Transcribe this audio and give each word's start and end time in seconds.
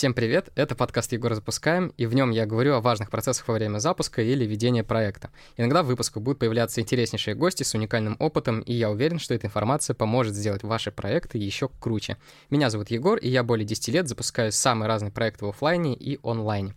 Всем 0.00 0.14
привет, 0.14 0.48
это 0.54 0.74
подкаст 0.74 1.12
Егор 1.12 1.34
запускаем, 1.34 1.92
и 1.98 2.06
в 2.06 2.14
нем 2.14 2.30
я 2.30 2.46
говорю 2.46 2.72
о 2.72 2.80
важных 2.80 3.10
процессах 3.10 3.46
во 3.48 3.52
время 3.52 3.80
запуска 3.80 4.22
или 4.22 4.46
ведения 4.46 4.82
проекта. 4.82 5.28
Иногда 5.58 5.82
в 5.82 5.88
выпусках 5.88 6.22
будут 6.22 6.38
появляться 6.38 6.80
интереснейшие 6.80 7.34
гости 7.34 7.64
с 7.64 7.74
уникальным 7.74 8.16
опытом, 8.18 8.60
и 8.60 8.72
я 8.72 8.90
уверен, 8.90 9.18
что 9.18 9.34
эта 9.34 9.48
информация 9.48 9.92
поможет 9.92 10.34
сделать 10.34 10.62
ваши 10.62 10.90
проекты 10.90 11.36
еще 11.36 11.68
круче. 11.80 12.16
Меня 12.48 12.70
зовут 12.70 12.90
Егор, 12.90 13.18
и 13.18 13.28
я 13.28 13.44
более 13.44 13.66
10 13.66 13.88
лет 13.88 14.08
запускаю 14.08 14.52
самые 14.52 14.88
разные 14.88 15.12
проекты 15.12 15.44
в 15.44 15.50
офлайне 15.50 15.94
и 15.94 16.18
онлайне. 16.22 16.72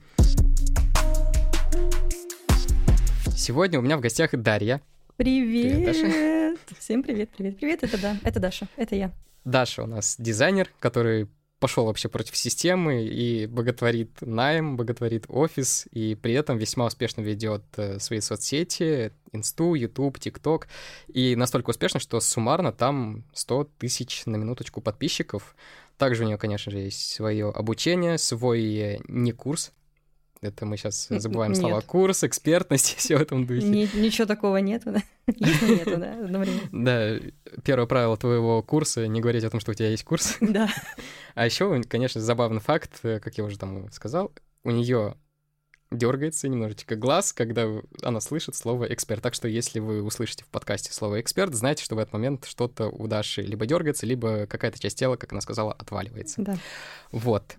Сегодня 3.38 3.80
у 3.80 3.84
меня 3.84 3.95
в 3.95 4.02
гостях 4.02 4.31
Дарья. 4.34 4.81
Привет! 5.16 5.76
привет 5.76 5.85
Даша. 5.85 6.77
Всем 6.77 7.03
привет, 7.03 7.30
привет, 7.30 7.58
привет, 7.58 7.84
это 7.85 8.02
да, 8.02 8.17
это 8.21 8.41
Даша, 8.41 8.67
это 8.76 8.98
я. 8.98 9.12
Даша 9.45 9.84
у 9.84 9.88
нас 9.88 10.17
дизайнер, 10.20 10.67
который 10.81 11.30
пошел 11.63 11.85
вообще 11.85 12.09
против 12.09 12.35
системы 12.35 13.05
и 13.05 13.48
боготворит 13.48 14.09
найм, 14.20 14.76
боготворит 14.76 15.27
офис, 15.30 15.88
и 15.91 16.13
при 16.13 16.34
этом 16.34 16.58
весьма 16.58 16.88
успешно 16.88 17.22
ведет 17.22 17.63
э, 17.77 17.99
свои 17.99 18.20
соцсети, 18.20 19.13
Инсту, 19.31 19.73
Ютуб, 19.73 20.20
ТикТок, 20.20 20.67
и 21.08 21.38
настолько 21.38 21.70
успешно, 21.70 22.02
что 22.02 22.20
суммарно 22.20 22.73
там 22.73 23.23
100 23.34 23.70
тысяч 23.77 24.26
на 24.26 24.36
минуточку 24.36 24.81
подписчиков. 24.81 25.55
Также 25.98 26.23
у 26.23 26.27
нее, 26.27 26.38
конечно 26.38 26.70
же, 26.70 26.80
есть 26.80 27.13
свое 27.13 27.49
обучение, 27.49 28.17
свой 28.17 28.61
э, 28.75 29.00
не 29.08 29.31
курс, 29.31 29.72
это 30.43 30.65
мы 30.65 30.77
сейчас 30.77 31.07
забываем 31.09 31.53
нет. 31.53 31.61
слова 31.61 31.81
курс, 31.81 32.23
экспертность, 32.23 32.95
все 32.97 33.17
в 33.17 33.21
этом 33.21 33.45
духе. 33.45 33.67
Ни, 33.67 33.89
ничего 33.97 34.25
такого 34.25 34.57
нету, 34.57 34.91
да? 34.91 35.03
Есть, 35.27 35.61
нету, 35.61 35.97
да, 35.97 36.13
одновременно. 36.23 36.61
Да, 36.71 37.19
первое 37.63 37.88
правило 37.88 38.17
твоего 38.17 38.61
курса— 38.61 39.07
не 39.07 39.21
говорить 39.21 39.43
о 39.43 39.49
том, 39.49 39.59
что 39.59 39.71
у 39.71 39.73
тебя 39.73 39.89
есть 39.89 40.03
курс. 40.03 40.38
Да. 40.53 40.69
А 41.33 41.45
еще, 41.45 41.81
конечно, 41.83 42.22
забавный 42.22 42.61
факт, 42.61 43.00
как 43.02 43.38
я 43.38 43.44
уже 43.44 43.58
там 43.58 43.91
сказал, 43.91 44.31
у 44.63 44.69
нее 44.69 45.16
дергается 45.94 46.47
немножечко 46.47 46.95
глаз, 46.95 47.33
когда 47.33 47.67
она 48.02 48.19
слышит 48.19 48.55
слово 48.55 48.85
эксперт. 48.94 49.22
Так 49.22 49.33
что 49.33 49.47
если 49.47 49.80
вы 49.80 50.03
услышите 50.03 50.44
в 50.44 50.47
подкасте 50.47 50.91
слово 50.91 51.22
эксперт, 51.22 51.53
знайте, 51.53 51.83
что 51.83 51.95
в 51.95 52.00
этот 52.00 52.13
момент 52.13 52.45
что-то 52.45 52.88
у 52.88 53.07
Даши 53.07 53.41
либо 53.41 53.66
дергается, 53.66 54.05
либо 54.05 54.45
какая-то 54.47 54.80
часть 54.80 54.97
тела, 54.97 55.16
как 55.16 55.31
она 55.31 55.41
сказала, 55.41 55.73
отваливается. 55.73 56.41
Да. 56.41 56.57
Вот. 57.11 57.57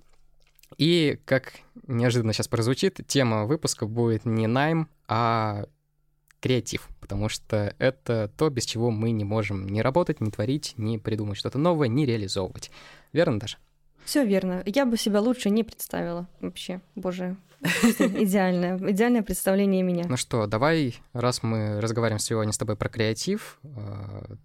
И, 0.76 1.18
как 1.24 1.52
неожиданно 1.86 2.32
сейчас 2.32 2.48
прозвучит, 2.48 3.00
тема 3.06 3.44
выпуска 3.44 3.86
будет 3.86 4.24
не 4.24 4.46
найм, 4.46 4.88
а 5.08 5.66
креатив, 6.40 6.88
потому 7.00 7.28
что 7.28 7.74
это 7.78 8.30
то, 8.36 8.50
без 8.50 8.66
чего 8.66 8.90
мы 8.90 9.12
не 9.12 9.24
можем 9.24 9.66
ни 9.66 9.80
работать, 9.80 10.20
ни 10.20 10.30
творить, 10.30 10.74
ни 10.76 10.98
придумать 10.98 11.38
что-то 11.38 11.58
новое, 11.58 11.88
ни 11.88 12.04
реализовывать. 12.04 12.70
Верно, 13.12 13.40
Даша? 13.40 13.58
Все 14.04 14.24
верно. 14.26 14.62
Я 14.66 14.84
бы 14.84 14.98
себя 14.98 15.20
лучше 15.20 15.48
не 15.48 15.64
представила 15.64 16.28
вообще. 16.40 16.82
Боже, 16.94 17.36
идеальное, 17.62 18.76
идеальное 18.90 19.22
представление 19.22 19.82
меня. 19.82 20.04
Ну 20.06 20.18
что, 20.18 20.46
давай, 20.46 20.96
раз 21.14 21.42
мы 21.42 21.80
разговариваем 21.80 22.18
сегодня 22.18 22.52
с 22.52 22.58
тобой 22.58 22.76
про 22.76 22.90
креатив, 22.90 23.58
э, 23.62 24.36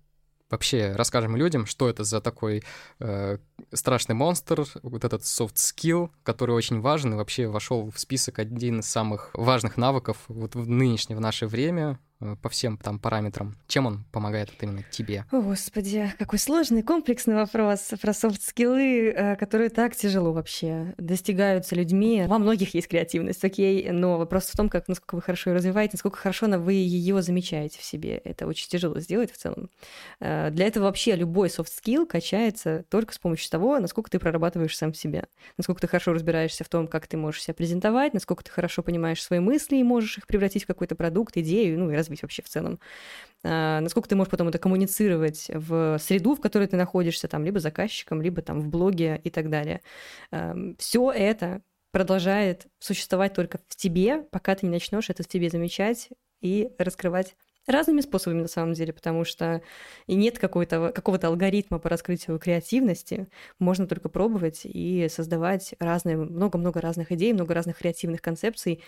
вообще 0.49 0.93
расскажем 0.95 1.35
людям, 1.35 1.65
что 1.65 1.89
это 1.89 2.03
за 2.03 2.21
такой 2.21 2.63
э, 2.99 3.37
страшный 3.71 4.15
монстр, 4.15 4.65
вот 4.81 5.03
этот 5.03 5.21
soft 5.21 5.55
skill, 5.55 6.09
который 6.23 6.55
очень 6.55 6.81
важен 6.81 7.13
и 7.13 7.17
вообще 7.17 7.47
вошел 7.47 7.91
в 7.91 7.99
список 7.99 8.39
один 8.39 8.79
из 8.79 8.85
самых 8.87 9.31
важных 9.33 9.77
навыков 9.77 10.17
вот 10.27 10.55
в 10.55 10.67
нынешнее, 10.67 11.17
в 11.17 11.21
наше 11.21 11.47
время, 11.47 11.99
по 12.41 12.49
всем 12.49 12.77
там 12.77 12.99
параметрам? 12.99 13.55
Чем 13.67 13.85
он 13.85 14.03
помогает 14.11 14.49
вот 14.51 14.61
именно 14.61 14.83
тебе? 14.91 15.25
О, 15.31 15.41
Господи, 15.41 16.13
какой 16.17 16.39
сложный, 16.39 16.83
комплексный 16.83 17.35
вопрос 17.35 17.91
про 18.01 18.13
soft 18.13 18.48
skill 18.48 18.92
ы, 18.92 19.09
э, 19.09 19.35
которые 19.35 19.69
так 19.69 19.95
тяжело 19.95 20.33
вообще 20.33 20.93
достигаются 20.97 21.75
людьми. 21.75 22.25
Во 22.27 22.37
многих 22.37 22.73
есть 22.73 22.87
креативность, 22.87 23.43
окей, 23.43 23.89
но 23.91 24.17
вопрос 24.17 24.45
в 24.45 24.57
том, 24.57 24.69
как, 24.69 24.87
насколько 24.87 25.15
вы 25.15 25.21
хорошо 25.21 25.49
ее 25.49 25.55
развиваете, 25.55 25.91
насколько 25.93 26.17
хорошо 26.17 26.47
вы 26.49 26.73
ее 26.73 27.21
замечаете 27.21 27.79
в 27.79 27.83
себе. 27.83 28.17
Это 28.23 28.47
очень 28.47 28.69
тяжело 28.69 28.99
сделать 28.99 29.31
в 29.31 29.37
целом. 29.37 29.69
Э, 30.19 30.49
для 30.51 30.67
этого 30.67 30.85
вообще 30.85 31.15
любой 31.15 31.49
soft 31.49 31.74
skill 31.74 32.05
качается 32.05 32.83
только 32.89 33.13
с 33.13 33.17
помощью 33.19 33.49
того, 33.51 33.79
насколько 33.79 34.09
ты 34.09 34.19
прорабатываешь 34.19 34.75
сам 34.75 34.93
себя, 34.93 35.25
насколько 35.57 35.81
ты 35.81 35.87
хорошо 35.87 36.13
разбираешься 36.13 36.63
в 36.63 36.69
том, 36.69 36.87
как 36.87 37.07
ты 37.07 37.17
можешь 37.17 37.43
себя 37.43 37.53
презентовать, 37.53 38.13
насколько 38.13 38.43
ты 38.43 38.51
хорошо 38.51 38.83
понимаешь 38.83 39.21
свои 39.21 39.39
мысли 39.39 39.77
и 39.77 39.83
можешь 39.83 40.17
их 40.17 40.27
превратить 40.27 40.63
в 40.63 40.67
какой-то 40.67 40.95
продукт, 40.95 41.37
идею, 41.37 41.79
ну 41.79 41.91
и 41.91 41.95
развить 42.09 42.21
вообще 42.21 42.41
в 42.41 42.49
целом. 42.49 42.79
А, 43.43 43.79
насколько 43.79 44.09
ты 44.09 44.15
можешь 44.15 44.31
потом 44.31 44.47
это 44.49 44.57
коммуницировать 44.57 45.49
в 45.53 45.97
среду, 45.99 46.35
в 46.35 46.41
которой 46.41 46.67
ты 46.67 46.75
находишься, 46.75 47.27
там, 47.27 47.45
либо 47.45 47.59
заказчиком, 47.59 48.21
либо 48.21 48.41
там 48.41 48.59
в 48.61 48.67
блоге 48.67 49.21
и 49.23 49.29
так 49.29 49.49
далее. 49.49 49.81
Все 50.77 51.11
это 51.11 51.61
продолжает 51.91 52.67
существовать 52.79 53.33
только 53.33 53.59
в 53.67 53.75
тебе, 53.75 54.23
пока 54.31 54.55
ты 54.55 54.65
не 54.65 54.71
начнешь 54.71 55.09
это 55.09 55.23
в 55.23 55.27
тебе 55.27 55.49
замечать 55.49 56.09
и 56.41 56.71
раскрывать 56.77 57.35
разными 57.67 58.01
способами 58.01 58.41
на 58.41 58.47
самом 58.47 58.73
деле, 58.73 58.93
потому 58.93 59.25
что 59.25 59.61
и 60.07 60.15
нет 60.15 60.39
какого-то, 60.39 60.91
какого-то 60.91 61.27
алгоритма 61.27 61.77
по 61.77 61.89
раскрытию 61.89 62.39
креативности. 62.39 63.27
Можно 63.59 63.85
только 63.85 64.09
пробовать 64.09 64.61
и 64.63 65.07
создавать 65.09 65.75
разные, 65.79 66.17
много-много 66.17 66.81
разных 66.81 67.11
идей, 67.11 67.33
много 67.33 67.53
разных 67.53 67.77
креативных 67.77 68.21
концепций, 68.21 68.81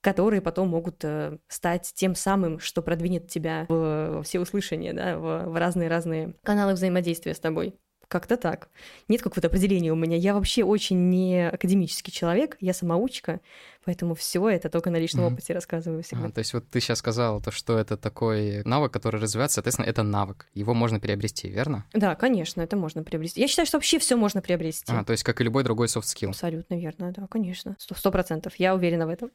которые 0.00 0.40
потом 0.40 0.68
могут 0.68 1.04
э, 1.04 1.38
стать 1.48 1.92
тем 1.94 2.14
самым, 2.14 2.58
что 2.58 2.82
продвинет 2.82 3.28
тебя 3.28 3.66
в 3.68 4.22
всеуслышание, 4.22 4.92
да, 4.92 5.18
в 5.18 5.58
разные-разные 5.58 6.34
каналы 6.42 6.74
взаимодействия 6.74 7.34
с 7.34 7.40
тобой. 7.40 7.74
Как-то 8.08 8.38
так. 8.38 8.70
Нет 9.08 9.20
какого-то 9.20 9.48
определения 9.48 9.92
у 9.92 9.96
меня. 9.96 10.16
Я 10.16 10.32
вообще 10.32 10.64
очень 10.64 11.10
не 11.10 11.48
академический 11.48 12.10
человек, 12.10 12.56
я 12.60 12.72
самоучка, 12.72 13.40
поэтому 13.84 14.14
все 14.14 14.48
это 14.48 14.70
только 14.70 14.88
на 14.88 14.96
личном 14.96 15.26
mm-hmm. 15.26 15.32
опыте 15.34 15.52
рассказываю 15.52 16.02
всегда. 16.02 16.26
А, 16.26 16.30
то 16.30 16.38
есть 16.38 16.54
вот 16.54 16.66
ты 16.70 16.80
сейчас 16.80 16.98
сказала 16.98 17.42
то, 17.42 17.50
что 17.50 17.78
это 17.78 17.98
такой 17.98 18.62
навык, 18.64 18.92
который 18.92 19.20
развивается, 19.20 19.56
соответственно, 19.56 19.86
это 19.86 20.02
навык. 20.02 20.48
Его 20.54 20.72
можно 20.72 21.00
приобрести, 21.00 21.48
верно? 21.48 21.84
Да, 21.92 22.14
конечно, 22.14 22.62
это 22.62 22.76
можно 22.76 23.02
приобрести. 23.02 23.42
Я 23.42 23.48
считаю, 23.48 23.66
что 23.66 23.76
вообще 23.76 23.98
все 23.98 24.16
можно 24.16 24.40
приобрести. 24.40 24.90
А, 24.90 25.04
то 25.04 25.12
есть 25.12 25.22
как 25.22 25.42
и 25.42 25.44
любой 25.44 25.62
другой 25.62 25.88
soft 25.88 26.04
skill. 26.04 26.30
Абсолютно 26.30 26.74
верно, 26.74 27.12
да, 27.12 27.26
конечно. 27.26 27.76
Сто 27.78 28.10
процентов. 28.10 28.54
Я 28.56 28.74
уверена 28.74 29.06
в 29.06 29.10
этом. 29.10 29.30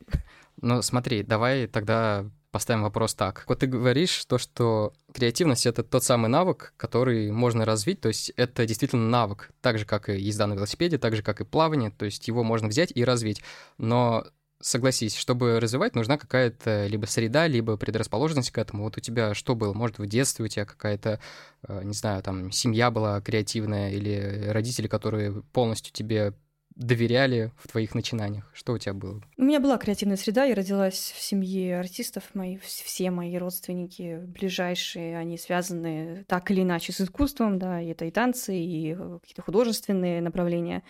Ну, 0.61 0.81
смотри, 0.81 1.21
давай 1.21 1.67
тогда 1.67 2.25
поставим 2.53 2.83
вопрос 2.83 3.15
так. 3.15 3.43
Вот 3.47 3.59
ты 3.59 3.67
говоришь 3.67 4.23
то, 4.25 4.37
что 4.37 4.93
креативность— 5.11 5.65
это 5.67 5.83
тот 5.83 6.03
самый 6.03 6.29
навык, 6.29 6.73
который 6.77 7.31
можно 7.31 7.65
развить, 7.65 7.99
то 7.99 8.07
есть 8.07 8.29
это 8.37 8.65
действительно 8.65 9.09
навык, 9.09 9.49
так 9.59 9.79
же, 9.79 9.85
как 9.85 10.07
и 10.07 10.21
езда 10.21 10.47
на 10.47 10.53
велосипеде, 10.53 10.99
так 10.99 11.15
же, 11.15 11.23
как 11.23 11.41
и 11.41 11.45
плавание, 11.45 11.89
то 11.89 12.05
есть 12.05 12.27
его 12.27 12.43
можно 12.43 12.67
взять 12.67 12.91
и 12.95 13.03
развить. 13.03 13.41
Но 13.79 14.25
согласись, 14.61 15.15
чтобы 15.15 15.59
развивать, 15.59 15.95
нужна 15.95 16.17
какая-то 16.17 16.85
либо 16.85 17.05
среда, 17.07 17.47
либо 17.47 17.75
предрасположенность 17.75 18.51
к 18.51 18.57
этому. 18.59 18.83
Вот 18.83 18.97
у 18.97 19.01
тебя 19.01 19.33
что 19.33 19.55
было? 19.55 19.73
Может, 19.73 19.97
в 19.97 20.05
детстве 20.05 20.45
у 20.45 20.47
тебя 20.47 20.65
какая-то, 20.65 21.19
э, 21.67 21.81
не 21.83 21.93
знаю, 21.93 22.21
там, 22.21 22.51
семья 22.51 22.91
была 22.91 23.19
креативная 23.19 23.91
или 23.91 24.47
родители, 24.49 24.87
которые 24.87 25.41
полностью 25.53 25.91
тебе 25.91 26.33
доверяли 26.75 27.51
в 27.57 27.67
твоих 27.67 27.95
начинаниях? 27.95 28.49
Что 28.53 28.73
у 28.73 28.77
тебя 28.77 28.93
было? 28.93 29.21
У 29.37 29.43
меня 29.43 29.59
была 29.59 29.77
креативная 29.77 30.17
среда, 30.17 30.43
я 30.45 30.55
родилась 30.55 31.13
в 31.15 31.21
семье 31.21 31.79
артистов, 31.79 32.23
мои, 32.33 32.57
все 32.57 33.11
мои 33.11 33.37
родственники 33.37 34.19
ближайшие, 34.25 35.17
они 35.17 35.37
связаны 35.37 36.25
так 36.27 36.49
или 36.51 36.61
иначе 36.61 36.91
с 36.93 37.01
искусством, 37.01 37.59
да, 37.59 37.81
и 37.81 37.87
это 37.87 38.05
и 38.05 38.11
танцы, 38.11 38.55
и 38.55 38.93
э, 38.93 39.19
какие-то 39.21 39.41
художественные 39.41 40.21
направления. 40.21 40.83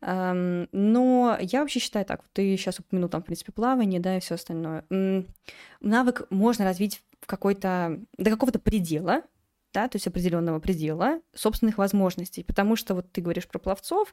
Но 0.00 1.38
я 1.40 1.60
вообще 1.60 1.80
считаю 1.80 2.04
так, 2.04 2.22
ты 2.32 2.56
сейчас 2.56 2.78
упомянул 2.78 3.08
там, 3.08 3.22
в 3.22 3.24
принципе, 3.24 3.52
плавание, 3.52 4.00
да, 4.00 4.16
и 4.16 4.20
все 4.20 4.34
остальное. 4.34 4.84
Навык 5.80 6.26
можно 6.30 6.64
развить 6.64 7.02
в 7.20 7.26
какой-то, 7.26 8.00
до 8.16 8.30
какого-то 8.30 8.58
предела, 8.58 9.22
да, 9.78 9.88
то 9.88 9.94
есть 9.94 10.08
определенного 10.08 10.58
предела 10.58 11.20
собственных 11.34 11.78
возможностей. 11.78 12.42
Потому 12.42 12.74
что 12.74 12.96
вот 12.96 13.12
ты 13.12 13.20
говоришь 13.20 13.46
про 13.46 13.60
пловцов, 13.60 14.12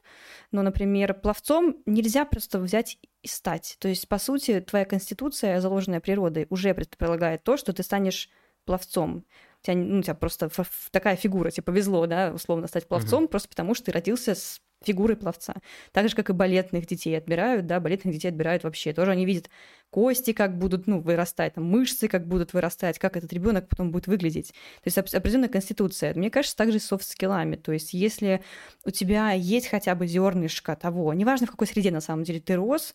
но, 0.52 0.62
например, 0.62 1.12
пловцом 1.14 1.78
нельзя 1.86 2.24
просто 2.24 2.60
взять 2.60 2.98
и 3.22 3.26
стать. 3.26 3.76
То 3.80 3.88
есть, 3.88 4.08
по 4.08 4.18
сути, 4.18 4.60
твоя 4.60 4.84
конституция, 4.84 5.60
заложенная 5.60 5.98
природой, 5.98 6.46
уже 6.50 6.72
предполагает 6.72 7.42
то, 7.42 7.56
что 7.56 7.72
ты 7.72 7.82
станешь 7.82 8.30
пловцом. 8.64 9.24
У 9.62 9.66
тебя, 9.66 9.74
ну, 9.74 9.98
у 9.98 10.02
тебя 10.02 10.14
просто 10.14 10.48
такая 10.92 11.16
фигура, 11.16 11.50
тебе 11.50 11.64
повезло, 11.64 12.06
да, 12.06 12.30
условно 12.32 12.68
стать 12.68 12.86
пловцом, 12.86 13.24
угу. 13.24 13.30
просто 13.30 13.48
потому 13.48 13.74
что 13.74 13.86
ты 13.86 13.92
родился 13.92 14.36
с 14.36 14.60
фигурой 14.84 15.16
пловца. 15.16 15.54
Так 15.90 16.08
же, 16.08 16.14
как 16.14 16.30
и 16.30 16.32
балетных 16.32 16.86
детей 16.86 17.18
отбирают, 17.18 17.66
да, 17.66 17.80
балетных 17.80 18.14
детей 18.14 18.28
отбирают 18.28 18.62
вообще. 18.62 18.92
Тоже 18.92 19.10
они 19.10 19.26
видят 19.26 19.50
кости 19.90 20.32
как 20.32 20.58
будут, 20.58 20.86
ну, 20.86 21.00
вырастать, 21.00 21.54
там, 21.54 21.64
мышцы 21.64 22.08
как 22.08 22.26
будут 22.26 22.52
вырастать, 22.52 22.98
как 22.98 23.16
этот 23.16 23.32
ребенок 23.32 23.68
потом 23.68 23.90
будет 23.90 24.06
выглядеть. 24.06 24.48
То 24.82 24.86
есть 24.86 24.98
определенная 24.98 25.48
конституция. 25.48 26.14
Мне 26.14 26.30
кажется, 26.30 26.56
также 26.56 26.78
с 26.78 26.86
софт-скиллами. 26.86 27.56
То 27.56 27.72
есть 27.72 27.94
если 27.94 28.42
у 28.84 28.90
тебя 28.90 29.32
есть 29.32 29.68
хотя 29.68 29.94
бы 29.94 30.06
зернышко 30.06 30.76
того, 30.76 31.12
неважно 31.14 31.46
в 31.46 31.50
какой 31.50 31.66
среде 31.66 31.90
на 31.90 32.00
самом 32.00 32.24
деле 32.24 32.40
ты 32.40 32.56
рос, 32.56 32.94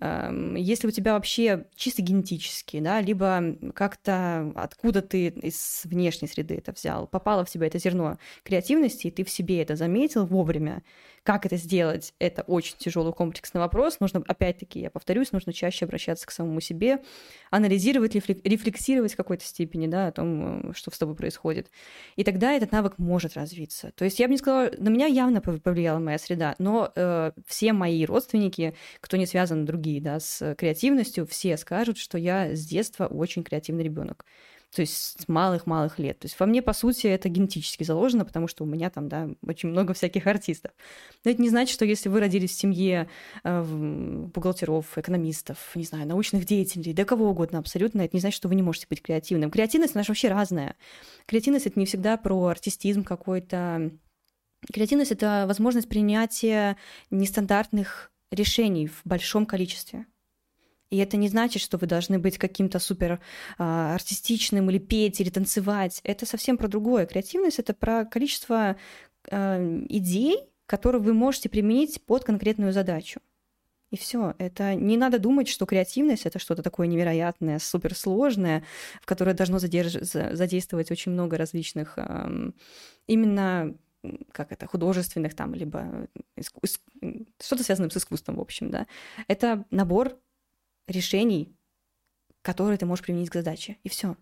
Эм, 0.00 0.54
если 0.54 0.86
у 0.86 0.92
тебя 0.92 1.14
вообще 1.14 1.66
чисто 1.74 2.02
генетически, 2.02 2.78
да, 2.78 3.00
либо 3.00 3.56
как-то 3.74 4.52
откуда 4.54 5.02
ты 5.02 5.26
из 5.26 5.82
внешней 5.84 6.28
среды 6.28 6.56
это 6.56 6.70
взял, 6.70 7.08
попало 7.08 7.44
в 7.44 7.50
тебя 7.50 7.66
это 7.66 7.80
зерно 7.80 8.16
креативности, 8.44 9.08
и 9.08 9.10
ты 9.10 9.24
в 9.24 9.30
себе 9.30 9.60
это 9.60 9.74
заметил 9.74 10.24
вовремя, 10.24 10.84
как 11.24 11.46
это 11.46 11.56
сделать, 11.56 12.14
это 12.20 12.42
очень 12.42 12.76
тяжелый 12.78 13.12
комплексный 13.12 13.60
вопрос. 13.60 13.98
Нужно, 13.98 14.22
опять-таки, 14.26 14.80
я 14.80 14.90
повторюсь, 14.90 15.32
нужно 15.32 15.52
чаще 15.52 15.84
обращаться 15.84 16.27
к 16.28 16.30
самому 16.30 16.60
себе, 16.60 17.00
анализировать, 17.50 18.14
рефлексировать 18.14 19.14
в 19.14 19.16
какой-то 19.16 19.44
степени, 19.44 19.86
да, 19.86 20.08
о 20.08 20.12
том, 20.12 20.70
э, 20.70 20.72
что 20.74 20.90
с 20.90 20.98
тобой 20.98 21.16
происходит. 21.16 21.70
И 22.16 22.24
тогда 22.24 22.52
этот 22.52 22.72
навык 22.72 22.98
может 22.98 23.34
развиться. 23.34 23.92
То 23.96 24.04
есть 24.04 24.18
я 24.20 24.26
бы 24.26 24.32
не 24.32 24.38
сказала, 24.38 24.70
на 24.78 24.88
меня 24.88 25.06
явно 25.06 25.40
повлияла 25.40 25.98
моя 25.98 26.18
среда, 26.18 26.54
но 26.58 26.92
э, 26.94 27.32
все 27.46 27.72
мои 27.72 28.04
родственники, 28.04 28.74
кто 29.00 29.16
не 29.16 29.26
связан 29.26 29.64
другие, 29.64 30.00
да, 30.00 30.20
с 30.20 30.54
креативностью, 30.56 31.26
все 31.26 31.56
скажут, 31.56 31.98
что 31.98 32.18
я 32.18 32.54
с 32.54 32.64
детства 32.64 33.06
очень 33.06 33.42
креативный 33.42 33.84
ребенок 33.84 34.24
то 34.74 34.82
есть 34.82 35.22
с 35.22 35.28
малых-малых 35.28 35.98
лет. 35.98 36.18
То 36.18 36.26
есть 36.26 36.38
во 36.38 36.46
мне, 36.46 36.60
по 36.60 36.72
сути, 36.72 37.06
это 37.06 37.28
генетически 37.28 37.84
заложено, 37.84 38.24
потому 38.24 38.48
что 38.48 38.64
у 38.64 38.66
меня 38.66 38.90
там, 38.90 39.08
да, 39.08 39.30
очень 39.42 39.70
много 39.70 39.94
всяких 39.94 40.26
артистов. 40.26 40.72
Но 41.24 41.30
это 41.30 41.40
не 41.40 41.48
значит, 41.48 41.72
что 41.72 41.84
если 41.84 42.08
вы 42.08 42.20
родились 42.20 42.50
в 42.50 42.58
семье 42.58 43.08
э, 43.44 43.62
бухгалтеров, 43.62 44.98
экономистов, 44.98 45.58
не 45.74 45.84
знаю, 45.84 46.06
научных 46.06 46.44
деятелей, 46.44 46.92
да 46.92 47.04
кого 47.04 47.30
угодно 47.30 47.58
абсолютно, 47.58 48.02
это 48.02 48.14
не 48.14 48.20
значит, 48.20 48.36
что 48.36 48.48
вы 48.48 48.56
не 48.56 48.62
можете 48.62 48.86
быть 48.90 49.02
креативным. 49.02 49.50
Креативность, 49.50 49.94
она 49.94 50.04
же 50.04 50.08
вообще 50.08 50.28
разная. 50.28 50.76
Креативность— 51.26 51.66
это 51.66 51.78
не 51.78 51.86
всегда 51.86 52.16
про 52.18 52.46
артистизм 52.46 53.04
какой-то. 53.04 53.90
Креативность— 54.72 55.10
это 55.12 55.44
возможность 55.48 55.88
принятия 55.88 56.76
нестандартных 57.10 58.12
решений 58.30 58.86
в 58.86 59.00
большом 59.04 59.46
количестве. 59.46 60.06
И 60.90 60.96
это 60.96 61.16
не 61.16 61.28
значит, 61.28 61.62
что 61.62 61.76
вы 61.76 61.86
должны 61.86 62.18
быть 62.18 62.38
каким-то 62.38 62.78
супер 62.78 63.20
а, 63.58 63.94
артистичным 63.94 64.70
или 64.70 64.78
петь, 64.78 65.20
или 65.20 65.30
танцевать. 65.30 66.00
Это 66.02 66.24
совсем 66.24 66.56
про 66.56 66.68
другое. 66.68 67.06
Креативность— 67.06 67.58
это 67.60 67.74
про 67.74 68.04
количество 68.04 68.76
а, 69.30 69.84
идей, 69.88 70.48
которые 70.66 71.02
вы 71.02 71.12
можете 71.12 71.48
применить 71.48 72.02
под 72.04 72.24
конкретную 72.24 72.72
задачу. 72.72 73.20
И 73.90 73.96
все. 73.96 74.34
Это 74.38 74.74
не 74.74 74.96
надо 74.98 75.18
думать, 75.18 75.48
что 75.48 75.64
креативность 75.64 76.26
это 76.26 76.38
что-то 76.38 76.62
такое 76.62 76.86
невероятное, 76.86 77.58
суперсложное, 77.58 78.64
в 79.00 79.06
которое 79.06 79.34
должно 79.34 79.58
задерж... 79.58 79.92
задействовать 80.02 80.90
очень 80.90 81.12
много 81.12 81.38
различных 81.38 81.94
эм, 81.96 82.54
именно 83.06 83.74
как 84.32 84.52
это, 84.52 84.66
художественных 84.66 85.34
там, 85.34 85.54
либо 85.54 86.06
иску... 86.36 86.60
что-то 87.40 87.64
связанное 87.64 87.90
с 87.90 87.96
искусством, 87.96 88.36
в 88.36 88.40
общем, 88.40 88.70
да. 88.70 88.86
Это 89.26 89.64
набор 89.70 90.18
решений, 90.88 91.54
которые 92.42 92.78
ты 92.78 92.86
можешь 92.86 93.04
применить 93.04 93.30
к 93.30 93.34
задаче. 93.34 93.76
И 93.82 93.88
все. 93.88 94.16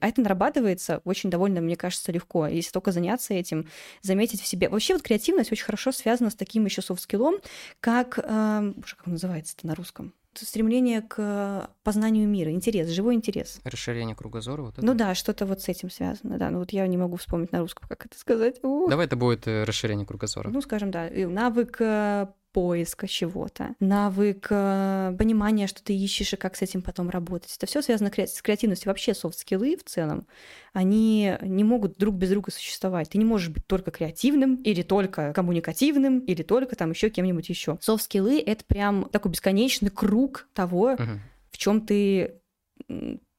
А 0.00 0.08
это 0.08 0.20
нарабатывается 0.20 1.00
очень 1.04 1.30
довольно, 1.30 1.60
мне 1.60 1.76
кажется, 1.76 2.12
легко. 2.12 2.46
Если 2.46 2.70
только 2.70 2.92
заняться 2.92 3.34
этим, 3.34 3.68
заметить 4.02 4.40
в 4.40 4.46
себе. 4.46 4.68
Вообще 4.68 4.94
вот 4.94 5.02
креативность 5.02 5.50
очень 5.50 5.64
хорошо 5.64 5.90
связана 5.90 6.30
с 6.30 6.34
таким 6.34 6.64
еще 6.64 6.82
soft 6.82 7.00
skill 7.00 7.23
ом, 7.23 7.36
как... 7.80 8.18
Э, 8.18 8.22
как 8.22 9.06
он 9.06 9.14
называется 9.14 9.54
это 9.58 9.66
на 9.66 9.74
русском? 9.74 10.14
стремление 10.36 11.00
к 11.00 11.70
познанию 11.82 12.28
мира, 12.28 12.50
интерес, 12.50 12.88
живой 12.88 13.14
интерес. 13.14 13.60
Расширение 13.64 14.16
кругозора, 14.16 14.62
вот 14.62 14.78
это? 14.78 14.84
Ну 14.84 14.94
да, 14.94 15.14
что-то 15.14 15.46
вот 15.46 15.62
с 15.62 15.68
этим 15.68 15.90
связано, 15.90 16.38
да. 16.38 16.50
Ну 16.50 16.58
вот 16.58 16.72
я 16.72 16.86
не 16.86 16.96
могу 16.96 17.16
вспомнить 17.16 17.52
на 17.52 17.60
русском, 17.60 17.88
как 17.88 18.06
это 18.06 18.18
сказать. 18.18 18.62
Ух. 18.62 18.90
Давай 18.90 19.06
это 19.06 19.16
будет 19.16 19.46
э, 19.46 19.64
расширение 19.64 20.06
кругозора. 20.06 20.50
Ну, 20.50 20.60
скажем, 20.60 20.90
да. 20.90 21.08
Навык 21.08 21.76
э, 21.80 22.26
поиска 22.54 23.08
чего-то, 23.08 23.74
навык 23.80 24.46
э, 24.48 25.16
понимания, 25.18 25.66
что 25.66 25.82
ты 25.82 25.92
ищешь 25.92 26.34
и 26.34 26.36
как 26.36 26.54
с 26.54 26.62
этим 26.62 26.82
потом 26.82 27.10
работать. 27.10 27.52
Это 27.56 27.66
все 27.66 27.82
связано 27.82 28.12
с 28.14 28.42
креативностью. 28.42 28.88
Вообще 28.88 29.12
soft 29.12 29.38
skill 29.38 29.70
ы 29.70 29.76
в 29.76 29.82
целом, 29.82 30.28
они 30.72 31.36
не 31.42 31.64
могут 31.64 31.98
друг 31.98 32.14
без 32.14 32.30
друга 32.30 32.52
существовать. 32.52 33.10
Ты 33.10 33.18
не 33.18 33.24
можешь 33.24 33.48
быть 33.48 33.66
только 33.66 33.90
креативным 33.90 34.54
или 34.62 34.82
только 34.82 35.32
коммуникативным 35.32 36.20
или 36.20 36.44
только 36.44 36.76
там 36.76 36.90
еще 36.92 37.10
кем-нибудь 37.10 37.48
еще. 37.48 37.76
Софт-скиллы— 37.80 38.40
это 38.46 38.64
прям 38.64 39.08
такой 39.10 39.32
бесконечный 39.32 39.90
круг 39.90 40.46
того, 40.54 40.92
uh-huh. 40.92 41.18
в 41.50 41.58
чем 41.58 41.84
ты 41.84 42.40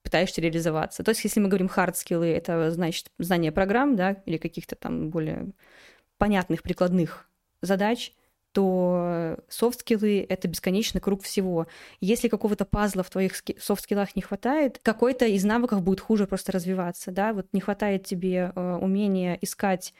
пытаешься 0.04 0.42
реализоваться. 0.42 1.04
То 1.04 1.12
есть, 1.12 1.24
если 1.24 1.40
мы 1.40 1.48
говорим 1.48 1.72
hard-скиллы, 1.74 2.36
это 2.36 2.70
значит 2.72 3.12
знание 3.18 3.54
программ, 3.54 3.96
да, 3.96 4.22
или 4.26 4.36
каких-то 4.36 4.76
там 4.76 5.10
более 5.10 5.54
понятных 6.18 6.64
прикладных 6.64 7.30
задач— 7.62 8.12
то 8.56 9.38
софт-скиллы— 9.50 10.26
это 10.30 10.48
бесконечный 10.48 11.02
круг 11.02 11.24
всего. 11.24 11.68
Если 12.00 12.30
какого-то 12.30 12.64
пазла 12.64 13.04
в 13.04 13.10
твоих 13.10 13.34
soft 13.60 13.78
skill 13.78 14.02
ах 14.02 14.16
не 14.16 14.22
хватает, 14.22 14.80
какой-то 14.82 15.26
из 15.26 15.44
навыков 15.44 15.84
будет 15.84 16.00
хуже 16.00 16.26
просто 16.26 16.54
развиваться, 16.54 17.12
да, 17.12 17.34
вот 17.34 17.48
не 17.52 17.60
хватает 17.60 18.06
тебе 18.06 18.54
э, 18.56 18.78
умения 18.82 19.38
искать 19.42 19.94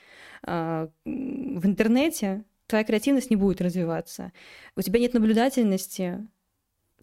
э, 0.48 0.88
в 1.04 1.66
интернете, 1.66 2.46
твоя 2.68 2.86
креативность 2.86 3.30
не 3.30 3.36
будет 3.36 3.60
развиваться. 3.60 4.32
У 4.78 4.82
тебя 4.82 5.02
нет 5.02 5.14
наблюдательности, 5.14 6.26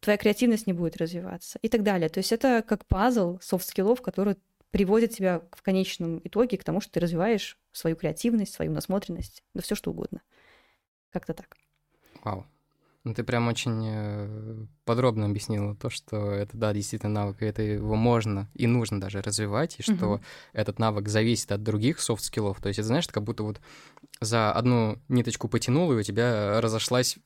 твоя 0.00 0.16
креативность 0.16 0.66
не 0.66 0.72
будет 0.72 0.96
развиваться 0.96 1.58
и 1.60 1.68
так 1.68 1.82
далее. 1.82 2.08
То 2.08 2.18
есть 2.18 2.32
это 2.32 2.64
как 2.66 2.86
пазл 2.86 3.38
soft 3.42 3.61
skill 3.61 3.86
ов, 3.86 4.00
который 4.00 4.36
приводит 4.70 5.10
тебя 5.10 5.42
в 5.52 5.60
конечном 5.60 6.22
итоге 6.24 6.56
к 6.56 6.64
тому, 6.64 6.80
что 6.80 6.92
ты 6.92 7.00
развиваешь 7.00 7.58
свою 7.72 7.94
креативность, 7.94 8.54
свою 8.54 8.72
насмотренность, 8.72 9.44
да 9.52 9.60
все 9.60 9.74
что 9.74 9.90
угодно. 9.90 10.22
Как-то 11.12 11.34
так. 11.34 11.56
Вау. 12.24 12.46
Ну, 13.04 13.14
ты 13.14 13.24
прям 13.24 13.48
очень 13.48 13.84
э, 13.84 14.66
подробно 14.84 15.26
объяснила 15.26 15.74
то, 15.74 15.90
что 15.90 16.30
это, 16.30 16.56
да, 16.56 16.72
действительно 16.72 17.12
навык, 17.12 17.42
и 17.42 17.46
это 17.46 17.60
его 17.60 17.96
можно 17.96 18.48
и 18.54 18.68
нужно 18.68 19.00
даже 19.00 19.20
развивать, 19.22 19.80
и 19.80 19.82
что 19.82 19.92
uh-huh. 19.92 20.22
этот 20.52 20.78
навык 20.78 21.08
зависит 21.08 21.50
от 21.50 21.64
других 21.64 22.00
soft 22.00 22.20
skill 22.20 22.45
ов. 22.45 22.60
То 22.60 22.68
есть, 22.68 22.78
это, 22.78 22.86
знаешь, 22.86 23.08
как 23.08 23.24
будто 23.24 23.42
вот 23.42 23.60
за 24.20 24.52
одну 24.52 25.00
ниточку 25.08 25.48
потянул, 25.48 25.92
и 25.92 25.96
у 25.96 26.02
тебя 26.02 26.60
разошлась 26.60 27.18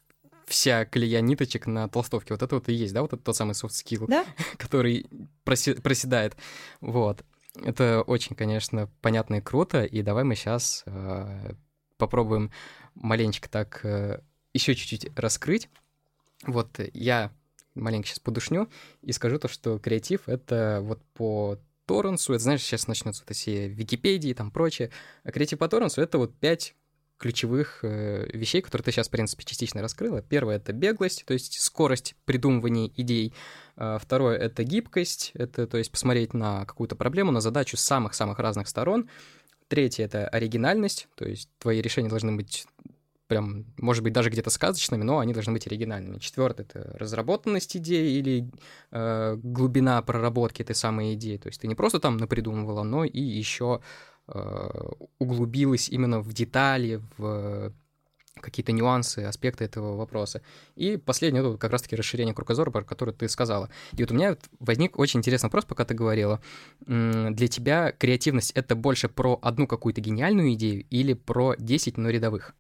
вся 0.47 0.87
колея 0.87 1.21
ниточек 1.21 1.67
на 1.67 1.89
толстовке. 1.89 2.33
Вот 2.33 2.43
это 2.43 2.55
вот 2.55 2.71
и 2.71 2.73
есть, 2.73 2.95
да, 2.95 3.03
вот 3.03 3.13
это 3.13 3.23
тот 3.23 3.37
самый 3.37 3.55
soft 3.55 3.76
skill, 3.76 4.07
да? 4.07 4.25
который 4.57 5.07
проси- 5.45 5.79
проседает. 5.81 6.37
Вот. 6.81 7.23
Это 7.63 8.03
очень, 8.03 8.35
конечно, 8.35 8.89
понятно 9.03 9.37
и 9.37 9.41
круто, 9.43 9.85
и 9.85 10.03
давай 10.03 10.25
мы 10.25 10.37
сейчас 10.37 10.85
э, 10.87 11.53
попробуем 11.99 12.51
маленечко 12.97 13.49
так 13.49 13.85
э, 13.85 14.21
еще 14.53 14.75
чуть-чуть 14.75 15.17
раскрыть. 15.17 15.69
Вот 16.45 16.81
я 16.93 17.33
маленько 17.75 18.09
сейчас 18.09 18.19
подушню 18.21 18.69
и 19.03 19.13
скажу 19.13 19.39
то, 19.39 19.49
что 19.49 19.79
креатив— 19.79 20.23
это 20.29 20.81
вот 20.83 21.03
по 21.15 21.59
Торренсу, 21.87 22.33
это, 22.33 22.43
знаешь, 22.43 22.63
сейчас 22.63 22.89
начнутся 22.89 23.23
вот 23.23 23.31
эти 23.31 23.69
Википедии 23.69 24.31
и 24.31 24.35
там 24.35 24.51
прочее, 24.51 24.91
а 25.23 25.31
креатив 25.31 25.59
по 25.59 25.69
Торренсу— 25.69 26.01
это 26.03 26.19
вот 26.19 26.37
пять 26.37 26.75
ключевых 27.19 27.81
э, 27.83 28.29
вещей, 28.33 28.61
которые 28.61 28.85
ты 28.85 28.93
сейчас, 28.93 29.09
в 29.09 29.11
принципе, 29.11 29.45
частично 29.45 29.81
раскрыла. 29.81 30.21
Первое— 30.21 30.57
это 30.59 30.73
беглость, 30.73 31.25
то 31.25 31.33
есть 31.33 31.61
скорость 31.61 32.15
придумывания 32.25 32.91
идей. 32.97 33.33
А 33.77 33.99
второе— 33.99 34.37
это 34.39 34.65
гибкость, 34.65 35.31
это, 35.35 35.67
то 35.67 35.79
есть, 35.79 35.91
посмотреть 35.91 36.35
на 36.35 36.67
какую-то 36.67 36.97
проблему, 36.97 37.33
на 37.33 37.41
задачу 37.41 37.77
с 37.77 37.81
самых-самых 37.81 38.39
разных 38.39 38.69
сторон. 38.69 39.09
Третье— 39.69 40.05
это 40.07 40.29
оригинальность, 40.29 41.09
то 41.17 41.27
есть 41.27 41.49
твои 41.59 41.81
решения 41.81 42.09
должны 42.09 42.37
быть 42.37 42.67
прям, 43.27 43.65
может 43.79 44.05
быть, 44.05 44.13
даже 44.13 44.31
где-то 44.31 44.51
сказочными, 44.51 45.03
но 45.03 45.19
они 45.19 45.33
должны 45.33 45.53
быть 45.53 45.67
оригинальными. 45.67 46.19
Четвертое— 46.19 46.63
это 46.69 46.97
разработанность 46.99 47.77
идеи 47.77 48.19
или 48.19 48.51
э, 48.93 49.37
глубина 49.43 50.01
проработки 50.03 50.63
этой 50.63 50.77
самой 50.77 51.15
идеи. 51.15 51.37
То 51.37 51.49
есть 51.49 51.61
ты 51.61 51.67
не 51.67 51.75
просто 51.75 51.99
там 51.99 52.17
напридумывала, 52.17 52.85
но 52.85 53.05
и 53.05 53.21
еще 53.21 53.81
э, 54.29 54.69
углубилась 55.19 55.89
именно 55.89 56.21
в 56.21 56.33
детали, 56.33 57.03
в 57.17 57.73
какие-то 58.41 58.73
нюансы, 58.73 59.21
аспекты 59.21 59.65
этого 59.65 59.97
вопроса. 59.97 60.43
И 60.75 60.97
последнее, 60.97 61.43
это 61.43 61.57
как 61.59 61.73
раз-таки 61.73 61.97
расширение 61.97 62.35
кругозора, 62.35 62.71
про 62.71 62.83
которое 62.83 63.13
ты 63.13 63.29
сказала. 63.29 63.71
И 63.93 64.03
вот 64.03 64.11
у 64.11 64.15
меня 64.15 64.37
возник 64.61 64.99
очень 64.99 65.21
интересный 65.21 65.47
вопрос, 65.47 65.65
пока 65.65 65.85
ты 65.85 65.95
говорила. 65.95 66.41
Для 66.81 67.49
тебя 67.49 67.93
креативность— 67.93 68.53
это 68.55 68.75
больше 68.75 69.09
про 69.09 69.39
одну 69.43 69.67
какую-то 69.67 70.01
гениальную 70.01 70.53
идею 70.55 70.85
или 70.91 71.15
про 71.15 71.55
10, 71.59 71.97
но 71.97 72.11
рядовых? 72.11 72.55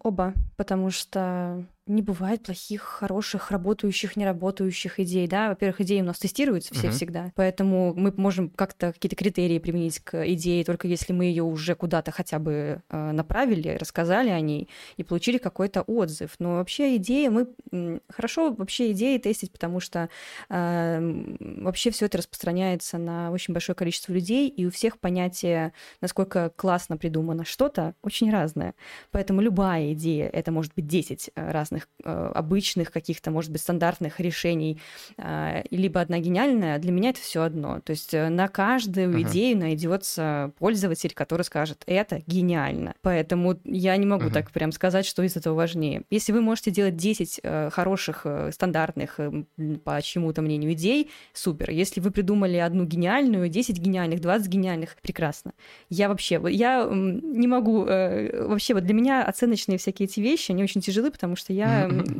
Оба, 0.00 0.34
потому 0.56 0.90
что 0.90 1.64
Не 1.88 2.02
бывает 2.02 2.42
плохих, 2.42 2.82
хороших, 2.82 3.52
работающих, 3.52 4.16
неработающих 4.16 4.98
идей, 4.98 5.28
да. 5.28 5.50
Во-первых, 5.50 5.82
идеи 5.82 6.00
у 6.00 6.04
нас 6.04 6.18
тестируются 6.18 6.74
все 6.74 6.88
uh-huh. 6.88 6.90
всегда, 6.90 7.32
поэтому 7.36 7.94
мы 7.94 8.12
можем 8.16 8.50
как-то 8.50 8.92
какие-то 8.92 9.14
критерии 9.14 9.60
применить 9.60 10.00
к 10.00 10.26
идее, 10.32 10.64
только 10.64 10.88
если 10.88 11.12
мы 11.12 11.26
ее 11.26 11.44
уже 11.44 11.76
куда-то 11.76 12.10
хотя 12.10 12.40
бы 12.40 12.82
э, 12.90 13.12
направили, 13.12 13.76
рассказали 13.78 14.30
о 14.30 14.40
ней 14.40 14.68
и 14.96 15.04
получили 15.04 15.38
какой-то 15.38 15.82
отзыв. 15.82 16.34
Но 16.40 16.54
вообще 16.56 16.96
идеи 16.96 17.28
мы 17.28 18.00
хорошо 18.08 18.52
вообще 18.52 18.90
идеи 18.90 19.18
тестить, 19.18 19.52
потому 19.52 19.78
что 19.78 20.08
э, 20.48 21.24
вообще 21.38 21.92
все 21.92 22.06
это 22.06 22.18
распространяется 22.18 22.98
на 22.98 23.30
очень 23.30 23.54
большое 23.54 23.76
количество 23.76 24.12
людей, 24.12 24.48
и 24.48 24.66
у 24.66 24.72
всех 24.72 24.98
понятие, 24.98 25.72
насколько 26.00 26.50
классно 26.56 26.96
придумано 26.96 27.44
что-то, 27.44 27.94
очень 28.02 28.32
разное. 28.32 28.74
Поэтому 29.12 29.40
любая 29.40 29.92
идея, 29.92 30.28
это 30.28 30.50
может 30.50 30.72
быть 30.74 30.88
10 30.88 31.30
э, 31.32 31.52
разных 31.52 31.75
э, 32.04 32.32
обычных 32.34 32.90
каких-то, 32.90 33.30
может 33.30 33.50
быть, 33.50 33.60
стандартных 33.60 34.20
решений, 34.20 34.80
э, 35.16 35.62
либо 35.70 36.00
одна 36.00 36.18
гениальная, 36.18 36.78
для 36.78 36.92
меня 36.92 37.10
это 37.10 37.20
все 37.20 37.42
одно. 37.42 37.80
То 37.80 37.90
есть 37.90 38.12
на 38.12 38.48
каждую 38.48 39.10
uh-huh. 39.10 39.22
идею 39.22 39.58
найдется 39.58 40.52
пользователь, 40.58 41.12
который 41.14 41.42
скажет, 41.42 41.82
это 41.86 42.22
гениально. 42.26 42.94
Поэтому 43.02 43.58
я 43.64 43.96
не 43.96 44.06
могу 44.06 44.26
uh-huh. 44.26 44.32
так 44.32 44.50
прям 44.50 44.72
сказать, 44.72 45.06
что 45.06 45.22
из 45.22 45.36
этого 45.36 45.54
важнее. 45.54 46.02
Если 46.10 46.32
вы 46.32 46.40
можете 46.40 46.70
делать 46.70 46.96
10 46.96 47.40
хороших, 47.70 48.26
стандартных, 48.50 49.18
по 49.84 50.00
чему-то 50.02 50.42
мнению, 50.42 50.72
идей, 50.72 51.10
супер. 51.32 51.70
Если 51.70 52.00
вы 52.00 52.10
придумали 52.10 52.56
одну 52.56 52.84
гениальную, 52.84 53.48
10 53.48 53.78
гениальных, 53.78 54.20
20 54.20 54.48
гениальных, 54.48 54.96
прекрасно. 55.02 55.52
Я 55.88 56.08
вообще, 56.08 56.40
я 56.48 56.88
не 56.90 57.46
могу, 57.46 57.84
э, 57.86 58.46
вообще 58.46 58.74
вот 58.74 58.84
для 58.84 58.94
меня 58.94 59.24
оценочные 59.24 59.78
всякие 59.78 60.06
эти 60.06 60.20
вещи, 60.20 60.52
они 60.52 60.62
очень 60.62 60.80
тяжелы, 60.80 61.10
потому 61.10 61.36
что 61.36 61.52
я 61.52 61.65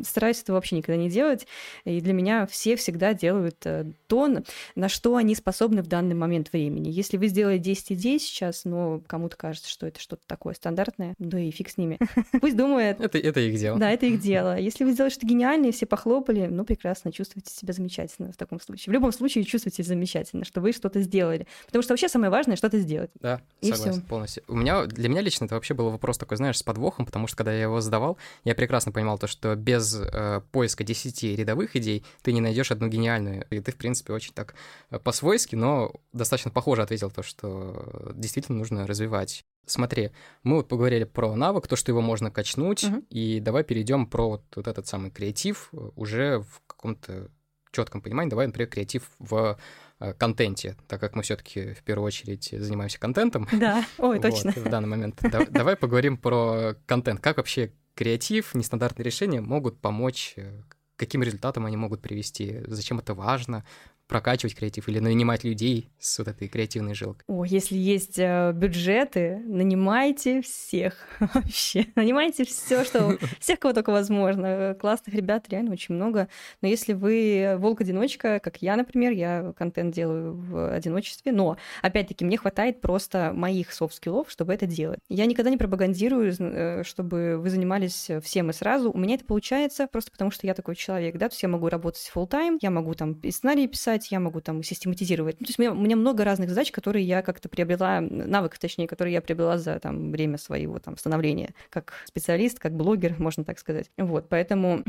стараюсь 0.04 0.42
этого 0.42 0.56
вообще 0.56 0.76
никогда 0.76 1.00
не 1.00 1.08
делать, 1.08 1.46
и 1.84 2.00
для 2.00 2.12
меня 2.12 2.46
все 2.46 2.76
всегда 2.76 3.14
делают 3.14 3.56
э, 3.64 3.86
то, 4.06 4.28
на 4.74 4.88
что 4.88 5.16
они 5.16 5.34
способны 5.34 5.82
в 5.82 5.86
данный 5.86 6.14
момент 6.14 6.52
времени. 6.52 6.88
Если 6.88 7.16
вы 7.16 7.28
сделали 7.28 7.58
10 7.58 7.92
идей 7.92 8.18
сейчас, 8.18 8.64
но 8.64 9.00
кому-то 9.06 9.36
кажется, 9.36 9.70
что 9.70 9.86
это 9.86 10.00
что-то 10.00 10.22
такое 10.26 10.54
стандартное, 10.54 11.14
да 11.18 11.38
и 11.38 11.50
фиг 11.50 11.68
с 11.68 11.76
ними. 11.76 11.98
Пусть 12.40 12.56
думают. 12.56 13.00
Это, 13.00 13.18
это 13.18 13.40
их 13.40 13.58
дело. 13.58 13.78
Да, 13.78 13.90
это 13.90 14.06
их 14.06 14.20
дело. 14.20 14.58
Если 14.58 14.84
вы 14.84 14.92
сделали 14.92 15.10
что-то 15.10 15.26
гениальное, 15.26 15.72
все 15.72 15.86
похлопали, 15.86 16.46
ну, 16.46 16.64
прекрасно, 16.64 17.12
чувствуете 17.12 17.52
себя 17.52 17.72
замечательно 17.72 18.32
в 18.32 18.36
таком 18.36 18.60
случае. 18.60 18.90
В 18.90 18.94
любом 18.94 19.12
случае 19.12 19.44
чувствуйте 19.44 19.82
замечательно, 19.82 20.44
что 20.44 20.60
вы 20.60 20.72
что-то 20.72 21.00
сделали. 21.02 21.46
Потому 21.66 21.82
что 21.82 21.92
вообще 21.92 22.08
самое 22.08 22.30
важное 22.30 22.56
что-то 22.56 22.78
сделать. 22.78 23.10
Да, 23.20 23.40
и 23.60 23.70
согласен 23.70 24.00
всё. 24.00 24.08
полностью. 24.08 24.42
У 24.48 24.56
меня, 24.56 24.86
для 24.86 25.08
меня 25.08 25.20
лично 25.20 25.44
это 25.44 25.54
вообще 25.54 25.74
был 25.74 25.90
вопрос 25.90 26.18
такой, 26.18 26.36
знаешь, 26.36 26.58
с 26.58 26.62
подвохом, 26.62 27.06
потому 27.06 27.26
что 27.26 27.36
когда 27.36 27.52
я 27.52 27.62
его 27.62 27.80
задавал, 27.80 28.16
я 28.44 28.54
прекрасно 28.54 28.92
понимал 28.92 29.18
то, 29.18 29.26
что 29.26 29.35
без 29.44 29.94
э, 29.94 30.40
поиска 30.52 30.84
10 30.84 31.38
рядовых 31.38 31.76
идей 31.76 32.04
ты 32.22 32.32
не 32.32 32.40
найдешь 32.40 32.70
одну 32.70 32.88
гениальную. 32.88 33.46
И 33.50 33.60
ты, 33.60 33.72
в 33.72 33.76
принципе, 33.76 34.12
очень 34.12 34.32
так 34.32 34.54
э, 34.90 34.98
по-свойски, 34.98 35.56
но 35.56 35.92
достаточно 36.12 36.50
похоже 36.50 36.82
ответил 36.82 37.10
то, 37.10 37.22
что 37.22 38.12
действительно 38.14 38.58
нужно 38.58 38.86
развивать. 38.86 39.44
Смотри, 39.66 40.10
мы 40.42 40.56
вот 40.56 40.68
поговорили 40.68 41.04
про 41.04 41.34
навык, 41.34 41.66
то, 41.66 41.76
что 41.76 41.90
его 41.90 42.00
можно 42.00 42.30
качнуть, 42.30 42.84
uh-huh. 42.84 43.04
и 43.10 43.40
давай 43.40 43.64
перейдем 43.64 44.06
про 44.06 44.28
вот, 44.28 44.42
вот 44.54 44.68
этот 44.68 44.86
самый 44.86 45.10
креатив 45.10 45.70
уже 45.96 46.38
в 46.38 46.62
каком-то 46.68 47.30
четком 47.72 48.00
понимании. 48.00 48.30
Давай, 48.30 48.46
например, 48.46 48.68
креатив 48.68 49.10
в 49.18 49.58
Э, 49.98 50.12
контенте, 50.12 50.76
так 50.88 51.00
как 51.00 51.14
мы 51.14 51.22
все-таки 51.22 51.72
в 51.72 51.82
первую 51.82 52.06
очередь 52.06 52.50
занимаемся 52.52 53.00
контентом. 53.00 53.48
Да, 53.52 53.82
ой, 53.96 54.20
точно. 54.20 54.52
В 54.52 54.68
данный 54.68 54.88
момент. 54.88 55.18
Давай 55.50 55.74
поговорим 55.74 56.18
про 56.18 56.74
контент. 56.84 57.20
Как 57.20 57.38
вообще 57.38 57.72
креатив, 57.96 58.54
нестандартные 58.54 59.04
решения 59.04 59.40
могут 59.40 59.80
помочь, 59.80 60.34
э, 60.36 60.62
каким 60.96 61.22
результатам 61.22 61.66
они 61.66 61.76
могут 61.76 62.02
привести, 62.02 62.62
зачем 62.66 63.00
это 63.00 63.14
важно, 63.14 63.64
прокачивать 64.06 64.54
креатив 64.54 64.88
или 64.88 64.98
нанимать 64.98 65.44
людей 65.44 65.90
с 65.98 66.18
вот 66.18 66.28
этой 66.28 66.48
креативной 66.48 66.94
жилкой? 66.94 67.22
О, 67.26 67.44
если 67.44 67.76
есть 67.76 68.18
э, 68.18 68.52
бюджеты, 68.52 69.42
нанимайте 69.46 70.42
всех 70.42 70.94
вообще. 71.20 71.86
Нанимайте 71.94 72.44
все, 72.44 72.84
что... 72.84 73.16
Всех, 73.40 73.60
кого 73.60 73.74
только 73.74 73.90
возможно. 73.90 74.76
Классных 74.78 75.14
ребят 75.14 75.48
реально 75.48 75.72
очень 75.72 75.94
много. 75.94 76.28
Но 76.62 76.68
если 76.68 76.92
вы 76.92 77.56
волк-одиночка, 77.58 78.40
как 78.40 78.62
я, 78.62 78.76
например, 78.76 79.12
я 79.12 79.52
контент 79.56 79.94
делаю 79.94 80.34
в 80.34 80.74
одиночестве, 80.74 81.32
но, 81.32 81.56
опять-таки, 81.82 82.24
мне 82.24 82.36
хватает 82.36 82.80
просто 82.80 83.32
моих 83.34 83.72
soft 83.72 83.91
skill 83.91 84.16
ов, 84.16 84.30
чтобы 84.30 84.52
это 84.54 84.66
делать. 84.66 85.00
Я 85.08 85.26
никогда 85.26 85.50
не 85.50 85.56
пропагандирую, 85.56 86.34
э, 86.38 86.82
чтобы 86.84 87.38
вы 87.38 87.50
занимались 87.50 88.10
всем 88.22 88.50
и 88.50 88.52
сразу. 88.52 88.90
У 88.90 88.98
меня 88.98 89.14
это 89.14 89.24
получается 89.24 89.86
просто 89.86 90.10
потому, 90.10 90.30
что 90.30 90.46
я 90.46 90.54
такой 90.54 90.76
человек, 90.76 91.16
да, 91.16 91.28
то 91.28 91.32
есть 91.32 91.42
я 91.42 91.48
могу 91.48 91.68
работать 91.68 92.10
full 92.14 92.28
time 92.28 92.58
я 92.60 92.70
могу 92.70 92.94
там 92.94 93.12
и 93.22 93.30
сценарий 93.30 93.66
писать, 93.66 93.95
писать, 93.96 94.12
я 94.12 94.20
могу 94.20 94.40
там 94.40 94.62
систематизировать. 94.62 95.40
Ну, 95.40 95.46
то 95.46 95.50
есть 95.50 95.58
у 95.58 95.62
меня, 95.62 95.72
у 95.72 95.76
меня 95.76 95.96
много 95.96 96.24
разных 96.24 96.48
задач, 96.48 96.70
которые 96.70 97.04
я 97.04 97.22
как-то 97.22 97.48
приобрела, 97.48 98.00
навыков, 98.00 98.58
точнее, 98.58 98.86
которые 98.86 99.14
я 99.14 99.20
приобрела 99.20 99.58
за 99.58 99.78
там, 99.78 100.12
время 100.12 100.38
своего 100.38 100.78
там, 100.78 100.96
становления 100.96 101.54
как 101.70 101.92
специалист, 102.04 102.58
как 102.58 102.74
блогер, 102.74 103.14
можно 103.18 103.44
так 103.44 103.58
сказать. 103.58 103.90
Вот, 103.96 104.28
поэтому 104.28 104.82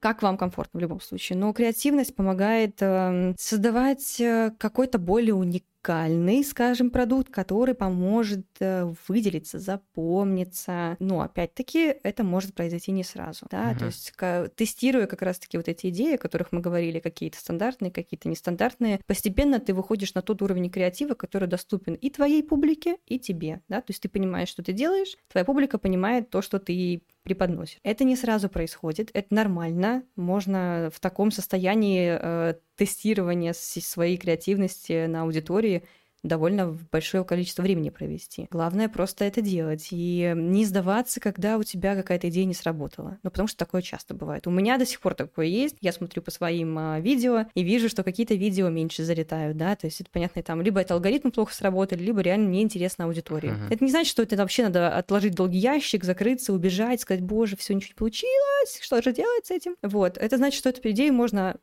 как 0.00 0.22
вам 0.22 0.36
комфортно 0.36 0.78
в 0.78 0.82
любом 0.82 1.00
случае. 1.00 1.38
Но 1.38 1.52
креативность 1.52 2.14
помогает 2.14 2.76
э, 2.80 3.34
создавать 3.38 4.20
э, 4.20 4.52
какой-то 4.58 4.98
более 4.98 5.34
уникальный 5.34 5.71
уникальный, 5.82 6.44
скажем, 6.44 6.90
продукт, 6.90 7.30
который 7.30 7.74
поможет 7.74 8.46
э, 8.60 8.92
выделиться, 9.08 9.58
запомниться. 9.58 10.96
Но 10.98 11.20
опять-таки 11.20 11.94
это 12.02 12.24
может 12.24 12.54
произойти 12.54 12.92
не 12.92 13.04
сразу, 13.04 13.46
да, 13.50 13.70
угу. 13.70 13.78
то 13.80 13.84
есть 13.86 14.12
тестируя 14.56 15.06
как 15.06 15.22
раз-таки 15.22 15.56
вот 15.56 15.68
эти 15.68 15.88
идеи, 15.88 16.14
о 16.14 16.18
которых 16.18 16.52
мы 16.52 16.60
говорили, 16.60 17.00
какие-то 17.00 17.38
стандартные, 17.38 17.90
какие-то 17.90 18.28
нестандартные, 18.28 19.00
постепенно 19.06 19.58
ты 19.58 19.74
выходишь 19.74 20.14
на 20.14 20.22
тот 20.22 20.42
уровень 20.42 20.70
креатива, 20.70 21.14
который 21.14 21.48
доступен 21.48 21.94
и 21.94 22.10
твоей 22.10 22.42
публике, 22.42 22.96
и 23.06 23.18
тебе, 23.18 23.60
да, 23.68 23.80
то 23.80 23.90
есть 23.90 24.02
ты 24.02 24.08
понимаешь, 24.08 24.48
что 24.48 24.62
ты 24.62 24.72
делаешь, 24.72 25.16
твоя 25.28 25.44
публика 25.44 25.78
понимает 25.78 26.30
то, 26.30 26.42
что 26.42 26.58
ты 26.58 27.02
преподносит. 27.22 27.78
Это 27.82 28.04
не 28.04 28.16
сразу 28.16 28.48
происходит, 28.48 29.10
это 29.14 29.34
нормально. 29.34 30.04
Можно 30.16 30.90
в 30.92 31.00
таком 31.00 31.30
состоянии 31.30 32.16
э, 32.18 32.54
тестирования 32.76 33.52
своей 33.54 34.16
креативности 34.16 35.06
на 35.06 35.22
аудитории 35.22 35.84
довольно 36.22 36.78
большое 36.90 37.24
количество 37.24 37.62
времени 37.62 37.90
провести. 37.90 38.46
Главное 38.50 38.88
просто 38.88 39.24
это 39.24 39.40
делать 39.40 39.88
и 39.90 40.32
не 40.36 40.64
сдаваться, 40.64 41.20
когда 41.20 41.58
у 41.58 41.62
тебя 41.62 41.94
какая-то 41.94 42.28
идея 42.28 42.44
не 42.44 42.54
сработала. 42.54 43.18
Ну, 43.22 43.30
потому 43.30 43.48
что 43.48 43.58
такое 43.58 43.82
часто 43.82 44.14
бывает. 44.14 44.46
У 44.46 44.50
меня 44.50 44.78
до 44.78 44.86
сих 44.86 45.00
пор 45.00 45.14
такое 45.14 45.46
есть. 45.46 45.76
Я 45.80 45.92
смотрю 45.92 46.22
по 46.22 46.30
своим 46.30 46.78
а, 46.78 47.00
видео 47.00 47.46
и 47.54 47.62
вижу, 47.62 47.88
что 47.88 48.04
какие-то 48.04 48.34
видео 48.34 48.68
меньше 48.68 49.04
залетают, 49.04 49.56
да, 49.56 49.74
то 49.76 49.86
есть 49.86 50.00
это 50.00 50.10
понятно, 50.10 50.42
там 50.42 50.62
либо 50.62 50.80
это 50.80 50.94
алгоритмы 50.94 51.30
плохо 51.30 51.54
сработали, 51.54 52.02
либо 52.02 52.20
реально 52.20 52.48
неинтересна 52.48 53.04
аудитория. 53.04 53.50
Uh-huh. 53.50 53.74
Это 53.74 53.84
не 53.84 53.90
значит, 53.90 54.10
что 54.10 54.22
это 54.22 54.36
вообще 54.36 54.64
надо 54.64 54.96
отложить 54.96 55.34
долгий 55.34 55.58
ящик, 55.58 56.04
закрыться, 56.04 56.52
убежать, 56.52 57.00
сказать, 57.00 57.22
боже, 57.22 57.56
все 57.56 57.74
ничего 57.74 57.90
не 57.90 57.94
получилось, 57.94 58.78
что 58.80 59.02
же 59.02 59.12
делать 59.12 59.46
с 59.46 59.50
этим? 59.50 59.76
Вот, 59.82 60.18
это 60.18 60.36
значит, 60.36 60.58
что 60.58 60.68
эту 60.68 60.90
идею 60.90 61.14
можно 61.14 61.56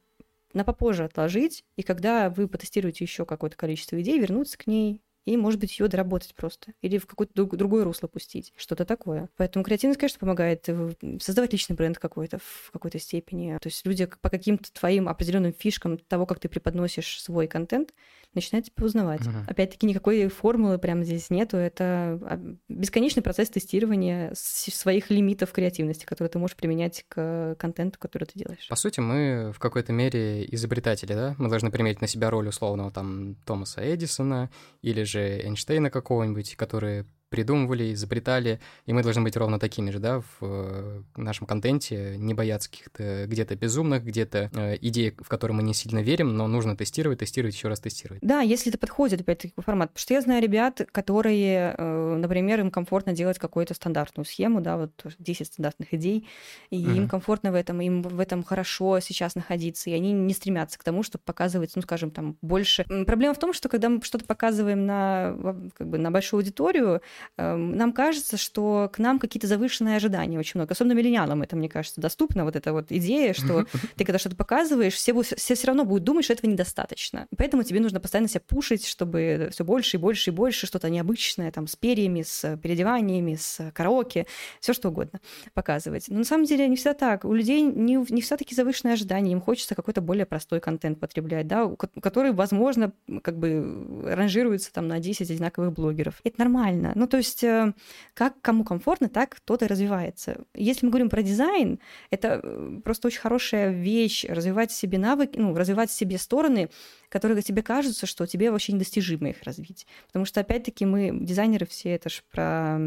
на 0.53 0.63
попозже 0.63 1.05
отложить, 1.05 1.63
и 1.75 1.83
когда 1.83 2.29
вы 2.29 2.47
потестируете 2.47 3.03
еще 3.03 3.25
какое-то 3.25 3.57
количество 3.57 3.99
идей, 4.01 4.19
вернуться 4.19 4.57
к 4.57 4.67
ней, 4.67 5.01
и, 5.25 5.37
может 5.37 5.59
быть, 5.59 5.79
ее 5.79 5.87
доработать 5.87 6.33
просто. 6.35 6.73
Или 6.81 6.97
в 6.97 7.05
какое-то 7.05 7.45
другое 7.45 7.83
русло 7.83 8.07
пустить. 8.07 8.53
Что-то 8.55 8.85
такое. 8.85 9.29
Поэтому 9.37 9.63
креативность, 9.63 9.99
конечно, 9.99 10.19
помогает 10.19 10.67
э, 10.67 10.93
создавать 11.19 11.51
личный 11.51 11.75
бренд 11.75 11.99
какой-то 11.99 12.39
в 12.39 12.71
какой-то 12.71 12.99
степени. 12.99 13.57
То 13.61 13.67
есть 13.67 13.85
люди 13.85 14.09
по 14.21 14.29
каким-то 14.29 14.71
твоим 14.71 15.07
определенным 15.07 15.53
фишкам 15.53 15.97
того, 15.97 16.25
как 16.25 16.39
ты 16.39 16.49
преподносишь 16.49 17.21
свой 17.21 17.47
контент, 17.47 17.93
начинает 18.33 18.65
тебя 18.65 18.85
узнавать. 18.85 19.21
Uh-huh. 19.21 19.43
Опять-таки 19.47 19.87
никакой 19.87 20.27
формулы 20.27 20.77
прямо 20.77 21.03
здесь 21.03 21.29
нету. 21.29 21.57
Это 21.57 22.19
а, 22.21 22.55
бесконечный 22.67 23.23
процесс 23.23 23.49
тестирования 23.49 24.31
своих 24.35 25.09
лимитов 25.09 25.51
креативности, 25.51 26.05
которые 26.05 26.29
ты 26.29 26.39
можешь 26.39 26.55
применять 26.55 27.05
к 27.07 27.55
контенту, 27.59 27.97
который 27.99 28.25
ты 28.25 28.37
делаешь. 28.37 28.67
По 28.69 28.75
сути, 28.75 28.99
мы 28.99 29.51
в 29.51 29.59
какой-то 29.59 29.93
мере 29.93 30.45
изобретатели, 30.53 31.13
да? 31.13 31.35
Мы 31.37 31.49
должны 31.49 31.71
применить 31.71 32.01
на 32.01 32.07
себя 32.07 32.29
роль 32.29 32.47
условного 32.47 32.91
там 32.91 33.35
Томаса 33.45 33.81
Эдисона 33.81 34.49
или 34.81 35.03
же 35.09 35.41
Эйнштейна 35.41 35.89
какого-нибудь, 35.89 36.55
которые 36.55 37.05
придумывали, 37.29 37.93
изобретали, 37.93 38.59
и 38.85 38.93
мы 38.93 39.03
должны 39.03 39.23
быть 39.23 39.37
ровно 39.37 39.59
такими 39.59 39.91
же, 39.91 39.99
да, 39.99 40.21
в 40.21 40.25
э, 40.41 41.01
нашем 41.15 41.45
контенте, 41.47 42.15
не 42.17 42.33
бояться 42.33 42.69
каких-то 42.69 43.25
где-то 43.27 43.55
безумных, 43.55 44.03
где-то 44.03 44.49
э, 44.53 44.77
идей, 44.81 45.15
в 45.17 45.27
которые 45.27 45.55
мы 45.55 45.63
не 45.63 45.73
сильно 45.73 45.99
верим, 45.99 46.35
но 46.35 46.47
нужно 46.47 46.75
тестировать, 46.75 47.19
тестировать, 47.19 47.55
еще 47.55 47.67
раз 47.67 47.79
тестировать. 47.79 48.21
Да, 48.23 48.41
если 48.41 48.69
это 48.69 48.77
подходит, 48.77 49.21
опять-таки, 49.21 49.53
формат. 49.57 49.89
Потому 49.89 50.01
что 50.01 50.13
я 50.13 50.21
знаю 50.21 50.41
ребят, 50.41 50.81
которые, 50.91 51.75
э, 51.77 52.15
например, 52.15 52.59
им 52.61 52.71
комфортно 52.71 53.13
делать 53.13 53.37
какую-то 53.37 53.73
стандартную 53.73 54.25
схему, 54.25 54.61
да, 54.61 54.77
вот 54.77 54.91
10 55.19 55.47
стандартных 55.47 55.93
идей, 55.93 56.27
и 56.71 56.83
mm-hmm. 56.83 56.97
им 56.97 57.09
комфортно 57.09 57.51
в 57.51 57.55
этом, 57.55 57.79
им 57.81 58.01
в 58.01 58.19
этом 58.19 58.43
хорошо 58.43 58.99
сейчас 58.99 59.35
находиться, 59.35 59.89
и 59.89 59.93
они 59.93 60.13
не 60.13 60.33
стремятся 60.33 60.79
к 60.79 60.83
тому, 60.83 61.03
чтобы 61.03 61.23
показывать, 61.23 61.71
ну, 61.75 61.81
скажем, 61.83 62.09
там, 62.09 62.37
больше. 62.41 62.85
Проблема 63.05 63.35
в 63.35 63.39
том, 63.39 63.53
что 63.53 63.69
когда 63.69 63.89
мы 63.89 64.01
что-то 64.01 64.25
показываем 64.25 64.85
на, 64.85 65.35
как 65.77 65.87
бы, 65.87 65.97
на 65.99 66.09
большую 66.09 66.39
аудиторию, 66.39 67.01
нам 67.37 67.93
кажется, 67.93 68.37
что 68.37 68.89
к 68.93 68.99
нам 68.99 69.19
какие-то 69.19 69.47
завышенные 69.47 69.97
ожидания 69.97 70.37
очень 70.37 70.59
много. 70.59 70.73
Особенно 70.73 70.93
миллениалам 70.93 71.41
это, 71.41 71.55
мне 71.55 71.69
кажется, 71.69 72.01
доступно, 72.01 72.43
вот 72.43 72.55
эта 72.55 72.73
вот 72.73 72.91
идея, 72.91 73.33
что 73.33 73.65
ты 73.95 74.05
когда 74.05 74.19
что-то 74.19 74.35
показываешь, 74.35 74.93
все, 74.93 75.19
все 75.21 75.55
все 75.55 75.67
равно 75.67 75.85
будут 75.85 76.03
думать, 76.03 76.25
что 76.25 76.33
этого 76.33 76.49
недостаточно. 76.49 77.27
Поэтому 77.37 77.63
тебе 77.63 77.79
нужно 77.79 77.99
постоянно 77.99 78.27
себя 78.27 78.41
пушить, 78.47 78.85
чтобы 78.85 79.49
все 79.51 79.63
больше 79.63 79.97
и 79.97 79.99
больше 79.99 80.29
и 80.29 80.33
больше 80.33 80.67
что-то 80.67 80.89
необычное, 80.89 81.51
там, 81.51 81.67
с 81.67 81.75
перьями, 81.75 82.21
с 82.21 82.57
переодеваниями, 82.57 83.35
с 83.35 83.71
караоке, 83.73 84.25
все 84.59 84.73
что 84.73 84.89
угодно 84.89 85.19
показывать. 85.53 86.05
Но 86.07 86.19
на 86.19 86.25
самом 86.25 86.45
деле 86.45 86.67
не 86.67 86.75
всегда 86.75 86.93
так. 86.93 87.25
У 87.25 87.33
людей 87.33 87.61
не, 87.61 87.95
не 88.09 88.21
всегда 88.21 88.37
такие 88.37 88.55
завышенные 88.55 88.93
ожидания, 88.93 89.31
им 89.31 89.41
хочется 89.41 89.75
какой-то 89.75 90.01
более 90.01 90.25
простой 90.25 90.59
контент 90.59 90.99
потреблять, 90.99 91.47
да, 91.47 91.69
который, 92.01 92.31
возможно, 92.31 92.91
как 93.21 93.37
бы 93.37 94.03
ранжируется 94.05 94.71
там 94.71 94.87
на 94.87 94.99
10 94.99 95.29
одинаковых 95.29 95.73
блогеров. 95.73 96.21
Это 96.23 96.39
нормально. 96.39 96.91
Ну, 96.95 97.07
то 97.09 97.17
есть, 97.17 97.43
э, 97.43 97.73
как 98.13 98.41
кому 98.41 98.63
комфортно, 98.63 99.09
так 99.09 99.35
кто-то 99.35 99.67
развивается. 99.67 100.45
Если 100.53 100.85
мы 100.85 100.91
говорим 100.91 101.09
про 101.09 101.21
дизайн, 101.21 101.79
это 102.11 102.39
э, 102.41 102.79
просто 102.83 103.07
очень 103.07 103.19
хорошая 103.19 103.71
вещь, 103.71 104.25
развивать 104.25 104.71
в 104.71 104.75
себе 104.75 104.97
навыки, 104.97 105.37
ну, 105.37 105.55
развивать 105.55 105.89
в 105.89 105.93
себе 105.93 106.17
стороны, 106.17 106.69
которые 107.09 107.41
тебе 107.41 107.63
кажутся, 107.63 108.05
что 108.05 108.25
тебе 108.25 108.51
вообще 108.51 108.73
недостижимо 108.73 109.29
их 109.29 109.43
развить. 109.43 109.87
Потому 110.07 110.25
что, 110.25 110.39
опять-таки, 110.39 110.85
мы, 110.85 111.11
дизайнеры 111.13 111.65
все, 111.65 111.89
это 111.89 112.09
же 112.09 112.21
про, 112.31 112.79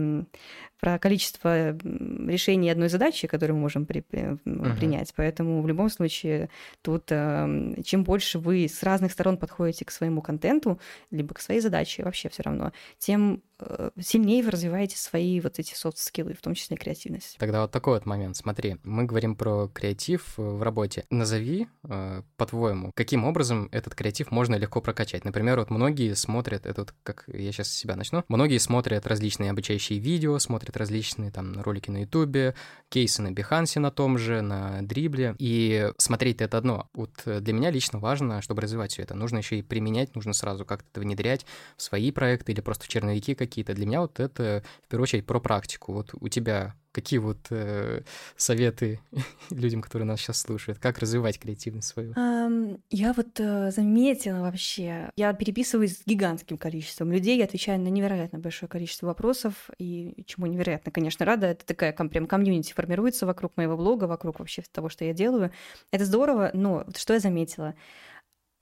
про 0.81 0.99
количество 0.99 1.77
решений 1.77 2.71
одной 2.71 2.89
задачи, 2.89 3.27
которую 3.27 3.57
мы 3.57 3.63
можем 3.63 3.85
при, 3.85 4.01
uh-huh. 4.01 4.77
принять. 4.77 5.13
Поэтому 5.17 5.61
в 5.61 5.69
любом 5.69 5.91
случае 5.91 6.51
тут 6.83 7.05
э, 7.11 7.75
чем 7.85 8.05
больше 8.05 8.39
вы 8.39 8.67
с 8.69 8.83
разных 8.83 9.13
сторон 9.13 9.37
подходите 9.37 9.85
к 9.85 9.91
своему 9.91 10.23
контенту, 10.23 10.81
либо 11.11 11.35
к 11.35 11.41
своей 11.41 11.61
задаче, 11.61 12.05
вообще 12.05 12.29
все 12.29 12.43
равно, 12.45 12.73
тем 12.99 13.43
Э, 13.52 13.52
сильнее 14.01 14.43
вы 14.43 14.51
развиваете 14.51 14.97
свои 14.97 15.41
вот 15.41 15.59
эти 15.59 15.75
софт-скиллы, 15.75 16.35
в 16.35 16.41
том 16.41 16.55
числе 16.55 16.77
креативность. 16.77 17.37
Тогда 17.39 17.63
вот 17.63 17.71
такой 17.71 17.95
вот 17.95 18.07
момент. 18.07 18.37
Смотри, 18.37 18.77
мы 18.83 19.05
говорим 19.05 19.37
про 19.37 19.69
креатив 19.69 20.35
э, 20.39 20.43
в 20.43 20.63
работе. 20.63 21.05
Назови, 21.11 21.69
э, 21.85 22.23
по-твоему, 22.37 22.93
каким 22.95 23.25
образом 23.25 23.69
этот 23.73 23.95
креатив 23.95 24.31
можно 24.31 24.55
легко 24.57 24.81
прокачать. 24.81 25.25
Например, 25.25 25.59
вот 25.59 25.71
многие 25.71 26.15
смотрят, 26.15 26.67
это 26.67 26.83
вот 26.83 26.95
как 27.03 27.25
я 27.29 27.53
сейчас 27.53 27.69
с 27.69 27.75
себя 27.75 27.97
начну, 27.97 28.25
многие 28.29 28.59
смотрят 28.59 29.07
различные 29.07 29.51
обучающие 29.51 29.99
видео, 29.99 30.39
смотрят 30.39 30.77
различные 30.77 31.31
там 31.31 31.61
ролики 31.61 31.91
на 31.91 32.03
Ютубе, 32.03 32.55
кейсы 32.89 33.23
на 33.23 33.31
Бихансе 33.31 33.81
на 33.81 33.91
том 33.91 34.19
же, 34.19 34.41
на 34.41 34.83
Дрибле, 34.83 35.35
и 35.39 35.91
смотреть 35.99 36.41
это 36.41 36.59
одно. 36.59 36.89
Вот 36.95 37.11
для 37.25 37.53
меня 37.53 37.71
лично 37.71 37.99
важно, 37.99 38.43
чтобы 38.43 38.63
развивать 38.63 38.93
все 38.93 39.03
это. 39.03 39.15
Нужно 39.15 39.39
еще 39.39 39.59
и 39.59 39.63
применять, 39.63 40.15
нужно 40.15 40.33
сразу 40.33 40.65
как-то 40.65 40.89
это 40.93 41.01
внедрять 41.01 41.47
в 41.77 41.83
свои 41.83 42.11
проекты 42.11 42.53
или 42.53 42.61
просто 42.61 42.85
в 42.85 42.89
черновики 42.89 43.35
какие 43.35 43.52
какие-то. 43.53 43.75
Для 43.75 43.87
меня 43.87 44.01
вот 44.01 44.19
это, 44.19 44.63
в 44.83 44.89
первую 44.89 45.05
очередь, 45.05 45.27
про 45.27 45.41
практику. 45.41 45.93
Вот 45.93 46.15
у 46.19 46.29
тебя 46.29 46.75
какие 46.93 47.19
вот 47.19 47.39
э, 47.51 48.03
советы 48.37 49.01
людям, 49.51 49.83
которые 49.83 50.07
нас 50.07 50.21
сейчас 50.21 50.41
слушают? 50.41 50.79
Как 50.79 50.99
развивать 50.99 51.39
креативность 51.39 51.89
свою? 51.89 52.13
Um, 52.13 52.81
я 52.91 53.13
вот 53.13 53.41
э, 53.41 53.71
заметила 53.71 54.41
вообще, 54.41 55.11
я 55.17 55.33
переписываюсь 55.33 55.99
с 55.99 56.07
гигантским 56.07 56.59
количеством 56.59 57.13
людей, 57.13 57.39
я 57.39 57.45
отвечаю 57.45 57.81
на 57.81 57.89
невероятно 57.89 58.39
большое 58.39 58.69
количество 58.69 59.07
вопросов, 59.07 59.71
и 59.79 60.23
чему 60.27 60.47
невероятно, 60.47 60.93
конечно, 60.93 61.25
рада. 61.27 61.49
Это 61.49 61.67
такая 61.67 61.93
прям 61.93 62.27
комьюнити 62.27 62.73
формируется 62.73 63.27
вокруг 63.27 63.57
моего 63.57 63.77
блога, 63.77 64.05
вокруг 64.05 64.39
вообще 64.39 64.63
того, 64.71 64.89
что 64.89 65.05
я 65.05 65.13
делаю. 65.13 65.51
Это 65.91 66.05
здорово, 66.05 66.51
но 66.53 66.87
что 66.97 67.15
я 67.15 67.21
заметила? 67.21 67.75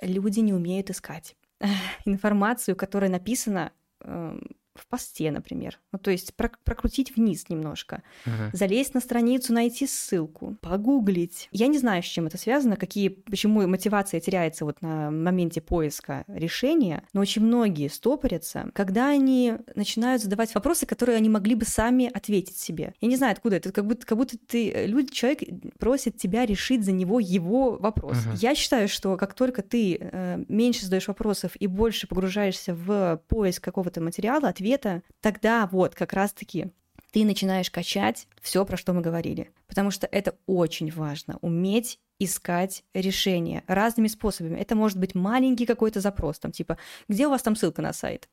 Люди 0.01 0.41
не 0.41 0.53
умеют 0.53 0.91
искать 0.91 1.37
информацию, 2.05 2.77
которая 2.77 3.11
написана 3.11 3.73
эм, 4.03 4.41
в 4.75 4.87
посте, 4.87 5.31
например. 5.31 5.79
Ну, 5.93 5.99
то 5.99 6.11
есть 6.11 6.35
прокрутить 6.35 7.17
вниз 7.17 7.49
немножко, 7.49 8.03
uh-huh. 8.25 8.51
залезть 8.53 8.95
на 8.95 9.01
страницу, 9.01 9.53
найти 9.53 9.87
ссылку, 9.87 10.57
погуглить. 10.61 11.49
Я 11.51 11.67
не 11.67 11.79
знаю, 11.79 12.03
с 12.03 12.07
чем 12.07 12.27
это 12.27 12.39
связано, 12.39 12.77
какие, 12.77 13.09
почему 13.09 13.67
мотивация 13.67 14.21
теряется 14.21 14.65
вот 14.65 14.81
на 14.81 15.11
моменте 15.11 15.61
поиска 15.61 16.25
решения, 16.29 17.05
но 17.13 17.21
очень 17.21 17.43
многие 17.43 17.89
стопорятся, 17.89 18.71
когда 18.73 19.09
они 19.09 19.55
начинают 19.75 20.23
задавать 20.23 20.55
вопросы, 20.55 20.87
которые 20.87 21.17
они 21.17 21.29
могли 21.29 21.55
бы 21.55 21.65
сами 21.65 22.11
ответить 22.13 22.57
себе. 22.57 22.95
Я 23.01 23.09
не 23.09 23.17
знаю, 23.17 23.33
откуда 23.33 23.57
это, 23.57 23.73
как 23.73 23.87
будто, 23.87 24.07
как 24.07 24.19
будто 24.19 24.39
ты, 24.39 24.71
э, 24.71 24.87
люди, 24.87 25.13
человек 25.13 25.41
просит 25.79 26.17
тебя 26.17 26.47
решить 26.47 26.85
за 26.85 26.93
него 26.93 27.19
его 27.19 27.77
вопрос. 27.77 28.19
Uh-huh. 28.19 28.37
Я 28.41 28.55
считаю, 28.55 28.89
что 28.89 29.17
как 29.17 29.35
только 29.35 29.63
ты 29.63 29.99
э, 30.01 30.45
меньше 30.49 30.85
задаешь 30.85 31.09
вопросов 31.09 31.53
и 31.59 31.67
больше 31.67 32.07
погружаешься 32.07 32.75
в 32.75 33.21
поиск 33.29 33.63
какого-то 33.65 34.01
материала, 34.01 34.49
ответа, 34.61 35.03
тогда 35.21 35.67
вот 35.67 35.95
как 35.95 36.13
раз-таки 36.13 36.71
ты 37.13 37.25
начинаешь 37.25 37.71
качать 37.71 38.29
все, 38.41 38.65
про 38.65 38.77
что 38.77 38.93
мы 38.93 39.01
говорили. 39.01 39.51
Потому 39.67 39.91
что 39.91 40.07
это 40.07 40.37
очень 40.47 40.91
важно, 40.93 41.39
уметь 41.41 41.99
искать 42.19 42.85
решения 42.93 43.65
разными 43.67 44.09
способами. 44.09 44.59
Это 44.59 44.75
может 44.75 44.99
быть 44.99 45.15
маленький 45.15 45.65
какой-то 45.65 46.01
запрос, 46.01 46.39
там 46.39 46.53
типа, 46.53 46.77
где 47.09 47.27
у 47.27 47.31
вас 47.31 47.43
там 47.43 47.57
ссылка 47.57 47.81
на 47.81 47.95
сайт? 47.95 48.29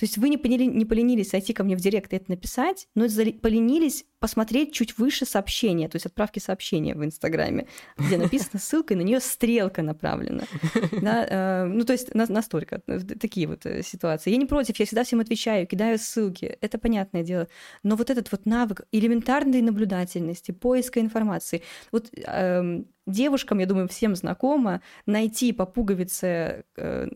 То 0.00 0.04
есть 0.04 0.16
вы 0.16 0.30
не, 0.30 0.38
поняли, 0.38 0.64
не 0.64 0.86
поленились 0.86 1.28
зайти 1.28 1.52
ко 1.52 1.62
мне 1.62 1.76
в 1.76 1.80
директ 1.80 2.10
и 2.14 2.16
это 2.16 2.30
написать, 2.30 2.88
но 2.94 3.04
поленились 3.42 4.06
посмотреть 4.18 4.72
чуть 4.72 4.96
выше 4.96 5.26
сообщения, 5.26 5.90
то 5.90 5.96
есть 5.96 6.06
отправки 6.06 6.38
сообщения 6.38 6.94
в 6.94 7.04
Инстаграме, 7.04 7.66
где 7.98 8.16
написана 8.16 8.58
ссылка, 8.58 8.94
и 8.94 8.96
на 8.96 9.02
нее 9.02 9.20
стрелка 9.20 9.82
направлена. 9.82 10.44
Да, 11.02 11.26
э, 11.28 11.64
ну, 11.66 11.84
то 11.84 11.92
есть 11.92 12.14
на, 12.14 12.26
настолько. 12.26 12.80
Э, 12.86 12.98
такие 13.00 13.46
вот 13.46 13.66
э, 13.66 13.82
ситуации. 13.82 14.30
Я 14.30 14.38
не 14.38 14.46
против, 14.46 14.78
я 14.78 14.86
всегда 14.86 15.04
всем 15.04 15.20
отвечаю, 15.20 15.66
кидаю 15.66 15.98
ссылки. 15.98 16.56
Это 16.60 16.78
понятное 16.78 17.22
дело. 17.22 17.48
Но 17.82 17.96
вот 17.96 18.08
этот 18.08 18.32
вот 18.32 18.46
навык 18.46 18.86
элементарной 18.92 19.60
наблюдательности, 19.60 20.52
поиска 20.52 21.00
информации, 21.00 21.62
вот 21.92 22.10
э, 22.14 22.84
девушкам, 23.10 23.58
я 23.58 23.66
думаю, 23.66 23.88
всем 23.88 24.16
знакомо, 24.16 24.80
найти 25.06 25.52
по 25.52 25.66
пуговице 25.66 26.64
э, 26.76 27.08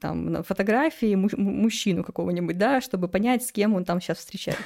там, 0.00 0.32
на 0.32 0.42
фотографии 0.42 1.14
мужчину 1.14 2.04
какого-нибудь, 2.04 2.58
да, 2.58 2.80
чтобы 2.80 3.08
понять, 3.08 3.44
с 3.44 3.52
кем 3.52 3.74
он 3.74 3.84
там 3.84 4.00
сейчас 4.00 4.18
встречается. 4.18 4.62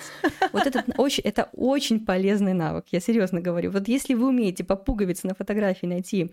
Вот 0.52 0.66
этот 0.66 0.84
очень, 0.98 1.22
это 1.24 1.48
очень 1.52 2.04
полезный 2.04 2.54
навык, 2.54 2.86
я 2.90 3.00
серьезно 3.00 3.40
говорю. 3.40 3.70
Вот 3.70 3.88
если 3.88 4.14
вы 4.14 4.28
умеете 4.28 4.64
по 4.64 4.76
пуговице 4.76 5.26
на 5.26 5.34
фотографии 5.34 5.86
найти 5.86 6.30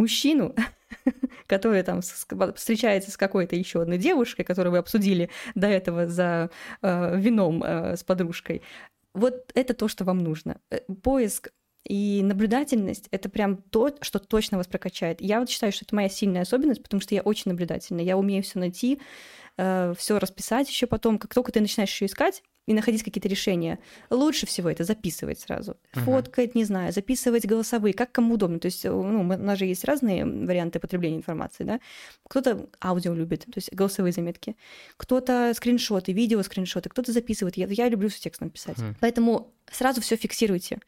мужчину, 0.00 0.54
который 1.46 1.82
там 1.82 2.00
встречается 2.00 3.10
с 3.10 3.16
какой-то 3.16 3.54
еще 3.54 3.82
одной 3.82 3.98
девушкой, 3.98 4.44
которую 4.44 4.72
вы 4.72 4.78
обсудили 4.78 5.30
до 5.54 5.66
этого 5.68 6.06
за 6.08 6.50
э, 6.82 7.18
вином 7.18 7.62
э, 7.62 7.96
с 7.96 8.02
подружкой, 8.02 8.62
вот 9.14 9.50
это 9.54 9.74
то, 9.74 9.88
что 9.88 10.04
вам 10.04 10.18
нужно. 10.18 10.60
Э, 10.70 10.80
поиск 11.02 11.50
и 11.84 12.22
наблюдательность— 12.22 13.08
это 13.10 13.28
прям 13.28 13.56
то, 13.56 13.94
что 14.02 14.18
точно 14.18 14.58
вас 14.58 14.66
прокачает. 14.66 15.20
Я 15.20 15.40
вот 15.40 15.48
считаю, 15.48 15.72
что 15.72 15.84
это 15.84 15.94
моя 15.94 16.08
сильная 16.08 16.42
особенность, 16.42 16.82
потому 16.82 17.00
что 17.00 17.14
я 17.14 17.22
очень 17.22 17.50
наблюдательна. 17.50 18.00
Я 18.00 18.18
умею 18.18 18.42
все 18.42 18.58
найти, 18.58 19.00
э, 19.56 19.94
все 19.96 20.18
расписать 20.18 20.68
еще 20.68 20.86
потом. 20.86 21.18
Как 21.18 21.34
только 21.34 21.52
ты 21.52 21.60
начинаешь 21.60 21.90
еще 21.90 22.06
искать, 22.06 22.42
и 22.70 22.72
находить 22.72 23.02
какие-то 23.02 23.28
решения. 23.28 23.80
Лучше 24.10 24.46
всего 24.46 24.70
это 24.70 24.84
записывать 24.84 25.40
сразу. 25.40 25.76
Uh-huh. 25.92 26.04
Фоткать, 26.04 26.54
не 26.54 26.62
знаю, 26.62 26.92
записывать 26.92 27.44
голосовые, 27.44 27.92
как 27.94 28.12
кому 28.12 28.34
удобно. 28.34 28.60
То 28.60 28.66
есть, 28.66 28.84
ну, 28.84 29.22
у 29.22 29.24
нас 29.24 29.58
же 29.58 29.64
есть 29.64 29.84
разные 29.84 30.24
варианты 30.24 30.78
потребления 30.78 31.16
информации, 31.16 31.64
да. 31.64 31.80
Кто-то 32.28 32.68
аудио 32.80 33.12
любит, 33.12 33.40
то 33.46 33.56
есть 33.56 33.72
голосовые 33.72 34.12
заметки. 34.12 34.54
Кто-то 34.96 35.52
скриншоты, 35.56 36.12
видео 36.12 36.40
скриншоты, 36.44 36.88
кто-то 36.90 37.10
записывает. 37.10 37.56
Я, 37.56 37.66
я 37.66 37.88
люблю 37.88 38.08
с 38.08 38.20
текстом 38.20 38.50
писать. 38.50 38.78
Uh-huh. 38.78 38.94
Поэтому 39.00 39.52
сразу 39.68 40.00
все 40.00 40.14
фиксируйте. 40.14 40.78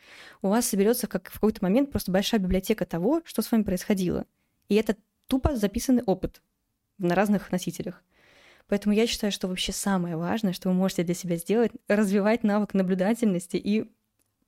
У 0.40 0.50
вас 0.50 0.68
соберется 0.68 1.08
как 1.08 1.30
в 1.30 1.34
какой-то 1.34 1.64
момент 1.64 1.90
просто 1.90 2.12
большая 2.12 2.40
библиотека 2.40 2.86
того, 2.86 3.22
что 3.24 3.42
с 3.42 3.50
вами 3.50 3.64
происходило. 3.64 4.24
И 4.68 4.76
это 4.76 4.94
тупо 5.26 5.56
записанный 5.56 6.04
опыт 6.04 6.42
на 6.98 7.16
разных 7.16 7.50
носителях. 7.50 8.04
Поэтому 8.68 8.94
я 8.94 9.06
считаю, 9.06 9.32
что 9.32 9.48
вообще 9.48 9.72
самое 9.72 10.16
важное, 10.16 10.52
что 10.52 10.68
вы 10.68 10.74
можете 10.74 11.02
для 11.02 11.14
себя 11.14 11.36
сделать, 11.36 11.72
развивать 11.88 12.42
навык 12.42 12.74
наблюдательности 12.74 13.56
и 13.56 13.90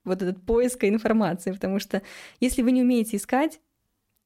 вот 0.04 0.22
этот 0.22 0.44
поиска 0.44 0.88
информации, 0.88 1.52
потому 1.52 1.78
что 1.78 2.02
если 2.40 2.62
вы 2.62 2.72
не 2.72 2.82
умеете 2.82 3.16
искать, 3.16 3.60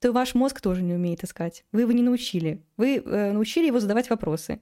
то 0.01 0.13
ваш 0.13 0.35
мозг 0.35 0.61
тоже 0.61 0.83
не 0.83 0.95
умеет 0.95 1.25
искать. 1.25 1.65
Вы 1.73 1.83
его 1.83 1.93
не 1.93 2.03
научили. 2.03 2.63
Вы 2.77 2.97
э, 2.97 3.33
научили 3.33 3.67
его 3.67 3.81
задавать 3.81 4.11
вопросы. 4.11 4.61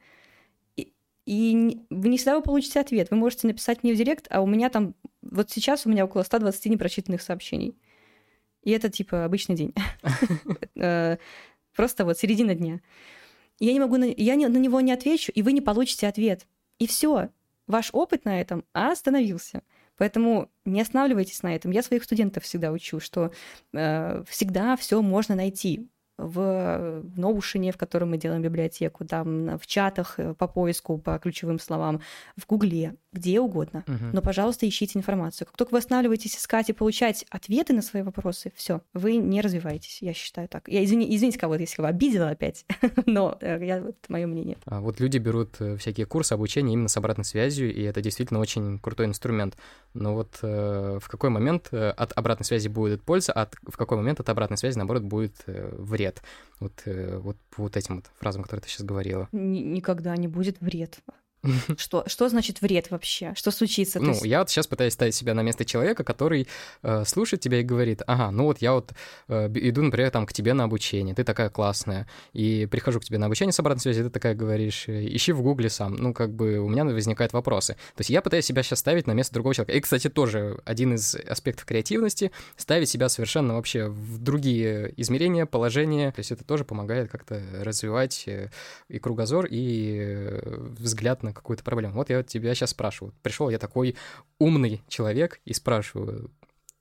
И, 0.76 0.94
и 1.26 1.82
вы 1.90 2.08
не 2.08 2.16
всегда 2.16 2.36
вы 2.36 2.42
получите 2.42 2.80
ответ. 2.80 3.10
Вы 3.10 3.18
можете 3.18 3.46
написать 3.46 3.82
мне 3.82 3.92
в 3.92 3.96
директ, 3.96 4.26
а 4.30 4.40
у 4.40 4.46
меня 4.46 4.70
там... 4.70 4.94
Вот 5.22 5.50
сейчас 5.50 5.84
у 5.84 5.90
меня 5.90 6.04
около 6.04 6.22
120 6.22 6.66
непрочитанных 6.66 7.20
сообщений. 7.20 7.76
И 8.62 8.70
это, 8.70 8.88
типа, 8.88 9.24
обычный 9.24 9.56
день. 9.56 9.74
Э, 10.78 11.16
просто 11.74 12.04
вот 12.04 12.18
середина 12.18 12.54
дня 12.54 12.80
я 13.58 13.72
не 13.72 13.80
могу, 13.80 13.96
на, 13.96 14.04
я 14.04 14.34
не, 14.34 14.48
на 14.48 14.58
него 14.58 14.80
не 14.80 14.92
отвечу, 14.92 15.32
и 15.32 15.42
вы 15.42 15.52
не 15.52 15.60
получите 15.60 16.06
ответ. 16.06 16.46
И 16.78 16.86
все, 16.86 17.30
ваш 17.66 17.90
опыт 17.92 18.24
на 18.24 18.40
этом 18.40 18.64
остановился. 18.72 19.62
Поэтому 19.96 20.50
не 20.64 20.80
останавливайтесь 20.80 21.42
на 21.42 21.54
этом. 21.54 21.70
Я 21.70 21.82
своих 21.82 22.04
студентов 22.04 22.44
всегда 22.44 22.70
учу, 22.70 23.00
что 23.00 23.32
э, 23.72 24.22
всегда 24.28 24.76
все 24.76 25.00
можно 25.00 25.34
найти. 25.34 25.88
В 26.18 27.02
Notion, 27.16 27.72
в 27.72 27.76
котором 27.76 28.11
мы 28.11 28.18
делаем 28.18 28.42
библиотеку, 28.42 29.05
там 29.05 29.59
в 29.59 29.66
чатах 29.66 30.18
э, 30.18 30.35
по 30.35 30.48
поиску, 30.48 30.98
по 30.98 31.18
ключевым 31.18 31.59
словам, 31.59 32.00
в 32.37 32.46
Гугле, 32.46 32.96
где 33.12 33.40
угодно. 33.40 33.85
Угу. 33.87 34.05
Но, 34.12 34.22
пожалуйста, 34.22 34.68
ищите 34.68 34.98
информацию. 34.98 35.46
Как 35.46 35.57
только 35.57 35.72
вы 35.72 35.79
останавливаетесь 35.79 36.37
искать 36.37 36.70
и 36.70 36.72
получать 36.72 37.26
ответы 37.31 37.72
на 37.72 37.83
свои 37.83 38.02
вопросы, 38.02 38.52
все, 38.55 38.81
вы 38.94 39.16
не 39.16 39.40
развиваетесь, 39.40 40.00
я 40.00 40.14
считаю 40.14 40.48
так. 40.48 40.68
Я 40.68 40.85
извини, 40.85 41.14
извините 41.14 41.38
кого-то, 41.38 41.61
если 41.61 41.81
его 41.81 41.88
обидела 41.88 42.31
опять, 42.31 42.64
но 43.07 43.37
э, 43.40 43.64
я, 43.64 43.81
вот 43.81 43.96
мое 44.09 44.26
мнение. 44.26 44.57
А 44.64 44.81
вот 44.81 45.00
люди 45.00 45.18
берут 45.18 45.57
э, 45.61 45.76
всякие 45.76 46.07
курсы 46.07 46.33
обучения 46.33 46.74
именно 46.74 46.88
с 46.88 46.96
обратной 46.96 47.24
связью, 47.24 47.74
и 47.74 47.83
это 47.83 48.00
действительно 48.00 48.40
очень 48.40 48.79
крутой 48.79 49.07
инструмент. 49.07 49.57
Но 49.92 50.14
вот 50.14 50.38
э, 50.42 50.98
в 51.02 51.09
какой 51.09 51.31
момент 51.31 51.72
от 51.72 52.12
обратной 52.16 52.44
связи 52.44 52.68
будет 52.68 53.02
польза, 53.02 53.33
а 53.33 53.48
в 53.66 53.76
какой 53.76 53.98
момент 53.98 54.20
от 54.20 54.29
обратной 54.29 54.57
связи, 54.57 54.79
наоборот, 54.79 55.02
будет 55.02 55.44
вред? 55.46 56.05
Вред. 56.06 56.22
Вот, 56.60 56.82
э, 56.86 57.18
вот 57.18 57.36
по 57.50 57.62
вот 57.62 57.76
этим 57.76 57.96
вот 57.96 58.06
фразам, 58.18 58.42
которые 58.42 58.62
ты 58.62 58.68
сейчас 58.68 58.86
говорила. 58.86 59.28
Никогда 59.32 60.16
не 60.16 60.28
будет 60.28 60.60
вред. 60.60 61.00
Что, 61.78 62.04
что 62.06 62.28
значит 62.28 62.61
вред 62.62 62.90
вообще? 62.90 63.32
Что 63.37 63.50
случится? 63.50 64.00
Ну, 64.00 64.11
есть... 64.11 64.24
я 64.24 64.40
вот 64.40 64.50
сейчас 64.50 64.66
пытаюсь 64.66 64.92
ставить 64.92 65.14
себя 65.14 65.35
на 65.35 65.42
место 65.42 65.64
человека, 65.64 66.04
который 66.04 66.48
э, 66.82 67.04
слушает 67.04 67.40
тебя 67.40 67.61
и 67.61 67.62
говорит, 67.62 68.02
ага, 68.06 68.30
ну 68.30 68.44
вот 68.44 68.59
я 68.59 68.72
вот 68.72 68.92
э, 69.28 69.48
иду, 69.54 69.82
например, 69.82 70.11
там 70.11 70.26
к 70.26 70.32
тебе 70.32 70.52
на 70.54 70.64
обучение, 70.64 71.14
ты 71.14 71.24
такая 71.24 71.50
классная, 71.50 72.06
и 72.32 72.66
прихожу 72.70 73.00
к 73.00 73.04
тебе 73.04 73.18
на 73.18 73.26
обучение 73.26 73.52
с 73.52 73.61
обратной 73.61 73.82
связи, 73.82 74.02
ты 74.02 74.11
такая 74.11 74.35
говоришь, 74.35 74.88
э, 74.88 75.06
ищи 75.06 75.32
в 75.32 75.42
гугле 75.42 75.70
сам. 75.70 75.94
Ну, 75.94 76.14
как 76.14 76.35
бы 76.35 76.59
у 76.59 76.68
меня 76.68 76.85
возникают 76.85 77.32
вопросы. 77.32 77.74
То 77.74 78.00
есть 78.00 78.11
я 78.11 78.22
пытаюсь 78.22 78.44
себя 78.44 78.62
сейчас 78.62 78.80
ставить 78.80 79.06
на 79.06 79.12
место 79.12 79.35
другого 79.35 79.54
человека. 79.54 79.76
И, 79.76 79.80
кстати, 79.80 80.09
тоже 80.09 80.59
один 80.64 80.94
из 80.94 81.14
аспектов 81.14 81.64
креативности— 81.64 82.32
ставить 82.56 82.88
себя 82.88 83.09
совершенно 83.09 83.54
вообще 83.54 83.88
в 83.88 84.18
другие 84.18 84.92
измерения, 84.96 85.46
положения. 85.46 86.11
То 86.12 86.20
есть 86.20 86.32
это 86.32 86.44
тоже 86.44 86.64
помогает 86.64 87.11
как-то 87.11 87.40
развивать 87.61 88.24
э, 88.26 88.50
и 88.88 88.98
кругозор, 88.98 89.46
и 89.50 89.98
э, 90.00 90.59
взгляд 90.78 91.22
на 91.22 91.32
какую-то 91.37 91.64
проблему. 91.64 91.94
Вот 91.94 92.11
я 92.11 92.22
тебя 92.22 92.55
сейчас 92.55 92.70
спрашиваю. 92.70 93.14
Пришел 93.22 93.49
я 93.51 93.59
такой 93.59 93.96
умный 94.38 94.83
человек 94.88 95.40
и 95.44 95.53
спрашиваю, 95.53 96.31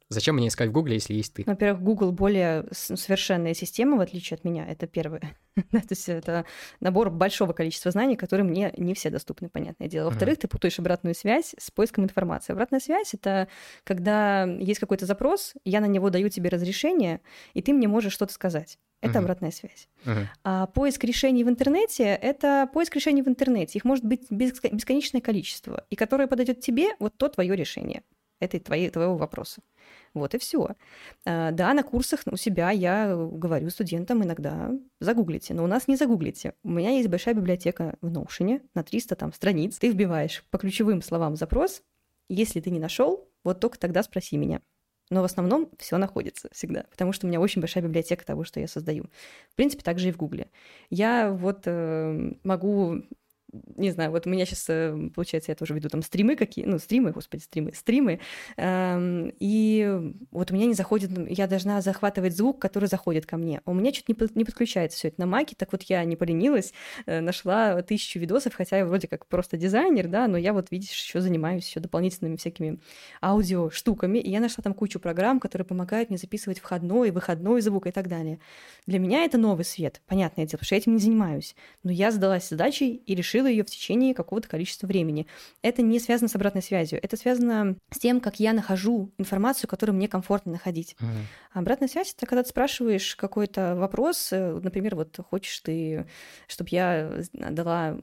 Зачем 0.07 0.35
мне 0.35 0.49
искать 0.49 0.69
в 0.69 0.71
Гугле, 0.71 0.95
если 0.95 1.15
есть 1.15 1.33
ты? 1.33 1.43
Во-первых, 1.47 1.81
Google 1.81 2.11
более 2.11 2.65
совершенная 2.71 3.55
система, 3.55 3.97
в 3.97 4.01
отличие 4.01 4.35
от 4.35 4.43
меня. 4.43 4.63
Это 4.67 4.85
первое. 4.85 5.35
То 5.55 5.79
есть 5.89 6.07
это 6.09 6.45
набор 6.79 7.09
большого 7.09 7.53
количества 7.53 7.89
знаний, 7.89 8.15
которые 8.15 8.45
мне 8.45 8.71
не 8.77 8.93
все 8.93 9.09
доступны, 9.09 9.49
понятное 9.49 9.87
дело. 9.87 10.09
Во-вторых, 10.09 10.37
ты 10.37 10.47
путаешь 10.47 10.77
обратную 10.77 11.15
связь 11.15 11.55
с 11.57 11.71
поиском 11.71 12.03
информации. 12.03 12.53
Обратная 12.53 12.79
связь— 12.79 13.13
это 13.15 13.47
когда 13.83 14.43
есть 14.43 14.79
какой-то 14.79 15.07
запрос, 15.07 15.55
я 15.65 15.81
на 15.81 15.87
него 15.87 16.11
даю 16.11 16.29
тебе 16.29 16.49
разрешение, 16.49 17.21
и 17.55 17.63
ты 17.63 17.73
мне 17.73 17.87
можешь 17.87 18.13
что-то 18.13 18.33
сказать. 18.33 18.77
Это 19.05 19.19
uh-huh. 19.19 19.23
обратная 19.23 19.51
связь. 19.51 19.87
Uh-huh. 20.05 20.25
А 20.43 20.67
поиск 20.67 21.03
решений 21.03 21.43
в 21.43 21.49
интернете— 21.49 22.03
это 22.21 22.69
поиск 22.73 22.95
решений 22.95 23.21
в 23.21 23.27
интернете. 23.27 23.77
Их 23.77 23.85
может 23.85 24.03
быть 24.03 24.29
бесконечное 24.29 25.21
количество. 25.21 25.85
И 25.89 25.95
которое 25.95 26.27
подойдет 26.27 26.61
тебе, 26.61 26.89
вот 26.99 27.15
то 27.17 27.27
твое 27.29 27.55
решение 27.55 28.03
этой 28.39 28.59
твоей, 28.59 28.89
твоего 28.89 29.15
вопроса. 29.15 29.61
Вот 30.13 30.33
и 30.33 30.37
все. 30.37 30.69
А, 31.25 31.51
да, 31.51 31.73
на 31.73 31.83
курсах 31.83 32.21
у 32.25 32.37
себя 32.37 32.71
я 32.71 33.15
говорю 33.15 33.69
студентам 33.69 34.23
иногда 34.23 34.71
загуглите, 34.99 35.53
но 35.53 35.63
у 35.63 35.67
нас 35.67 35.87
не 35.87 35.95
загуглите. 35.95 36.53
У 36.63 36.69
меня 36.69 36.91
есть 36.91 37.09
большая 37.09 37.33
библиотека 37.33 37.97
в 38.01 38.11
Notion 38.11 38.61
на 38.73 38.83
300 38.83 39.15
там 39.15 39.33
страниц. 39.33 39.77
Ты 39.77 39.89
вбиваешь 39.89 40.43
по 40.49 40.57
ключевым 40.57 41.01
словам 41.01 41.35
запрос. 41.35 41.81
Если 42.29 42.59
ты 42.59 42.71
не 42.71 42.79
нашел, 42.79 43.27
вот 43.43 43.59
только 43.59 43.77
тогда 43.77 44.03
спроси 44.03 44.37
меня. 44.37 44.61
Но 45.09 45.21
в 45.21 45.25
основном 45.25 45.69
все 45.77 45.97
находится 45.97 46.49
всегда, 46.51 46.85
потому 46.89 47.13
что 47.13 47.25
у 47.25 47.29
меня 47.29 47.39
очень 47.39 47.61
большая 47.61 47.83
библиотека 47.83 48.25
того, 48.25 48.43
что 48.43 48.59
я 48.59 48.67
создаю. 48.67 49.05
В 49.51 49.55
принципе, 49.55 49.83
также 49.83 50.09
и 50.09 50.11
в 50.11 50.17
Гугле. 50.17 50.49
Я 50.89 51.31
вот 51.31 51.63
э, 51.65 52.33
могу 52.43 53.03
не 53.75 53.91
знаю, 53.91 54.11
вот 54.11 54.27
у 54.27 54.29
меня 54.29 54.45
сейчас, 54.45 54.65
э, 54.69 55.09
получается, 55.13 55.51
я 55.51 55.55
тоже 55.55 55.73
веду 55.73 55.89
там 55.89 56.01
стримы 56.01 56.35
какие, 56.35 56.65
ну, 56.65 56.79
стримы, 56.79 57.11
господи, 57.11 57.41
стримы, 57.41 57.73
стримы, 57.73 58.19
эм, 58.57 59.31
и 59.39 60.13
вот 60.31 60.51
у 60.51 60.53
меня 60.53 60.65
не 60.65 60.73
заходит, 60.73 61.11
я 61.29 61.47
должна 61.47 61.81
захватывать 61.81 62.35
звук, 62.35 62.59
который 62.59 62.87
заходит 62.87 63.25
ко 63.25 63.37
мне. 63.37 63.61
У 63.65 63.73
меня 63.73 63.93
что-то 63.93 64.13
не, 64.13 64.39
не 64.39 64.45
подключается 64.45 64.97
все 64.97 65.07
это 65.09 65.19
на 65.19 65.25
маке, 65.25 65.55
так 65.57 65.71
вот 65.71 65.83
я 65.83 66.03
не 66.03 66.15
поленилась, 66.15 66.73
э, 67.05 67.21
нашла 67.21 67.81
тысячу 67.81 68.19
видосов, 68.19 68.53
хотя 68.55 68.77
я 68.77 68.85
вроде 68.85 69.07
как 69.07 69.27
просто 69.27 69.57
дизайнер, 69.57 70.07
да, 70.07 70.27
но 70.27 70.37
я 70.37 70.53
вот, 70.53 70.71
видишь, 70.71 70.91
еще 70.91 71.21
занимаюсь 71.21 71.67
еще 71.67 71.79
дополнительными 71.79 72.35
всякими 72.37 72.79
аудио 73.21 73.69
штуками, 73.69 74.19
и 74.19 74.29
я 74.29 74.39
нашла 74.39 74.61
там 74.61 74.73
кучу 74.73 74.99
программ, 74.99 75.39
которые 75.39 75.65
помогают 75.65 76.09
мне 76.09 76.17
записывать 76.17 76.59
входной, 76.59 77.11
выходной 77.11 77.61
звук 77.61 77.87
и 77.87 77.91
так 77.91 78.07
далее. 78.07 78.39
Для 78.85 78.99
меня 78.99 79.23
это 79.23 79.37
новый 79.37 79.65
свет, 79.65 80.01
понятное 80.07 80.45
дело, 80.45 80.57
потому 80.57 80.65
что 80.65 80.75
я 80.75 80.79
этим 80.79 80.93
не 80.93 80.99
занимаюсь, 80.99 81.55
но 81.83 81.91
я 81.91 82.11
задалась 82.11 82.49
задачей 82.49 82.95
и 82.95 83.15
решила 83.15 83.44
получила 83.45 83.47
ее 83.47 83.63
в 83.63 83.69
течение 83.69 84.13
какого-то 84.13 84.47
количества 84.47 84.87
времени. 84.87 85.27
Это 85.61 85.81
не 85.81 85.99
связано 85.99 86.27
с 86.27 86.35
обратной 86.35 86.61
связью, 86.61 86.99
это 87.01 87.17
связано 87.17 87.77
с 87.91 87.99
тем, 87.99 88.19
как 88.19 88.39
я 88.39 88.53
нахожу 88.53 89.11
информацию, 89.17 89.69
которую 89.69 89.95
мне 89.95 90.07
комфортно 90.07 90.53
находить. 90.53 90.95
Uh-huh. 90.99 91.59
Обратная 91.59 91.87
связь 91.87 92.13
это 92.15 92.25
когда 92.25 92.43
ты 92.43 92.49
спрашиваешь 92.49 93.15
какой-то 93.15 93.75
вопрос, 93.75 94.29
э, 94.31 94.59
например, 94.61 94.95
вот 94.95 95.17
хочешь 95.29 95.59
ты, 95.61 96.05
чтобы 96.47 96.69
я 96.71 97.11
дала 97.33 97.97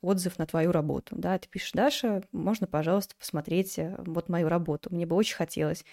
отзыв 0.00 0.38
на 0.38 0.46
твою 0.46 0.72
работу, 0.72 1.14
да, 1.16 1.38
ты 1.38 1.48
пишешь, 1.48 1.72
Даша, 1.72 2.22
можно, 2.32 2.66
пожалуйста, 2.66 3.14
посмотреть 3.16 3.78
э, 3.78 3.94
вот 3.98 4.28
мою 4.28 4.48
работу, 4.48 4.88
мне 4.92 5.06
бы 5.06 5.16
очень 5.16 5.36
хотелось. 5.36 5.84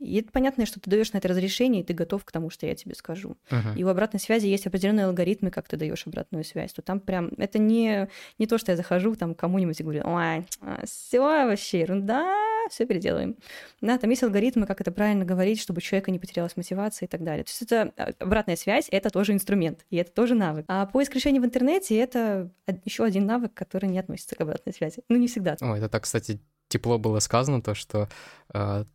И 0.00 0.20
это 0.20 0.30
понятно, 0.32 0.66
что 0.66 0.80
ты 0.80 0.90
даешь 0.90 1.12
на 1.12 1.18
это 1.18 1.28
разрешение, 1.28 1.82
и 1.82 1.84
ты 1.84 1.94
готов 1.94 2.24
к 2.24 2.32
тому, 2.32 2.50
что 2.50 2.66
я 2.66 2.74
тебе 2.74 2.94
скажу. 2.94 3.36
Uh-huh. 3.50 3.76
И 3.76 3.84
у 3.84 3.88
обратной 3.88 4.20
связи 4.20 4.46
есть 4.46 4.66
определенные 4.66 5.06
алгоритмы, 5.06 5.50
как 5.50 5.68
ты 5.68 5.76
даешь 5.76 6.06
обратную 6.06 6.44
связь. 6.44 6.72
То 6.72 6.82
там 6.82 7.00
прям 7.00 7.30
это 7.38 7.58
не, 7.58 8.08
не 8.38 8.46
то, 8.46 8.58
что 8.58 8.72
я 8.72 8.76
захожу 8.76 9.14
там 9.14 9.34
кому-нибудь 9.34 9.80
и 9.80 9.82
говорю, 9.82 10.02
ой, 10.04 10.46
все 10.84 11.20
вообще 11.20 11.80
ерунда, 11.80 12.24
все 12.70 12.86
переделаем. 12.86 13.36
Да, 13.80 13.98
там 13.98 14.10
есть 14.10 14.22
алгоритмы, 14.22 14.66
как 14.66 14.80
это 14.80 14.90
правильно 14.90 15.24
говорить, 15.24 15.60
чтобы 15.60 15.78
у 15.78 15.80
человека 15.80 16.10
не 16.10 16.18
потерялась 16.18 16.56
мотивация 16.56 17.06
и 17.06 17.08
так 17.08 17.22
далее. 17.22 17.44
То 17.44 17.50
есть 17.50 17.62
это 17.62 17.92
а, 17.96 18.10
обратная 18.18 18.56
связь, 18.56 18.88
это 18.90 19.10
тоже 19.10 19.32
инструмент, 19.32 19.84
и 19.90 19.96
это 19.96 20.10
тоже 20.12 20.34
навык. 20.34 20.64
А 20.68 20.86
поиск 20.86 21.14
решений 21.14 21.40
в 21.40 21.44
интернете— 21.44 21.96
это 21.98 22.50
еще 22.84 23.04
один 23.04 23.26
навык, 23.26 23.54
который 23.54 23.88
не 23.88 23.98
относится 23.98 24.34
к 24.34 24.40
обратной 24.40 24.72
связи. 24.72 25.02
Ну, 25.08 25.16
не 25.16 25.28
всегда. 25.28 25.56
О, 25.60 25.76
это 25.76 25.88
так, 25.88 26.02
кстати, 26.02 26.40
тепло 26.68 26.98
было 26.98 27.20
сказано, 27.20 27.62
то, 27.62 27.74
что 27.74 28.08
э, 28.43 28.43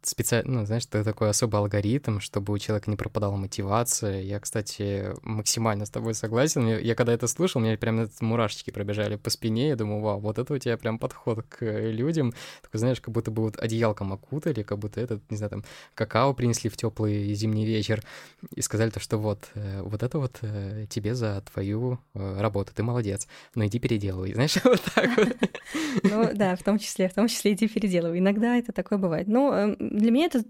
специально, 0.02 0.62
ну, 0.62 0.66
знаешь, 0.66 0.86
такой 0.86 1.30
особый 1.30 1.58
алгоритм, 1.58 2.20
чтобы 2.20 2.54
у 2.54 2.58
человека 2.58 2.90
не 2.90 2.96
пропадала 2.96 3.36
мотивация. 3.36 4.22
Я, 4.22 4.40
кстати, 4.40 5.14
максимально 5.22 5.86
с 5.86 5.90
тобой 5.90 6.14
согласен. 6.14 6.68
Я, 6.68 6.80
я 6.80 6.96
когда 6.96 7.14
это 7.14 7.28
слушал, 7.28 7.62
мне 7.62 7.78
прям 7.78 8.10
мурашечки 8.22 8.72
пробежали 8.72 9.18
по 9.18 9.30
спине. 9.30 9.70
Я 9.70 9.76
думаю, 9.76 10.02
вау, 10.02 10.20
вот 10.20 10.40
это 10.40 10.54
у 10.54 10.58
тебя 10.58 10.78
прям 10.78 10.98
подход 10.98 11.46
к 11.50 11.66
людям. 11.66 12.34
Такой, 12.62 12.80
знаешь, 12.80 13.02
как 13.02 13.14
будто 13.14 13.32
бы 13.32 13.44
вот 13.44 13.58
одеялком 13.58 14.14
окутали, 14.14 14.64
как 14.64 14.80
будто 14.80 15.02
этот, 15.02 15.30
не 15.30 15.38
знаю, 15.38 15.50
там, 15.50 15.64
какао 15.94 16.34
принесли 16.34 16.70
в 16.70 16.78
теплый 16.78 17.34
зимний 17.34 17.66
вечер 17.66 18.04
и 18.56 18.62
сказали 18.62 18.90
то, 18.90 19.00
что 19.00 19.18
вот, 19.18 19.50
э, 19.56 19.82
вот 19.82 20.04
это 20.04 20.20
вот 20.20 20.38
э, 20.42 20.86
тебе 20.90 21.16
за 21.16 21.44
твою 21.52 22.00
э, 22.14 22.40
работу, 22.40 22.72
ты 22.74 22.84
молодец, 22.84 23.28
но 23.56 23.66
иди 23.66 23.80
переделывай. 23.80 24.34
Знаешь, 24.34 24.58
вот 24.64 24.82
так 24.96 25.18
вот. 25.18 25.38
Ну 26.04 26.30
да, 26.34 26.56
в 26.56 26.64
том 26.64 26.80
числе, 26.80 27.10
в 27.10 27.14
том 27.14 27.28
числе 27.28 27.54
иди 27.54 27.68
переделываю. 27.68 28.20
Иногда 28.20 28.56
это 28.56 28.72
такое 28.72 28.98
бывает. 28.98 29.28
Но 29.28 29.49
эм, 29.54 29.76
для 29.80 30.12
меня 30.12 30.26
это 30.26 30.44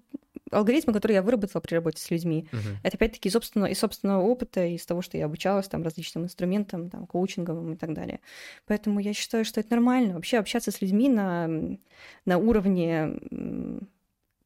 алгоритмы, 0.52 0.94
которые 0.94 1.16
я 1.16 1.22
выработала 1.22 1.62
при 1.62 1.76
работе 1.76 2.02
с 2.02 2.10
людьми. 2.10 2.48
Uh-huh. 2.52 2.78
Это 2.84 2.98
опять-таки 2.98 3.30
из 3.30 3.34
собственного, 3.34 3.70
из 3.70 3.80
собственного 3.80 4.24
опыта, 4.24 4.66
из 4.66 4.86
того, 4.86 5.02
что 5.02 5.18
я 5.18 5.26
обучалась 5.26 5.68
там 5.68 5.84
различным 5.84 6.24
инструментам, 6.24 6.90
там, 6.90 7.06
коучинговым 7.06 7.74
и 7.74 7.76
так 7.76 7.94
далее. 7.94 8.20
Поэтому 8.66 9.00
я 9.00 9.14
считаю, 9.14 9.46
что 9.46 9.60
это 9.60 9.72
нормально. 9.72 10.16
Вообще 10.16 10.38
общаться 10.38 10.72
с 10.72 10.82
людьми 10.82 11.10
на, 11.10 11.50
на 12.26 12.38
уровне 12.38 13.20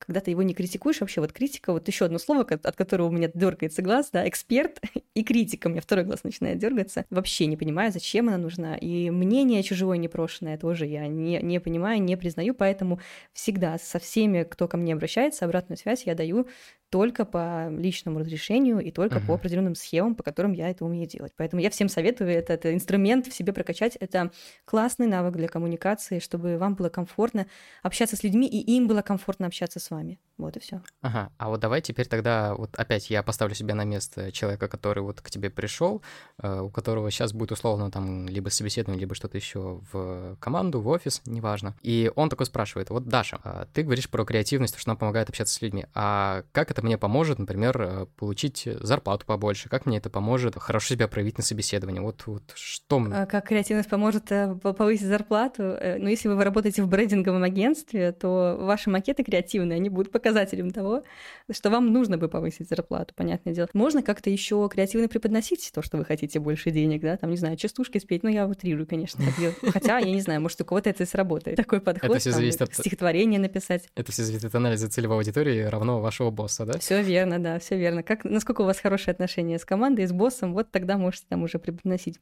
когда 0.06 0.20
ты 0.20 0.32
его 0.32 0.44
не 0.44 0.54
критикуешь, 0.54 1.00
вообще 1.02 1.22
вот 1.22 1.32
критика, 1.32 1.72
вот 1.72 1.88
еще 1.88 2.06
одно 2.06 2.20
слово, 2.20 2.42
от 2.42 2.76
которого 2.76 3.08
у 3.08 3.12
меня 3.12 3.30
дергается 3.34 3.82
глаз, 3.82 4.10
да, 4.12 4.28
эксперт 4.28 4.82
и 5.13 5.24
критика, 5.24 5.68
у 5.68 5.70
меня 5.70 5.82
второй 5.82 6.06
глаз 6.06 6.24
начинает 6.24 6.58
дергаться. 6.58 7.06
Вообще 7.10 7.46
не 7.46 7.58
понимаю, 7.58 7.92
зачем 7.92 8.28
она 8.28 8.38
нужна. 8.38 8.76
И 8.76 9.10
мнение 9.10 9.63
чужое 9.63 9.98
непрошенное 9.98 10.58
тоже 10.58 10.86
я 10.86 11.08
не, 11.08 11.39
не 11.42 11.60
понимаю, 11.60 12.02
не 12.02 12.18
признаю, 12.18 12.54
поэтому 12.54 13.00
всегда 13.34 13.78
со 13.78 14.00
всеми, 14.00 14.44
кто 14.44 14.68
ко 14.68 14.78
мне 14.78 14.94
обращается, 14.94 15.46
обратную 15.46 15.78
связь 15.78 16.04
я 16.06 16.16
даю 16.16 16.48
только 16.93 17.25
по 17.25 17.69
личному 17.71 18.19
разрешению 18.19 18.79
и 18.79 18.91
только 18.91 19.17
uh-huh. 19.17 19.25
по 19.25 19.34
определенным 19.34 19.73
схемам, 19.73 20.13
по 20.13 20.21
которым 20.21 20.51
я 20.51 20.69
это 20.69 20.86
умею 20.86 21.08
делать. 21.08 21.34
Поэтому 21.36 21.60
я 21.60 21.71
всем 21.71 21.89
советую 21.89 22.29
это, 22.29 22.53
это 22.53 22.71
инструмент 22.71 23.25
в 23.25 23.34
себе 23.34 23.51
прокачать. 23.51 23.95
Это 23.95 24.29
классный 24.63 25.08
навык 25.08 25.36
для 25.36 25.47
коммуникации, 25.47 26.19
чтобы 26.19 26.60
вам 26.60 26.75
было 26.75 26.89
комфортно 26.89 27.47
общаться 27.82 28.15
с 28.15 28.21
людьми, 28.21 28.47
и 28.47 28.60
им 28.75 28.88
было 28.88 29.01
комфортно 29.01 29.47
общаться 29.47 29.79
с 29.79 29.89
вами. 29.89 30.19
Вот 30.38 30.56
и 30.56 30.60
все. 30.60 30.82
Ага, 31.01 31.32
а 31.38 31.49
вот 31.49 31.60
давай 31.62 31.82
теперь 31.82 32.08
тогда, 32.08 32.53
вот 32.53 32.75
опять 32.75 33.10
я 33.10 33.23
поставлю 33.23 33.56
себя 33.56 33.73
на 33.73 33.86
место 33.86 34.32
человека, 34.32 34.67
который 34.67 35.01
вот 35.01 35.21
к 35.21 35.32
тебе 35.32 35.49
пришел, 35.49 36.03
э, 36.41 36.60
у 36.60 36.69
которого 36.69 37.10
сейчас 37.10 37.34
будет 37.34 37.51
условно 37.51 37.89
там 37.89 38.27
либо 38.27 38.49
собеседование, 38.49 38.99
либо 38.99 39.15
что-то 39.15 39.38
еще 39.38 39.82
в 39.91 40.36
команду, 40.39 40.79
в 40.79 40.88
офис, 40.89 41.21
неважно. 41.25 41.75
И 41.82 42.12
он 42.15 42.29
такой 42.29 42.45
спрашивает, 42.45 42.89
вот, 42.89 43.08
Даша, 43.08 43.39
а 43.43 43.67
ты 43.73 43.82
говоришь 43.84 44.10
про 44.10 44.25
креативность, 44.25 44.77
что 44.77 44.91
она 44.91 44.97
помогает 44.97 45.29
общаться 45.29 45.56
с 45.56 45.62
людьми, 45.62 45.86
а 45.93 46.43
как 46.51 46.71
это 46.71 46.83
мне 46.84 46.98
поможет, 46.98 47.39
например, 47.39 47.82
э, 47.82 48.06
получить 48.17 48.67
зарплату 48.82 49.26
побольше, 49.26 49.69
как 49.69 49.86
мне 49.86 49.98
это 49.98 50.10
поможет 50.10 50.56
хорошо 50.58 50.93
себя 50.93 51.08
проявить 51.08 51.38
на 51.38 51.43
собеседовании. 51.43 52.00
Вот, 52.00 52.24
вот 52.26 52.43
что 52.56 53.00
мне... 53.00 53.15
А 53.15 53.26
как 53.26 53.48
креативность 53.48 53.89
поможет 53.89 54.32
э, 54.32 54.56
повысить 54.56 55.08
зарплату? 55.08 55.63
Э, 55.63 55.98
ну, 55.98 56.10
если 56.10 56.28
вы 56.28 56.43
работаете 56.43 56.84
в 56.84 56.88
брендинговом 56.88 57.43
агентстве, 57.43 58.12
то 58.12 58.58
ваши 58.60 58.89
макеты 58.89 59.24
креативные, 59.24 59.78
они 59.78 59.89
будут 59.89 60.12
показателем 60.12 60.72
того, 60.72 61.04
что 61.52 61.69
вам 61.69 61.91
нужно 61.91 62.17
бы 62.17 62.28
повысить 62.28 62.69
зарплату, 62.69 63.13
понятное 63.15 63.54
дело. 63.54 63.69
Можно 63.74 64.04
как-то 64.04 64.30
еще 64.30 64.69
креативно 64.72 65.08
преподносить 65.08 65.72
то, 65.74 65.82
что 65.82 65.98
вы 65.98 66.06
хотите 66.06 66.39
больше 66.39 66.72
денег, 66.72 67.02
да, 67.02 67.17
там, 67.17 67.30
не 67.30 67.38
знаю, 67.38 67.58
частушки 67.58 67.98
спеть, 67.98 68.24
ну, 68.24 68.30
я 68.30 68.48
утрирую, 68.48 68.88
конечно, 68.88 69.24
хотя, 69.72 70.00
я 70.00 70.12
не 70.12 70.22
знаю, 70.22 70.41
может, 70.41 70.60
у 70.62 70.65
кого-то 70.65 70.89
это 70.89 71.04
и 71.04 71.06
сработает. 71.06 71.58
Такой 71.58 71.82
подход, 71.82 72.10
это 72.10 72.19
все 72.19 72.32
зависит 72.32 72.62
от... 72.62 72.74
стихотворение 72.74 73.39
написать. 73.39 73.89
Это 73.96 74.12
все 74.12 74.24
зависит 74.24 74.46
от 74.46 74.56
анализа 74.56 74.89
целевой 74.89 75.17
аудитории 75.17 75.62
равно 75.62 76.02
вашего 76.02 76.30
босса, 76.30 76.65
да? 76.65 76.73
Все 76.80 77.02
верно, 77.02 77.40
да, 77.40 77.60
все 77.60 77.78
верно. 77.78 78.04
Как, 78.04 78.24
насколько 78.24 78.62
у 78.62 78.66
вас 78.66 78.80
хорошие 78.80 79.12
отношения 79.12 79.60
с 79.60 79.66
командой, 79.66 80.06
с 80.06 80.12
боссом, 80.12 80.54
вот 80.54 80.72
тогда 80.72 80.98
можете 80.98 81.26
там 81.30 81.44
уже 81.44 81.60
преподносить. 81.60 82.20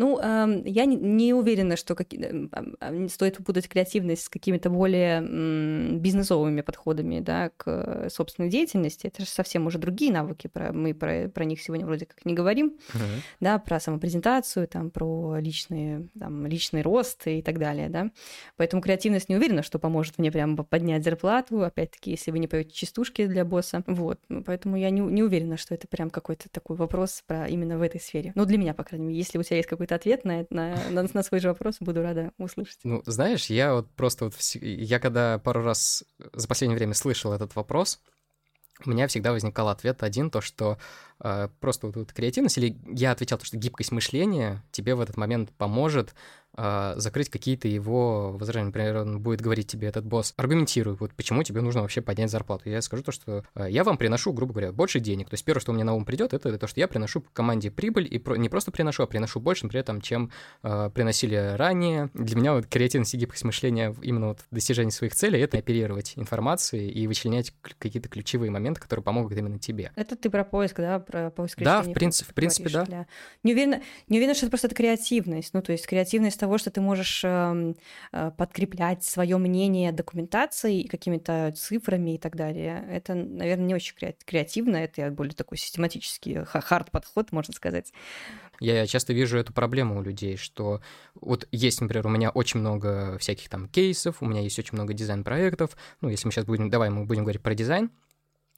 Ну, 0.00 0.18
э, 0.18 0.62
я 0.64 0.86
не, 0.86 1.34
уверена, 1.34 1.76
что 1.76 1.94
как, 1.94 2.14
э, 2.14 2.48
э, 2.80 3.08
стоит 3.08 3.36
путать 3.44 3.68
креативность 3.68 4.22
с 4.22 4.28
какими-то 4.30 4.70
более 4.70 5.22
э, 5.22 5.92
бизнесовыми 5.96 6.62
подходами 6.62 7.20
да, 7.20 7.50
к 7.54 8.08
собственной 8.08 8.48
деятельности. 8.48 9.08
Это 9.08 9.20
же 9.20 9.28
совсем 9.28 9.66
уже 9.66 9.76
другие 9.76 10.10
навыки. 10.10 10.46
Про, 10.46 10.72
мы 10.72 10.94
про, 10.94 11.28
про 11.28 11.44
них 11.44 11.60
сегодня 11.60 11.84
вроде 11.84 12.06
как 12.06 12.24
не 12.24 12.32
говорим. 12.32 12.78
Uh-huh. 12.94 13.20
Да, 13.40 13.58
про 13.58 13.78
самопрезентацию, 13.78 14.66
там, 14.68 14.90
про 14.90 15.36
личные, 15.38 16.08
там, 16.18 16.46
личный 16.46 16.80
рост 16.80 17.26
и 17.26 17.42
так 17.42 17.58
далее. 17.58 17.90
Да? 17.90 18.10
Поэтому 18.56 18.80
креативность 18.80 19.28
не 19.28 19.36
уверена, 19.36 19.62
что 19.62 19.78
поможет 19.78 20.16
мне 20.16 20.32
прямо 20.32 20.64
поднять 20.64 21.04
зарплату. 21.04 21.62
Опять-таки, 21.62 22.12
если 22.12 22.30
вы 22.30 22.38
не 22.38 22.48
поете 22.48 22.70
частушки 22.72 23.26
для 23.26 23.44
босса. 23.44 23.79
Вот. 23.86 24.20
Поэтому 24.46 24.76
я 24.76 24.90
не, 24.90 25.00
не 25.00 25.22
уверена, 25.22 25.56
что 25.56 25.74
это 25.74 25.86
прям 25.88 26.10
какой-то 26.10 26.48
такой 26.48 26.76
вопрос 26.76 27.22
про 27.26 27.48
именно 27.48 27.78
в 27.78 27.82
этой 27.82 28.00
сфере. 28.00 28.32
Ну, 28.34 28.44
для 28.44 28.58
меня, 28.58 28.74
по 28.74 28.84
крайней 28.84 29.06
мере. 29.06 29.18
Если 29.18 29.38
у 29.38 29.42
тебя 29.42 29.56
есть 29.56 29.68
какой-то 29.68 29.94
ответ 29.94 30.24
на, 30.24 30.46
на, 30.50 30.76
на, 30.90 31.06
на 31.12 31.22
свой 31.22 31.40
же 31.40 31.48
вопрос, 31.48 31.76
буду 31.80 32.02
рада 32.02 32.32
услышать. 32.38 32.78
Ну, 32.84 33.02
знаешь, 33.06 33.46
я 33.46 33.74
вот 33.74 33.90
просто 33.90 34.26
вот... 34.26 34.34
Я 34.60 34.98
когда 34.98 35.38
пару 35.38 35.62
раз 35.62 36.04
за 36.32 36.48
последнее 36.48 36.76
время 36.76 36.94
слышал 36.94 37.32
этот 37.32 37.54
вопрос, 37.56 38.00
у 38.86 38.90
меня 38.90 39.06
всегда 39.08 39.32
возникал 39.32 39.68
ответ 39.68 40.02
один, 40.02 40.30
то, 40.30 40.40
что 40.40 40.78
э, 41.20 41.48
просто 41.60 41.86
вот, 41.86 41.96
вот 41.96 42.12
креативность, 42.12 42.58
или 42.58 42.76
я 42.86 43.12
отвечал, 43.12 43.38
то, 43.38 43.44
что 43.44 43.56
гибкость 43.56 43.92
мышления 43.92 44.62
тебе 44.70 44.94
в 44.94 45.00
этот 45.00 45.16
момент 45.16 45.50
поможет 45.50 46.14
э, 46.56 46.94
закрыть 46.96 47.28
какие-то 47.28 47.68
его 47.68 48.32
возражения. 48.32 48.66
Например, 48.66 48.98
он 48.98 49.20
будет 49.20 49.40
говорить 49.40 49.66
тебе, 49.66 49.88
этот 49.88 50.04
босс, 50.04 50.34
аргументируй, 50.36 50.96
вот 50.96 51.12
почему 51.14 51.42
тебе 51.42 51.60
нужно 51.60 51.82
вообще 51.82 52.00
поднять 52.00 52.30
зарплату. 52.30 52.68
Я 52.68 52.82
скажу 52.82 53.02
то, 53.02 53.12
что 53.12 53.44
э, 53.54 53.66
я 53.70 53.84
вам 53.84 53.96
приношу, 53.98 54.32
грубо 54.32 54.52
говоря, 54.52 54.72
больше 54.72 55.00
денег. 55.00 55.28
То 55.28 55.34
есть 55.34 55.44
первое, 55.44 55.60
что 55.60 55.72
у 55.72 55.74
меня 55.74 55.84
на 55.84 55.94
ум 55.94 56.04
придет, 56.04 56.34
это 56.34 56.56
то, 56.58 56.66
что 56.66 56.80
я 56.80 56.88
приношу 56.88 57.24
команде 57.32 57.70
прибыль, 57.70 58.06
и 58.10 58.18
про, 58.18 58.36
не 58.36 58.48
просто 58.48 58.70
приношу, 58.70 59.02
а 59.02 59.06
приношу 59.06 59.40
больше, 59.40 59.68
при 59.68 59.80
этом, 59.80 60.00
чем 60.00 60.30
э, 60.62 60.90
приносили 60.94 61.54
ранее. 61.56 62.10
Для 62.14 62.36
меня 62.36 62.54
вот 62.54 62.66
креативность 62.66 63.14
и 63.14 63.16
гибкость 63.16 63.44
мышления 63.44 63.94
именно 64.02 64.28
вот 64.28 64.40
в 64.40 64.54
достижении 64.54 64.90
своих 64.90 65.14
целей— 65.14 65.40
это 65.40 65.58
оперировать 65.58 66.14
информацией 66.16 66.90
и 66.90 67.06
вычленять 67.06 67.52
какие-то 67.78 68.08
ключевые 68.08 68.50
моменты, 68.50 68.80
которые 68.80 69.02
помогут 69.02 69.36
именно 69.36 69.58
тебе. 69.58 69.92
Это 69.96 70.16
ты 70.16 70.30
про 70.30 70.44
поиск, 70.44 70.76
да, 70.76 70.98
про 70.98 71.30
поиск 71.30 71.58
решений? 71.58 71.82
Да, 71.82 71.82
в, 71.82 71.92
принцип, 71.92 72.28
в 72.28 72.34
принципе, 72.34 72.70
да. 72.70 72.84
Для... 72.84 73.06
Не, 73.42 73.52
уверена, 73.52 73.82
не 74.08 74.18
уверена, 74.18 74.34
что 74.34 74.46
это 74.46 74.50
просто 74.50 74.66
это 74.68 74.76
креативность. 74.76 75.54
Ну, 75.54 75.62
то 75.62 75.72
есть 75.72 75.86
креативность 75.86 76.39
того, 76.40 76.58
что 76.58 76.70
ты 76.70 76.80
можешь 76.80 77.22
э, 77.24 77.74
э, 78.12 78.30
подкреплять 78.36 79.04
свое 79.04 79.36
мнение 79.36 79.92
документацией, 79.92 80.88
какими-то 80.88 81.52
цифрами 81.56 82.14
и 82.14 82.18
так 82.18 82.34
далее. 82.34 82.84
Это, 82.90 83.14
наверное, 83.14 83.66
не 83.66 83.74
очень 83.74 83.94
креативно, 84.24 84.76
это 84.76 85.10
более 85.10 85.34
такой 85.34 85.58
систематический 85.58 86.44
хард-подход, 86.44 87.32
можно 87.32 87.54
сказать. 87.54 87.92
Я 88.58 88.86
часто 88.86 89.12
вижу 89.12 89.38
эту 89.38 89.52
проблему 89.52 89.98
у 89.98 90.02
людей, 90.02 90.36
что 90.36 90.80
вот 91.14 91.46
есть, 91.52 91.80
например, 91.80 92.06
у 92.06 92.10
меня 92.10 92.30
очень 92.30 92.60
много 92.60 93.16
всяких 93.18 93.48
там 93.48 93.68
кейсов, 93.68 94.22
у 94.22 94.26
меня 94.26 94.40
есть 94.40 94.58
очень 94.58 94.74
много 94.74 94.92
дизайн-проектов. 94.92 95.76
Ну, 96.00 96.08
если 96.08 96.26
мы 96.26 96.32
сейчас 96.32 96.44
будем, 96.44 96.70
давай 96.70 96.90
мы 96.90 97.04
будем 97.04 97.22
говорить 97.22 97.42
про 97.42 97.54
дизайн, 97.54 97.90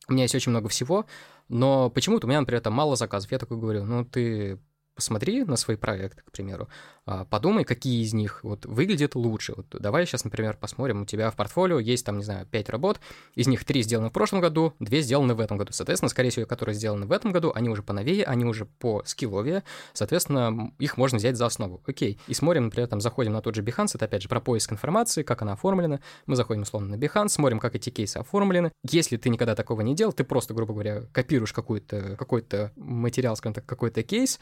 у 0.08 0.12
меня 0.12 0.24
есть 0.24 0.34
очень 0.34 0.50
много 0.50 0.68
всего, 0.68 1.06
но 1.48 1.90
почему-то 1.90 2.26
у 2.26 2.30
меня, 2.30 2.40
например, 2.40 2.60
там 2.62 2.72
мало 2.72 2.96
заказов. 2.96 3.30
Я 3.30 3.38
такой 3.38 3.58
говорю, 3.58 3.84
ну, 3.84 4.04
ты 4.04 4.58
посмотри 4.94 5.44
на 5.44 5.56
свой 5.56 5.76
проект, 5.76 6.22
к 6.22 6.32
примеру, 6.32 6.68
а, 7.04 7.24
подумай, 7.24 7.64
какие 7.64 8.02
из 8.02 8.14
них 8.14 8.44
вот 8.44 8.64
выглядят 8.64 9.14
лучше. 9.14 9.54
Вот 9.56 9.66
давай 9.70 10.06
сейчас, 10.06 10.24
например, 10.24 10.56
посмотрим, 10.56 11.02
у 11.02 11.06
тебя 11.06 11.30
в 11.30 11.36
портфолио 11.36 11.80
есть 11.80 12.06
там, 12.06 12.18
не 12.18 12.24
знаю, 12.24 12.46
5 12.46 12.68
работ, 12.68 13.00
из 13.34 13.48
них 13.48 13.64
3 13.64 13.82
сделаны 13.82 14.10
в 14.10 14.12
прошлом 14.12 14.40
году, 14.40 14.74
2 14.78 15.00
сделаны 15.00 15.34
в 15.34 15.40
этом 15.40 15.56
году. 15.56 15.72
Соответственно, 15.72 16.10
скорее 16.10 16.30
всего, 16.30 16.46
которые 16.46 16.74
сделаны 16.74 17.06
в 17.06 17.12
этом 17.12 17.32
году, 17.32 17.52
они 17.54 17.68
уже 17.68 17.82
поновее, 17.82 18.24
они 18.24 18.44
уже 18.44 18.66
по 18.66 19.02
скилловее, 19.04 19.64
соответственно, 19.92 20.72
их 20.78 20.96
можно 20.96 21.18
взять 21.18 21.36
за 21.36 21.46
основу. 21.46 21.82
Окей. 21.86 22.20
И 22.28 22.34
смотрим, 22.34 22.64
например, 22.64 22.88
там 22.88 23.00
заходим 23.00 23.32
на 23.32 23.42
тот 23.42 23.54
же 23.54 23.62
Behance, 23.62 23.92
это 23.94 24.04
опять 24.04 24.22
же 24.22 24.28
про 24.28 24.40
поиск 24.40 24.72
информации, 24.72 25.22
как 25.22 25.42
она 25.42 25.54
оформлена. 25.54 26.00
Мы 26.26 26.36
заходим 26.36 26.62
условно 26.62 26.96
на 26.96 27.00
Behance, 27.00 27.30
смотрим, 27.30 27.58
как 27.58 27.74
эти 27.74 27.90
кейсы 27.90 28.18
оформлены. 28.18 28.70
Если 28.88 29.16
ты 29.16 29.28
никогда 29.28 29.54
такого 29.56 29.80
не 29.80 29.96
делал, 29.96 30.12
ты 30.12 30.22
просто, 30.22 30.54
грубо 30.54 30.72
говоря, 30.74 31.02
копируешь 31.12 31.52
какой-то 31.52 32.16
какой 32.16 32.44
материал, 32.76 33.36
скажем 33.36 33.54
так, 33.54 33.66
какой-то 33.66 34.02
кейс, 34.02 34.38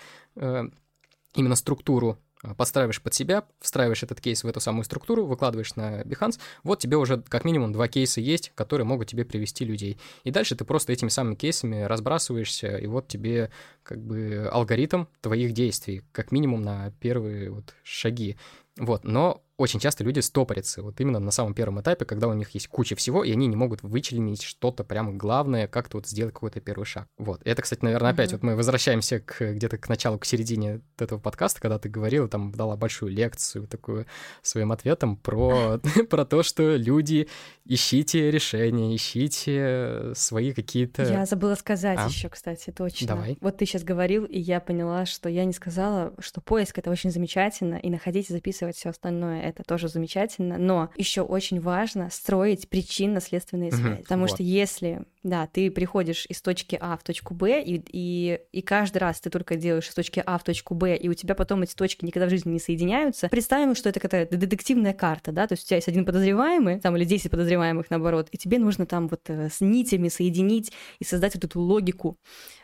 именно 1.35 1.57
структуру 1.57 2.19
а, 2.43 2.55
подстраиваешь 2.55 3.03
под 3.03 3.13
себя, 3.13 3.45
встраиваешь 3.61 4.03
этот 4.03 4.21
кейс 4.21 4.43
в 4.45 4.47
эту 4.49 4.61
самую 4.61 4.85
структуру, 4.85 5.27
выкладываешь 5.27 5.77
на 5.77 6.03
Behance, 6.03 6.39
вот 6.63 6.79
тебе 6.79 6.97
уже 6.97 7.21
как 7.21 7.45
минимум 7.45 7.73
два 7.73 7.87
кейса 7.87 8.21
есть, 8.21 8.53
которые 8.55 8.87
могут 8.87 9.09
тебе 9.09 9.25
привести 9.25 9.65
людей. 9.65 9.99
И 10.25 10.31
дальше 10.31 10.57
ты 10.57 10.65
просто 10.65 10.93
этими 10.93 11.11
самыми 11.11 11.35
кейсами 11.35 11.83
разбрасываешься, 11.83 12.79
и 12.79 12.87
вот 12.87 13.09
тебе 13.09 13.51
как 13.83 14.03
бы 14.03 14.49
алгоритм 14.51 15.05
твоих 15.21 15.53
действий, 15.53 16.03
как 16.13 16.33
минимум 16.33 16.63
на 16.63 16.93
первые 16.93 17.51
вот 17.51 17.75
шаги. 17.83 18.37
Вот, 18.79 19.05
но 19.05 19.43
очень 19.61 19.79
часто 19.79 20.05
люди 20.05 20.21
стопорятся 20.21 20.83
вот 20.83 20.99
именно 21.01 21.21
на 21.21 21.31
самом 21.31 21.53
первом 21.53 21.83
этапе, 21.83 22.07
когда 22.07 22.29
у 22.29 22.33
них 22.33 22.51
есть 22.51 22.67
куча 22.69 22.97
всего, 22.97 23.23
и 23.25 23.31
они 23.31 23.47
не 23.47 23.57
могут 23.57 23.83
вычленить 23.83 24.43
что-то 24.43 24.85
прямо 24.85 25.13
главное, 25.13 25.69
как-то 25.69 25.99
вот 25.99 26.07
сделать 26.07 26.33
какой-то 26.33 26.61
первый 26.61 26.85
шаг. 26.85 27.07
Вот. 27.19 27.43
И 27.43 27.51
это, 27.51 27.61
кстати, 27.61 27.85
наверное, 27.85 28.11
mm-hmm. 28.11 28.15
опять 28.15 28.33
вот 28.33 28.43
мы 28.43 28.57
возвращаемся 28.57 29.21
к 29.21 29.53
где-то 29.53 29.77
к 29.77 29.89
началу, 29.91 30.19
к 30.19 30.25
середине 30.25 30.81
этого 30.99 31.19
подкаста, 31.19 31.61
когда 31.61 31.79
ты 31.79 31.91
говорила, 31.91 32.27
там 32.27 32.53
дала 32.53 32.77
большую 32.77 33.13
лекцию 33.13 33.67
такую 33.67 34.07
своим 34.41 34.73
ответом 34.73 35.17
про, 35.19 35.79
про 36.09 36.25
то, 36.25 36.43
что 36.43 36.77
люди 36.77 37.29
ищите 37.67 38.31
решения, 38.31 38.97
ищите 38.97 40.13
свои 40.15 40.55
какие-то... 40.55 41.03
Я 41.03 41.27
забыла 41.27 41.55
сказать 41.55 41.99
а? 42.01 42.07
еще, 42.07 42.31
кстати, 42.31 42.71
точно. 42.71 43.09
Давай. 43.09 43.37
Вот 43.43 43.59
ты 43.59 43.67
сейчас 43.67 43.85
говорил, 43.85 44.25
и 44.25 44.39
я 44.39 44.59
поняла, 44.61 45.05
что 45.05 45.29
я 45.29 45.45
не 45.45 45.53
сказала, 45.53 46.15
что 46.19 46.41
поиск— 46.41 46.79
это 46.79 46.91
очень 46.91 47.11
замечательно, 47.11 47.75
и 47.75 47.91
находить 47.91 48.31
и 48.31 48.33
записывать 48.33 48.77
все 48.77 48.89
остальное 48.89 49.50
это 49.51 49.63
тоже 49.63 49.89
замечательно, 49.89 50.59
но 50.59 50.91
еще 50.97 51.23
очень 51.23 51.61
важно 51.61 52.09
строить 52.11 52.69
причинно-следственные 52.69 53.73
связи. 53.73 53.95
Угу, 53.95 54.03
потому 54.03 54.23
вот. 54.23 54.31
что 54.31 54.43
если, 54.43 55.03
да, 55.23 55.47
ты 55.47 55.71
приходишь 55.71 56.27
из 56.29 56.41
точки 56.41 56.79
А 56.81 56.97
в 56.97 57.03
точку 57.03 57.35
Б, 57.35 57.63
и, 57.63 57.83
и, 57.93 58.41
и 58.53 58.63
каждый 58.63 58.99
раз 58.99 59.21
ты 59.21 59.31
только 59.31 59.57
делаешь 59.57 59.89
из 59.89 59.95
точки 59.95 60.23
А 60.25 60.39
в 60.39 60.45
точку 60.45 60.75
Б, 60.75 60.97
и 60.97 61.09
у 61.09 61.15
тебя 61.15 61.35
потом 61.35 61.63
эти 61.63 61.75
точки 61.75 62.05
никогда 62.05 62.27
в 62.27 62.31
жизни 62.31 62.53
не 62.53 62.61
соединяются, 62.61 63.29
представим, 63.29 63.75
что 63.75 63.89
это 63.89 64.01
какая-то 64.01 64.37
детективная 64.37 64.95
карта, 64.95 65.33
да, 65.33 65.47
то 65.47 65.53
есть 65.55 65.65
у 65.65 65.67
тебя 65.67 65.77
есть 65.77 65.89
один 65.89 66.05
подозреваемый, 66.05 66.81
там, 66.81 66.97
или 66.97 67.05
10 67.05 67.31
подозреваемых, 67.31 67.91
наоборот, 67.91 68.29
и 68.33 68.39
тебе 68.39 68.59
нужно 68.59 68.87
там 68.87 69.09
вот 69.09 69.29
э, 69.29 69.49
с 69.51 69.61
нитями 69.61 70.09
соединить 70.09 70.73
и 70.99 71.05
создать 71.05 71.35
вот 71.35 71.45
эту 71.45 71.61
логику. 71.61 72.17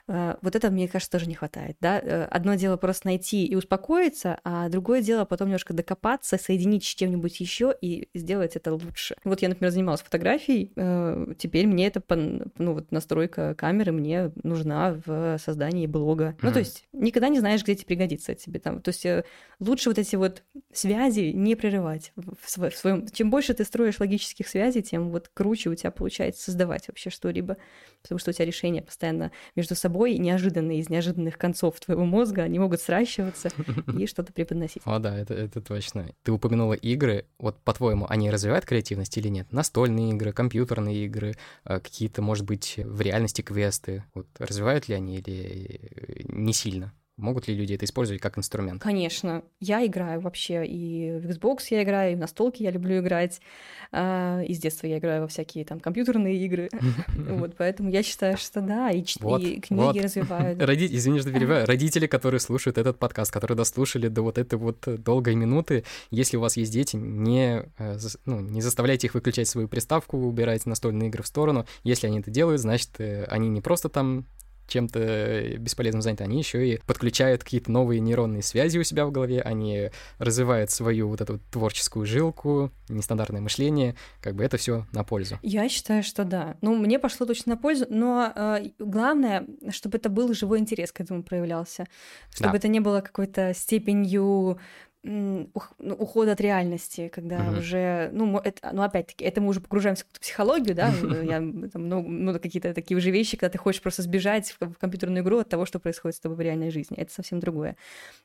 Э, 0.08 0.36
вот 0.40 0.54
это, 0.54 0.70
мне 0.70 0.88
кажется, 0.88 1.10
тоже 1.10 1.26
не 1.26 1.34
хватает. 1.34 1.76
Да? 1.80 1.98
Э, 1.98 2.24
одно 2.24 2.54
дело 2.54 2.76
просто 2.76 3.08
найти 3.08 3.44
и 3.44 3.54
успокоиться, 3.54 4.38
а 4.44 4.68
другое 4.68 5.02
дело 5.02 5.24
потом 5.24 5.48
немножко 5.48 5.74
докопаться, 5.74 6.38
соединить 6.38 6.84
с 6.84 6.94
чем-нибудь 6.94 7.40
еще 7.40 7.74
и 7.80 8.08
сделать 8.14 8.56
это 8.56 8.72
лучше. 8.72 9.16
Вот 9.24 9.42
я, 9.42 9.48
например, 9.48 9.72
занималась 9.72 10.02
фотографией, 10.02 10.72
э, 10.76 11.34
теперь 11.38 11.66
мне 11.66 11.88
это, 11.88 12.02
ну 12.08 12.72
вот 12.74 12.92
настройка 12.92 13.54
камеры 13.54 13.92
мне 13.92 14.32
нужна 14.42 15.00
в 15.04 15.38
создании 15.38 15.86
блога. 15.86 16.24
Mm-hmm. 16.24 16.38
Ну 16.42 16.52
то 16.52 16.58
есть 16.60 16.86
никогда 16.92 17.28
не 17.28 17.40
знаешь, 17.40 17.62
где 17.62 17.74
тебе 17.74 17.86
пригодится 17.86 18.34
тебе 18.34 18.60
там. 18.60 18.80
То 18.80 18.90
есть 18.90 19.06
лучше 19.58 19.90
вот 19.90 19.98
эти 19.98 20.16
вот 20.16 20.42
связи 20.72 21.32
не 21.32 21.56
прерывать 21.56 22.12
в 22.16 22.70
своем. 22.70 23.06
Чем 23.08 23.30
больше 23.30 23.54
ты 23.54 23.64
строишь 23.64 23.98
логических 23.98 24.46
связей, 24.46 24.82
тем 24.82 25.10
вот 25.10 25.30
круче 25.32 25.70
у 25.70 25.74
тебя 25.74 25.90
получается 25.90 26.44
создавать 26.44 26.88
вообще 26.88 27.10
что-либо, 27.10 27.56
потому 28.02 28.18
что 28.18 28.30
у 28.30 28.32
тебя 28.32 28.44
решения 28.44 28.82
постоянно 28.82 29.32
между 29.54 29.74
собой 29.74 29.95
собой 29.96 30.18
неожиданные 30.18 30.80
из 30.80 30.90
неожиданных 30.90 31.38
концов 31.38 31.80
твоего 31.80 32.04
мозга, 32.04 32.42
они 32.42 32.58
могут 32.58 32.82
сращиваться 32.82 33.48
и 33.98 34.06
что-то 34.06 34.30
преподносить. 34.30 34.82
О, 34.84 34.98
да, 34.98 35.16
это, 35.18 35.32
это 35.32 35.62
точно. 35.62 36.10
Ты 36.22 36.32
упомянула 36.32 36.74
игры. 36.74 37.24
Вот, 37.38 37.58
по-твоему, 37.62 38.06
они 38.10 38.30
развивают 38.30 38.66
креативность 38.66 39.16
или 39.16 39.28
нет? 39.28 39.50
Настольные 39.52 40.10
игры, 40.10 40.32
компьютерные 40.32 41.06
игры, 41.06 41.34
э, 41.64 41.80
какие-то, 41.80 42.20
может 42.20 42.44
быть, 42.44 42.74
в 42.76 43.00
реальности 43.00 43.40
квесты. 43.40 44.04
Вот 44.12 44.26
развивают 44.38 44.86
ли 44.88 44.96
они 44.96 45.16
или 45.16 45.80
не 46.28 46.52
сильно? 46.52 46.92
Могут 47.16 47.48
ли 47.48 47.54
люди 47.54 47.72
это 47.72 47.86
использовать 47.86 48.20
как 48.20 48.36
инструмент? 48.36 48.82
Конечно. 48.82 49.42
Я 49.58 49.84
играю 49.86 50.20
вообще 50.20 50.66
и 50.66 51.18
в 51.18 51.26
Xbox 51.26 51.60
я 51.70 51.82
играю, 51.82 52.12
и 52.12 52.14
в 52.14 52.18
настолки 52.18 52.62
я 52.62 52.70
люблю 52.70 52.98
играть. 52.98 53.40
А, 53.90 54.42
и 54.42 54.52
с 54.52 54.58
детства 54.58 54.86
я 54.86 54.98
играю 54.98 55.22
во 55.22 55.28
всякие 55.28 55.64
там 55.64 55.80
компьютерные 55.80 56.36
игры. 56.44 56.68
Вот, 57.36 57.54
поэтому 57.56 57.90
я 57.90 58.02
считаю, 58.02 58.36
что 58.36 58.60
да, 58.60 58.90
и, 58.90 59.02
книги 59.02 59.98
развивают. 59.98 60.62
Извини, 60.62 61.20
что 61.20 61.32
перебиваю. 61.32 61.66
Родители, 61.66 62.06
которые 62.06 62.40
слушают 62.40 62.78
этот 62.78 62.98
подкаст, 62.98 63.32
которые 63.32 63.56
дослушали 63.56 64.08
до 64.08 64.22
вот 64.22 64.38
этой 64.38 64.58
вот 64.58 64.82
долгой 65.02 65.34
минуты, 65.34 65.84
если 66.10 66.36
у 66.36 66.40
вас 66.40 66.56
есть 66.56 66.72
дети, 66.72 66.96
не, 66.96 67.64
э, 67.78 67.98
ну, 68.24 68.40
не 68.40 68.60
заставляйте 68.60 69.06
их 69.06 69.14
выключать 69.14 69.48
свою 69.48 69.68
приставку, 69.68 70.18
убирайте 70.18 70.68
настольные 70.68 71.08
игры 71.08 71.22
в 71.22 71.26
сторону. 71.26 71.66
Если 71.84 72.06
они 72.06 72.20
это 72.20 72.30
делают, 72.30 72.60
значит, 72.60 72.90
э, 72.98 73.24
они 73.24 73.48
не 73.48 73.60
просто 73.60 73.88
там 73.88 74.26
чем-то 74.66 75.58
бесполезным 75.58 76.02
заняты, 76.02 76.24
они 76.24 76.38
еще 76.38 76.66
и 76.66 76.80
подключают 76.86 77.44
какие-то 77.44 77.70
новые 77.70 78.00
нейронные 78.00 78.42
связи 78.42 78.78
у 78.78 78.82
себя 78.82 79.06
в 79.06 79.12
голове, 79.12 79.40
они 79.40 79.90
развивают 80.18 80.70
свою 80.70 81.08
вот 81.08 81.20
эту 81.20 81.38
творческую 81.50 82.06
жилку, 82.06 82.70
нестандартное 82.88 83.40
мышление, 83.40 83.96
как 84.20 84.34
бы 84.34 84.44
это 84.44 84.56
все 84.56 84.86
на 84.92 85.04
пользу. 85.04 85.38
Я 85.42 85.68
считаю, 85.68 86.02
что 86.02 86.24
да. 86.24 86.56
Ну, 86.60 86.76
мне 86.76 86.98
пошло 86.98 87.26
точно 87.26 87.54
на 87.54 87.56
пользу, 87.56 87.86
но 87.88 88.32
э, 88.34 88.70
главное, 88.78 89.46
чтобы 89.70 89.98
это 89.98 90.08
был 90.08 90.32
живой 90.34 90.58
интерес 90.58 90.92
к 90.92 91.00
этому 91.00 91.22
проявлялся, 91.22 91.86
чтобы 92.30 92.52
да. 92.52 92.58
это 92.58 92.68
не 92.68 92.80
было 92.80 93.00
какой-то 93.00 93.52
степенью 93.54 94.58
ну, 95.06 95.94
ухода 95.94 96.32
от 96.32 96.40
реальности, 96.40 97.08
когда 97.14 97.36
mm-hmm. 97.36 97.58
уже, 97.58 98.10
ну, 98.12 98.38
это, 98.38 98.70
ну, 98.72 98.82
опять-таки, 98.82 99.24
это 99.24 99.40
мы 99.40 99.48
уже 99.48 99.60
погружаемся 99.60 100.04
в 100.12 100.20
психологию, 100.20 100.74
да, 100.74 100.92
я, 101.22 101.38
там, 101.70 101.88
ну, 101.88 102.02
ну, 102.02 102.38
какие-то 102.38 102.74
такие 102.74 102.96
уже 102.96 103.10
вещи, 103.10 103.36
когда 103.36 103.50
ты 103.50 103.58
хочешь 103.58 103.80
просто 103.80 104.02
сбежать 104.02 104.56
в, 104.58 104.72
в 104.72 104.78
компьютерную 104.78 105.22
игру 105.22 105.38
от 105.38 105.48
того, 105.48 105.64
что 105.64 105.78
происходит 105.78 106.16
с 106.16 106.20
тобой 106.20 106.36
в 106.36 106.40
реальной 106.40 106.70
жизни, 106.70 106.96
это 106.96 107.12
совсем 107.12 107.38
другое. 107.40 107.76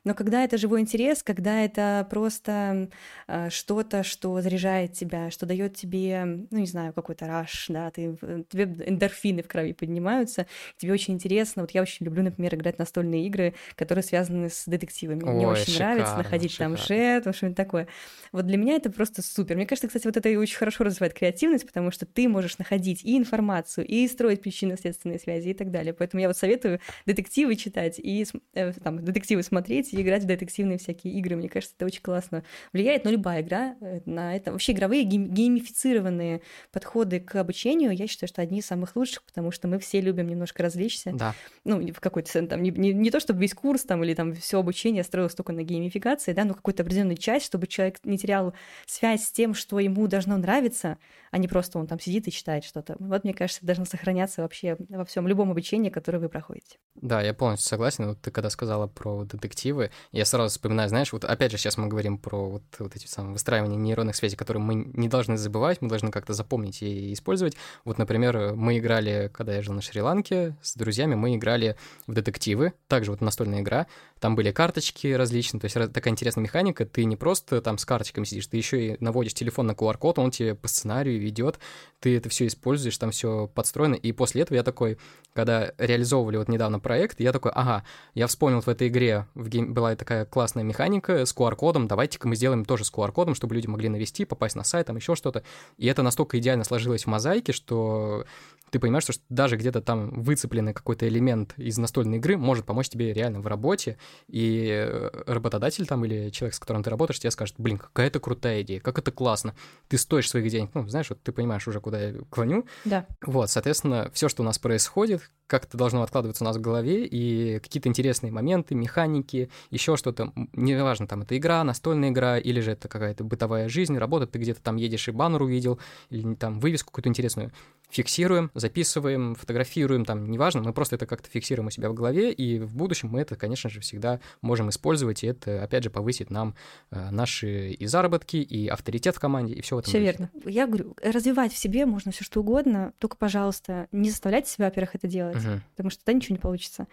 Но 0.04 0.14
когда 0.14 0.42
это 0.42 0.58
живой 0.58 0.80
интерес, 0.80 1.22
когда 1.22 1.60
это 1.60 2.06
просто 2.10 2.88
э, 3.28 3.50
что-то, 3.50 4.02
что 4.02 4.40
заряжает 4.40 4.92
тебя, 4.92 5.30
что 5.30 5.46
дает 5.46 5.76
тебе, 5.76 6.24
ну, 6.50 6.58
не 6.58 6.66
знаю, 6.66 6.92
какой-то 6.92 7.26
раш, 7.26 7.66
да, 7.68 7.90
ты, 7.90 8.16
тебе 8.50 8.64
эндорфины 8.86 9.42
в 9.42 9.48
крови 9.48 9.72
поднимаются, 9.72 10.46
тебе 10.78 10.92
очень 10.92 11.14
интересно, 11.14 11.62
вот 11.62 11.70
я 11.70 11.82
очень 11.82 12.04
люблю, 12.06 12.22
например, 12.22 12.54
играть 12.56 12.78
настольные 12.78 13.26
игры, 13.26 13.54
которые 13.76 14.02
связаны 14.02 14.50
с 14.50 14.64
детективами, 14.66 15.22
Ой, 15.22 15.34
мне 15.34 15.46
очень 15.46 15.72
шикарно, 15.72 15.94
нравится 15.94 16.16
находить 16.16 16.52
шикарно. 16.52 16.71
там 16.71 16.71
да. 16.76 17.32
что-нибудь 17.32 17.56
такое. 17.56 17.88
Вот 18.32 18.46
для 18.46 18.56
меня 18.56 18.76
это 18.76 18.90
просто 18.90 19.22
супер. 19.22 19.56
Мне 19.56 19.66
кажется, 19.66 19.88
кстати, 19.88 20.06
вот 20.06 20.16
это 20.16 20.28
и 20.28 20.36
очень 20.36 20.56
хорошо 20.56 20.84
развивает 20.84 21.14
креативность, 21.14 21.66
потому 21.66 21.90
что 21.90 22.06
ты 22.06 22.28
можешь 22.28 22.58
находить 22.58 23.04
и 23.04 23.16
информацию, 23.16 23.86
и 23.86 24.06
строить 24.08 24.40
причинно-следственные 24.40 25.18
связи 25.18 25.50
и 25.50 25.54
так 25.54 25.70
далее. 25.70 25.92
Поэтому 25.92 26.20
я 26.20 26.28
вот 26.28 26.36
советую 26.36 26.80
детективы 27.06 27.56
читать 27.56 27.98
и 27.98 28.26
э, 28.54 28.72
там, 28.72 29.04
детективы 29.04 29.42
смотреть 29.42 29.92
и 29.92 30.00
играть 30.00 30.24
в 30.24 30.26
детективные 30.26 30.78
всякие 30.78 31.14
игры. 31.14 31.36
Мне 31.36 31.48
кажется, 31.48 31.74
это 31.76 31.86
очень 31.86 32.02
классно 32.02 32.44
влияет. 32.72 33.04
Но 33.04 33.10
любая 33.10 33.42
игра 33.42 33.76
э, 33.80 34.00
на 34.06 34.36
это... 34.36 34.52
Вообще 34.52 34.72
игровые 34.72 35.04
геймифицированные 35.04 36.40
подходы 36.70 37.20
к 37.20 37.34
обучению, 37.36 37.92
я 37.92 38.06
считаю, 38.06 38.28
что 38.28 38.42
одни 38.42 38.60
из 38.60 38.66
самых 38.66 38.96
лучших, 38.96 39.22
потому 39.24 39.50
что 39.50 39.68
мы 39.68 39.78
все 39.78 40.00
любим 40.00 40.28
немножко 40.28 40.62
развлечься. 40.62 41.12
Да. 41.12 41.34
Ну, 41.64 41.80
в 41.92 42.00
какой-то 42.00 42.46
там, 42.46 42.62
не, 42.62 42.70
не, 42.70 42.92
не 42.92 43.10
то, 43.10 43.20
чтобы 43.20 43.40
весь 43.40 43.54
курс 43.54 43.82
там 43.82 44.02
или 44.04 44.14
там 44.14 44.34
все 44.34 44.58
обучение 44.58 45.04
строилось 45.04 45.34
только 45.34 45.52
на 45.52 45.62
геймификации, 45.62 46.32
да, 46.32 46.44
но 46.44 46.51
какую-то 46.54 46.82
определенную 46.82 47.16
часть, 47.16 47.46
чтобы 47.46 47.66
человек 47.66 47.98
не 48.04 48.18
терял 48.18 48.54
связь 48.86 49.24
с 49.24 49.32
тем, 49.32 49.54
что 49.54 49.78
ему 49.78 50.06
должно 50.06 50.36
нравиться, 50.36 50.98
а 51.30 51.38
не 51.38 51.48
просто 51.48 51.78
он 51.78 51.86
там 51.86 51.98
сидит 51.98 52.28
и 52.28 52.32
читает 52.32 52.64
что-то. 52.64 52.96
Вот, 52.98 53.24
мне 53.24 53.34
кажется, 53.34 53.64
должно 53.64 53.84
сохраняться 53.84 54.42
вообще 54.42 54.76
во 54.88 55.04
всем 55.04 55.26
любом 55.26 55.50
обучении, 55.50 55.90
которое 55.90 56.18
вы 56.18 56.28
проходите. 56.28 56.78
Да, 56.94 57.22
я 57.22 57.34
полностью 57.34 57.68
согласен. 57.68 58.08
Вот 58.08 58.20
ты 58.20 58.30
когда 58.30 58.50
сказала 58.50 58.86
про 58.86 59.24
детективы, 59.24 59.90
я 60.10 60.24
сразу 60.24 60.50
вспоминаю, 60.50 60.88
знаешь, 60.88 61.12
вот 61.12 61.24
опять 61.24 61.50
же 61.50 61.58
сейчас 61.58 61.76
мы 61.78 61.88
говорим 61.88 62.18
про 62.18 62.50
вот, 62.50 62.62
вот 62.78 62.94
эти 62.96 63.06
самые 63.06 63.32
выстраивания 63.32 63.76
нейронных 63.76 64.14
связей, 64.14 64.36
которые 64.36 64.62
мы 64.62 64.74
не 64.74 65.08
должны 65.08 65.36
забывать, 65.36 65.80
мы 65.80 65.88
должны 65.88 66.10
как-то 66.10 66.34
запомнить 66.34 66.82
и 66.82 67.12
использовать. 67.12 67.56
Вот, 67.84 67.98
например, 67.98 68.54
мы 68.54 68.78
играли, 68.78 69.30
когда 69.32 69.54
я 69.54 69.62
жил 69.62 69.74
на 69.74 69.82
Шри-Ланке, 69.82 70.56
с 70.62 70.76
друзьями 70.76 71.14
мы 71.14 71.34
играли 71.36 71.76
в 72.06 72.14
детективы, 72.14 72.74
также 72.88 73.10
вот 73.10 73.20
настольная 73.20 73.60
игра, 73.60 73.86
там 74.20 74.36
были 74.36 74.52
карточки 74.52 75.08
различные, 75.08 75.60
то 75.60 75.64
есть 75.64 75.92
такая 75.92 76.12
интересная 76.12 76.41
механика, 76.42 76.84
ты 76.84 77.04
не 77.04 77.16
просто 77.16 77.60
там 77.62 77.78
с 77.78 77.84
карточками 77.84 78.24
сидишь, 78.24 78.46
ты 78.46 78.56
еще 78.56 78.86
и 78.86 78.96
наводишь 79.00 79.34
телефон 79.34 79.66
на 79.66 79.72
QR-код, 79.72 80.18
он 80.18 80.30
тебе 80.30 80.54
по 80.54 80.68
сценарию 80.68 81.20
ведет, 81.20 81.58
ты 82.00 82.16
это 82.16 82.28
все 82.28 82.46
используешь, 82.46 82.98
там 82.98 83.10
все 83.10 83.48
подстроено, 83.54 83.94
и 83.94 84.12
после 84.12 84.42
этого 84.42 84.56
я 84.56 84.62
такой, 84.62 84.98
когда 85.32 85.72
реализовывали 85.78 86.36
вот 86.36 86.48
недавно 86.48 86.80
проект, 86.80 87.20
я 87.20 87.32
такой, 87.32 87.52
ага, 87.52 87.84
я 88.14 88.26
вспомнил 88.26 88.60
в 88.60 88.68
этой 88.68 88.88
игре, 88.88 89.26
в 89.34 89.48
гейм 89.48 89.72
была 89.72 89.96
такая 89.96 90.24
классная 90.24 90.64
механика 90.64 91.24
с 91.24 91.34
QR-кодом, 91.34 91.88
давайте-ка 91.88 92.28
мы 92.28 92.36
сделаем 92.36 92.64
тоже 92.64 92.84
с 92.84 92.92
QR-кодом, 92.92 93.34
чтобы 93.34 93.54
люди 93.54 93.66
могли 93.66 93.88
навести, 93.88 94.24
попасть 94.24 94.56
на 94.56 94.64
сайт, 94.64 94.88
там 94.88 94.96
еще 94.96 95.14
что-то, 95.14 95.42
и 95.78 95.86
это 95.86 96.02
настолько 96.02 96.38
идеально 96.38 96.64
сложилось 96.64 97.04
в 97.04 97.08
мозаике, 97.08 97.52
что 97.52 98.24
ты 98.72 98.78
понимаешь, 98.78 99.04
что 99.04 99.12
даже 99.28 99.58
где-то 99.58 99.82
там 99.82 100.22
выцепленный 100.22 100.72
какой-то 100.72 101.06
элемент 101.06 101.52
из 101.58 101.76
настольной 101.76 102.16
игры 102.16 102.38
может 102.38 102.64
помочь 102.64 102.88
тебе 102.88 103.12
реально 103.12 103.40
в 103.40 103.46
работе, 103.46 103.98
и 104.28 104.66
э, 104.66 105.10
работодатель 105.26 105.86
там 105.86 106.06
или 106.06 106.30
человек, 106.30 106.54
с 106.54 106.58
которым 106.58 106.82
ты 106.82 106.88
работаешь, 106.88 107.20
тебе 107.20 107.30
скажет, 107.30 107.54
блин, 107.58 107.76
какая 107.76 108.06
это 108.06 108.18
крутая 108.18 108.62
идея, 108.62 108.80
как 108.80 108.98
это 108.98 109.12
классно, 109.12 109.54
ты 109.88 109.98
стоишь 109.98 110.30
своих 110.30 110.50
денег, 110.50 110.70
ну, 110.72 110.88
знаешь, 110.88 111.10
вот 111.10 111.22
ты 111.22 111.32
понимаешь 111.32 111.68
уже, 111.68 111.80
куда 111.82 112.00
я 112.00 112.14
клоню. 112.30 112.64
Да. 112.86 113.06
Вот, 113.20 113.50
соответственно, 113.50 114.10
все, 114.14 114.30
что 114.30 114.42
у 114.42 114.46
нас 114.46 114.58
происходит, 114.58 115.30
как 115.52 115.66
это 115.66 115.76
должно 115.76 116.02
откладываться 116.02 116.44
у 116.44 116.46
нас 116.46 116.56
в 116.56 116.62
голове, 116.62 117.04
и 117.04 117.58
какие-то 117.58 117.86
интересные 117.86 118.32
моменты, 118.32 118.74
механики, 118.74 119.50
еще 119.68 119.98
что-то, 119.98 120.32
неважно, 120.54 121.06
там, 121.06 121.20
это 121.20 121.36
игра, 121.36 121.62
настольная 121.62 122.08
игра, 122.08 122.38
или 122.38 122.60
же 122.60 122.70
это 122.70 122.88
какая-то 122.88 123.22
бытовая 123.22 123.68
жизнь, 123.68 123.98
работа, 123.98 124.26
ты 124.26 124.38
где-то 124.38 124.62
там 124.62 124.76
едешь 124.76 125.08
и 125.08 125.10
баннер 125.10 125.42
увидел, 125.42 125.78
или 126.08 126.36
там 126.36 126.58
вывеску 126.58 126.90
какую-то 126.90 127.10
интересную, 127.10 127.52
фиксируем, 127.90 128.50
записываем, 128.54 129.34
фотографируем, 129.34 130.06
там, 130.06 130.30
неважно, 130.30 130.62
мы 130.62 130.72
просто 130.72 130.96
это 130.96 131.04
как-то 131.04 131.28
фиксируем 131.28 131.66
у 131.66 131.70
себя 131.70 131.90
в 131.90 131.94
голове, 131.94 132.32
и 132.32 132.58
в 132.58 132.74
будущем 132.74 133.10
мы 133.10 133.20
это, 133.20 133.36
конечно 133.36 133.68
же, 133.68 133.80
всегда 133.80 134.20
можем 134.40 134.70
использовать, 134.70 135.22
и 135.22 135.26
это, 135.26 135.62
опять 135.62 135.84
же, 135.84 135.90
повысит 135.90 136.30
нам 136.30 136.54
э, 136.90 137.10
наши 137.10 137.72
и 137.72 137.86
заработки, 137.86 138.36
и 138.38 138.68
авторитет 138.68 139.16
в 139.16 139.20
команде, 139.20 139.52
и 139.52 139.60
все 139.60 139.76
в 139.76 139.80
этом. 139.80 139.90
Все 139.90 140.00
верно. 140.00 140.30
Я 140.46 140.66
говорю, 140.66 140.96
развивать 141.02 141.52
в 141.52 141.58
себе 141.58 141.84
можно 141.84 142.10
все 142.10 142.24
что 142.24 142.40
угодно, 142.40 142.94
только, 142.98 143.18
пожалуйста, 143.18 143.88
не 143.92 144.08
заставляйте 144.08 144.48
себя, 144.48 144.64
во-первых, 144.66 144.94
это 144.94 145.06
делать, 145.06 145.41
угу. 145.44 145.60
потому 145.70 145.90
что 145.90 146.04
тогда 146.04 146.16
ничего 146.16 146.36
не 146.36 146.40
получится. 146.40 146.86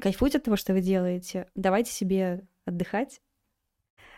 Кайфуйте 0.00 0.38
от 0.38 0.44
того, 0.44 0.56
что 0.56 0.72
вы 0.72 0.80
делаете, 0.80 1.48
давайте 1.54 1.92
себе 1.92 2.46
отдыхать, 2.64 3.20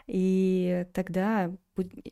и 0.06 0.86
тогда 0.92 1.52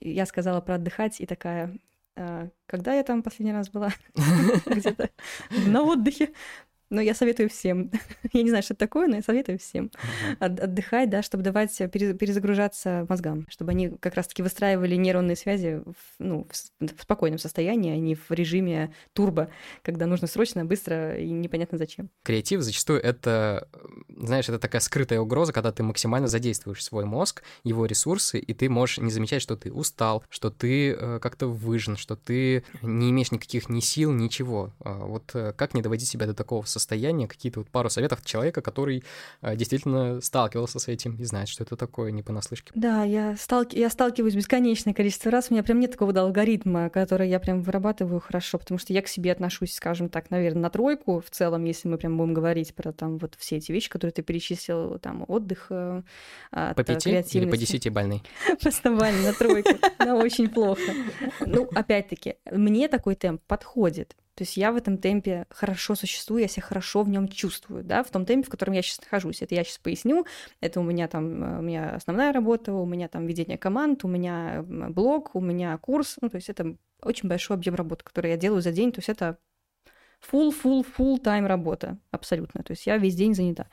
я 0.01 0.27
сказала 0.27 0.61
про 0.61 0.77
отдыхать, 0.77 1.21
и 1.21 1.27
такая, 1.27 1.77
а, 2.17 2.49
когда 2.67 2.95
я 2.95 3.03
там 3.03 3.23
последний 3.23 3.53
раз 3.53 3.71
была? 3.71 3.91
Где-то 4.67 5.11
на 5.67 5.83
отдыхе. 5.83 6.33
Но 6.91 7.01
я 7.01 7.15
советую 7.15 7.51
всем. 7.51 7.91
я 8.33 8.43
не 8.43 8.49
знаю, 8.49 8.63
что 8.63 8.75
это 8.75 8.87
такое, 8.87 9.09
но 9.09 9.17
я 9.17 9.23
советую 9.23 9.59
всем 9.59 9.91
от, 10.39 10.59
отдыхать, 10.59 11.11
да, 11.11 11.23
чтобы 11.23 11.43
давать 11.43 11.77
перезагружаться 11.77 13.07
мозгам, 13.09 13.47
чтобы 13.51 13.73
они 13.73 13.91
как 13.91 14.15
раз-таки 14.15 14.43
выстраивали 14.43 14.95
нейронные 14.97 15.37
связи 15.37 15.83
в, 15.85 15.95
ну, 16.19 16.47
в 16.81 17.03
спокойном 17.03 17.39
состоянии, 17.39 17.93
а 17.93 17.97
не 17.97 18.15
в 18.15 18.31
режиме 18.31 18.95
турбо, 19.13 19.51
когда 19.83 20.07
нужно 20.07 20.27
срочно, 20.27 20.65
быстро 20.65 21.19
и 21.19 21.31
непонятно 21.31 21.79
зачем. 21.79 22.11
Креатив 22.23 22.63
зачастую 22.63 23.03
это, 23.03 23.69
знаешь, 24.17 24.49
это 24.49 24.59
такая 24.59 24.81
скрытая 24.81 25.21
угроза, 25.21 25.53
когда 25.53 25.73
ты 25.73 25.83
максимально 25.83 26.29
задействуешь 26.29 26.83
свой 26.83 27.05
мозг, 27.05 27.43
его 27.65 27.87
ресурсы, 27.87 28.39
и 28.39 28.55
ты 28.55 28.69
можешь 28.69 28.99
не 28.99 29.11
замечать, 29.11 29.43
что 29.43 29.57
ты 29.57 29.73
устал, 29.73 30.25
что 30.29 30.51
ты 30.51 30.93
э, 30.93 31.19
как-то 31.21 31.49
выжен, 31.49 31.97
что 31.97 32.17
ты 32.17 32.65
не 32.83 33.11
имеешь 33.11 33.31
никаких 33.31 33.69
ни 33.69 33.81
сил, 33.81 34.13
ничего. 34.13 34.73
А 34.81 35.05
вот 35.05 35.31
э, 35.35 35.53
как 35.57 35.75
не 35.75 35.83
доводить 35.83 36.09
себя 36.09 36.27
до 36.27 36.35
такого 36.35 36.65
состояния? 36.65 36.78
Состояние, 36.79 37.29
какие-то 37.29 37.61
вот 37.61 37.71
пару 37.71 37.91
советов 37.91 38.25
человека, 38.25 38.61
который 38.63 39.05
э, 39.43 39.57
действительно 39.57 40.21
сталкивался 40.21 40.79
с 40.79 40.89
этим 40.89 41.17
и 41.17 41.25
знает, 41.25 41.49
что 41.49 41.65
это 41.65 41.77
такое, 41.77 42.11
не 42.11 42.23
понаслышке. 42.23 42.73
Да, 42.75 43.05
я, 43.05 43.37
сталки... 43.37 43.77
я 43.77 43.91
сталкиваюсь 43.91 44.35
бесконечное 44.35 44.95
количество 44.95 45.31
раз. 45.31 45.49
У 45.51 45.55
меня 45.55 45.63
прям 45.63 45.81
нет 45.81 45.93
такого 45.93 46.19
алгоритма, 46.19 46.91
который 46.91 47.29
я 47.29 47.41
прям 47.41 47.63
вырабатываю 47.63 48.21
хорошо, 48.21 48.59
потому 48.59 48.79
что 48.79 48.93
я 48.93 49.03
к 49.03 49.09
себе 49.09 49.33
отношусь, 49.33 49.75
скажем 49.75 50.09
так, 50.09 50.31
наверное, 50.31 50.63
на 50.63 50.71
тройку 50.71 51.21
в 51.21 51.31
целом, 51.31 51.65
если 51.65 51.89
мы 51.89 51.99
прям 51.99 52.17
будем 52.17 52.35
говорить 52.35 52.75
про 52.75 52.93
там 52.93 53.19
вот 53.19 53.35
все 53.39 53.57
эти 53.57 53.73
вещи, 53.73 53.91
которые 53.91 54.13
ты 54.13 54.23
перечислил, 54.23 54.99
там 54.99 55.25
отдых, 55.29 55.67
э, 55.71 56.03
от 56.51 56.77
по 56.77 56.85
пяти 56.85 57.11
или 57.11 57.51
по 57.51 57.57
десяти 57.57 57.91
больный? 57.91 58.23
Просто 58.61 58.91
бальный 58.91 59.25
на 59.25 59.33
тройку. 59.33 59.71
Да, 59.99 60.15
очень 60.15 60.49
плохо. 60.49 60.93
Ну, 61.41 61.69
опять-таки, 61.75 62.37
мне 62.51 62.89
такой 62.89 63.15
темп 63.15 63.43
подходит. 63.47 64.17
То 64.39 64.45
есть 64.45 64.57
я 64.57 64.71
в 64.71 64.77
этом 64.77 64.99
темпе 64.99 65.47
хорошо 65.51 65.97
существую, 65.97 66.43
я 66.43 66.47
себя 66.47 66.63
хорошо 66.63 67.03
в 67.03 67.09
нем 67.09 67.27
чувствую, 67.27 67.83
да, 67.83 68.05
в 68.05 68.11
том 68.13 68.25
темпе, 68.25 68.47
в 68.47 68.51
котором 68.51 68.73
я 68.73 68.83
сейчас 68.83 69.01
нахожусь. 69.01 69.43
Это 69.43 69.57
я 69.57 69.65
сейчас 69.65 69.79
поясню. 69.79 70.27
Это 70.61 70.79
у 70.79 70.85
меня 70.85 71.09
там, 71.09 71.43
э, 71.43 71.59
у 71.59 71.63
меня 71.63 71.97
основная 71.97 72.33
работа, 72.33 72.73
у 72.73 72.87
меня 72.87 73.09
там 73.09 73.27
ведение 73.27 73.59
команд, 73.59 74.05
у 74.05 74.09
меня 74.09 74.65
блог, 74.65 75.35
у 75.35 75.41
меня 75.41 75.77
курс. 75.79 76.19
Ну, 76.21 76.29
то 76.29 76.37
есть 76.37 76.49
это 76.51 76.77
очень 77.03 77.29
большой 77.29 77.57
объем 77.57 77.75
работы, 77.75 78.05
который 78.05 78.31
я 78.31 78.37
делаю 78.37 78.63
за 78.63 78.71
день. 78.71 78.93
То 78.93 79.01
есть 79.01 79.09
это 79.09 79.39
full, 80.31 80.55
full, 80.55 80.87
full 80.97 81.21
time 81.21 81.49
работа 81.49 81.99
абсолютно. 82.13 82.63
То 82.63 82.71
есть 82.71 82.87
я 82.87 82.97
весь 82.97 83.17
день 83.17 83.35
занята. 83.35 83.67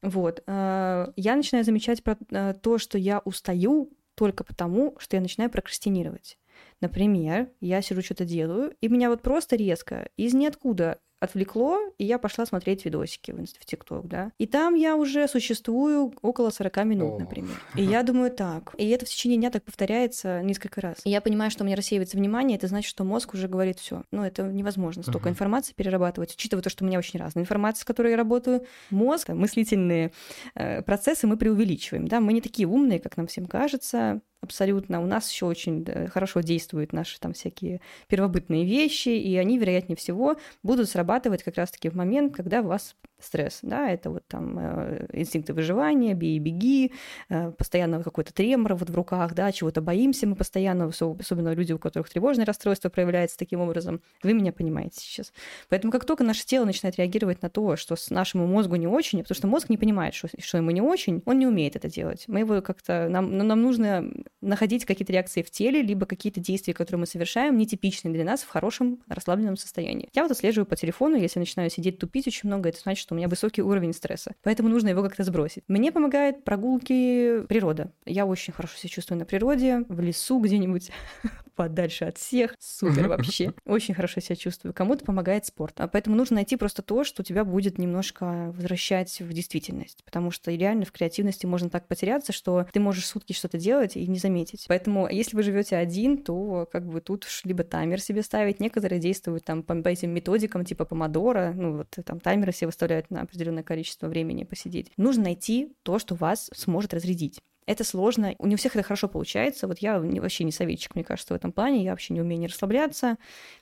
Вот. 0.00 0.44
Я 0.46 1.12
начинаю 1.16 1.64
замечать 1.64 2.04
про 2.04 2.16
то, 2.54 2.78
что 2.78 2.98
я 2.98 3.18
устаю 3.24 3.90
только 4.14 4.44
потому, 4.44 4.94
что 5.00 5.16
я 5.16 5.20
начинаю 5.20 5.50
прокрастинировать. 5.50 6.38
Например, 6.80 7.50
я 7.60 7.82
сижу, 7.82 8.02
что-то 8.02 8.24
делаю, 8.24 8.74
и 8.80 8.88
меня 8.88 9.10
вот 9.10 9.22
просто 9.22 9.56
резко 9.56 10.08
из 10.16 10.34
ниоткуда 10.34 10.98
отвлекло, 11.20 11.78
и 11.98 12.04
я 12.04 12.18
пошла 12.18 12.46
смотреть 12.46 12.84
видосики 12.84 13.32
в, 13.32 13.44
в 13.44 13.64
ТикТок, 13.64 14.06
да. 14.06 14.32
И 14.38 14.46
там 14.46 14.74
я 14.74 14.96
уже 14.96 15.26
существую 15.28 16.14
около 16.22 16.50
40 16.50 16.84
минут, 16.84 17.14
О. 17.14 17.18
например. 17.18 17.60
И 17.74 17.82
я 17.82 18.02
думаю 18.02 18.30
так. 18.30 18.74
И 18.78 18.88
это 18.88 19.04
в 19.04 19.08
течение 19.08 19.38
дня 19.38 19.50
так 19.50 19.64
повторяется 19.64 20.42
несколько 20.42 20.80
раз. 20.80 20.98
И 21.04 21.10
я 21.10 21.20
понимаю, 21.20 21.50
что 21.50 21.64
у 21.64 21.66
меня 21.66 21.76
рассеивается 21.76 22.16
внимание, 22.16 22.56
это 22.56 22.68
значит, 22.68 22.88
что 22.88 23.04
мозг 23.04 23.34
уже 23.34 23.48
говорит 23.48 23.78
все. 23.78 24.04
Ну, 24.12 24.22
это 24.22 24.44
невозможно 24.44 25.02
столько 25.02 25.28
uh-huh. 25.28 25.32
информации 25.32 25.72
перерабатывать, 25.74 26.34
учитывая 26.34 26.62
то, 26.62 26.70
что 26.70 26.84
у 26.84 26.86
меня 26.86 26.98
очень 26.98 27.18
разная 27.18 27.42
информация, 27.42 27.82
с 27.82 27.84
которой 27.84 28.12
я 28.12 28.16
работаю. 28.16 28.64
Мозг, 28.90 29.28
мыслительные 29.30 30.12
э, 30.54 30.82
процессы 30.82 31.26
мы 31.26 31.36
преувеличиваем, 31.36 32.06
да. 32.06 32.20
Мы 32.20 32.32
не 32.32 32.40
такие 32.40 32.68
умные, 32.68 33.00
как 33.00 33.16
нам 33.16 33.26
всем 33.26 33.46
кажется 33.46 34.20
абсолютно. 34.40 35.02
У 35.02 35.06
нас 35.06 35.30
еще 35.30 35.46
очень 35.46 35.84
хорошо 36.08 36.40
действуют 36.40 36.92
наши 36.92 37.18
там 37.20 37.32
всякие 37.32 37.80
первобытные 38.08 38.64
вещи, 38.64 39.08
и 39.08 39.36
они, 39.36 39.58
вероятнее 39.58 39.96
всего, 39.96 40.36
будут 40.62 40.88
срабатывать 40.88 41.42
как 41.42 41.56
раз-таки 41.56 41.88
в 41.88 41.94
момент, 41.94 42.34
когда 42.34 42.62
вас 42.62 42.96
стресс, 43.20 43.60
да, 43.62 43.90
это 43.90 44.10
вот 44.10 44.26
там 44.28 44.58
э, 44.58 45.06
инстинкты 45.12 45.52
выживания, 45.52 46.14
бей 46.14 46.36
и 46.36 46.38
беги, 46.38 46.92
э, 47.28 47.50
постоянно 47.50 48.02
какой-то 48.02 48.32
тремор 48.32 48.74
вот 48.74 48.90
в 48.90 48.94
руках, 48.94 49.34
да, 49.34 49.50
чего-то 49.52 49.80
боимся 49.80 50.26
мы 50.26 50.36
постоянно, 50.36 50.86
особенно 50.88 51.52
люди, 51.52 51.72
у 51.72 51.78
которых 51.78 52.10
тревожное 52.10 52.46
расстройство 52.46 52.88
проявляется 52.88 53.36
таким 53.36 53.60
образом. 53.60 54.00
Вы 54.22 54.34
меня 54.34 54.52
понимаете 54.52 55.00
сейчас. 55.00 55.32
Поэтому 55.68 55.92
как 55.92 56.04
только 56.04 56.24
наше 56.24 56.46
тело 56.46 56.64
начинает 56.64 56.96
реагировать 56.96 57.42
на 57.42 57.50
то, 57.50 57.76
что 57.76 57.96
с 57.96 58.10
нашему 58.10 58.46
мозгу 58.46 58.76
не 58.76 58.86
очень, 58.86 59.22
потому 59.22 59.36
что 59.36 59.46
мозг 59.48 59.68
не 59.68 59.76
понимает, 59.76 60.14
что, 60.14 60.28
что 60.38 60.58
ему 60.58 60.70
не 60.70 60.80
очень, 60.80 61.22
он 61.24 61.38
не 61.38 61.46
умеет 61.46 61.76
это 61.76 61.88
делать. 61.88 62.24
Мы 62.28 62.40
его 62.40 62.62
как-то, 62.62 63.08
нам, 63.08 63.36
ну, 63.36 63.44
нам 63.44 63.62
нужно 63.62 64.10
находить 64.40 64.84
какие-то 64.84 65.12
реакции 65.12 65.42
в 65.42 65.50
теле, 65.50 65.82
либо 65.82 66.06
какие-то 66.06 66.40
действия, 66.40 66.74
которые 66.74 67.00
мы 67.00 67.06
совершаем, 67.06 67.56
нетипичные 67.56 68.14
для 68.14 68.24
нас 68.24 68.42
в 68.42 68.48
хорошем 68.48 69.00
расслабленном 69.08 69.56
состоянии. 69.56 70.08
Я 70.14 70.22
вот 70.22 70.30
отслеживаю 70.30 70.66
по 70.66 70.76
телефону, 70.76 71.16
если 71.16 71.40
начинаю 71.40 71.70
сидеть 71.70 71.98
тупить 71.98 72.26
очень 72.26 72.48
много, 72.48 72.68
это 72.68 72.78
значит, 72.80 73.07
что 73.08 73.14
у 73.14 73.16
меня 73.16 73.28
высокий 73.28 73.62
уровень 73.62 73.94
стресса. 73.94 74.34
Поэтому 74.42 74.68
нужно 74.68 74.88
его 74.88 75.02
как-то 75.02 75.24
сбросить. 75.24 75.64
Мне 75.66 75.90
помогает 75.90 76.44
прогулки 76.44 77.40
природа. 77.48 77.90
Я 78.04 78.26
очень 78.26 78.52
хорошо 78.52 78.76
себя 78.76 78.90
чувствую 78.90 79.18
на 79.18 79.24
природе, 79.24 79.86
в 79.88 79.98
лесу 80.00 80.38
где-нибудь, 80.38 80.92
подальше 81.58 82.04
от 82.04 82.18
всех. 82.18 82.54
Супер 82.60 83.08
вообще. 83.08 83.52
Очень 83.66 83.92
хорошо 83.92 84.20
себя 84.20 84.36
чувствую. 84.36 84.72
Кому-то 84.72 85.04
помогает 85.04 85.44
спорт. 85.44 85.80
А 85.80 85.88
поэтому 85.88 86.14
нужно 86.14 86.36
найти 86.36 86.56
просто 86.56 86.82
то, 86.82 87.02
что 87.02 87.24
тебя 87.24 87.44
будет 87.44 87.78
немножко 87.78 88.52
возвращать 88.54 89.20
в 89.20 89.32
действительность. 89.32 90.04
Потому 90.04 90.30
что 90.30 90.52
реально 90.52 90.84
в 90.84 90.92
креативности 90.92 91.46
можно 91.46 91.68
так 91.68 91.88
потеряться, 91.88 92.32
что 92.32 92.68
ты 92.72 92.78
можешь 92.78 93.06
сутки 93.06 93.32
что-то 93.32 93.58
делать 93.58 93.96
и 93.96 94.06
не 94.06 94.20
заметить. 94.20 94.66
Поэтому 94.68 95.08
если 95.08 95.34
вы 95.34 95.42
живете 95.42 95.74
один, 95.74 96.18
то 96.18 96.68
как 96.70 96.86
бы 96.86 97.00
тут 97.00 97.26
либо 97.42 97.64
таймер 97.64 98.00
себе 98.00 98.22
ставить. 98.22 98.60
Некоторые 98.60 99.00
действуют 99.00 99.44
там 99.44 99.64
по, 99.64 99.74
по 99.74 99.88
этим 99.88 100.10
методикам 100.10 100.64
типа 100.64 100.84
помодора. 100.84 101.52
Ну 101.56 101.78
вот 101.78 101.88
там 102.04 102.20
таймеры 102.20 102.52
себе 102.52 102.68
выставляют 102.68 103.10
на 103.10 103.22
определенное 103.22 103.64
количество 103.64 104.06
времени 104.06 104.44
посидеть. 104.44 104.92
Нужно 104.96 105.24
найти 105.24 105.72
то, 105.82 105.98
что 105.98 106.14
вас 106.14 106.50
сможет 106.54 106.94
разрядить. 106.94 107.40
Это 107.68 107.84
сложно. 107.84 108.34
У 108.38 108.46
не 108.46 108.54
у 108.54 108.58
всех 108.58 108.74
это 108.76 108.82
хорошо 108.82 109.08
получается. 109.08 109.66
Вот 109.66 109.80
я 109.80 110.00
вообще 110.00 110.44
не 110.44 110.52
советчик, 110.52 110.94
мне 110.94 111.04
кажется, 111.04 111.34
в 111.34 111.36
этом 111.36 111.52
плане. 111.52 111.84
Я 111.84 111.90
вообще 111.90 112.14
не 112.14 112.22
умею 112.22 112.40
не 112.40 112.46
расслабляться, 112.46 113.18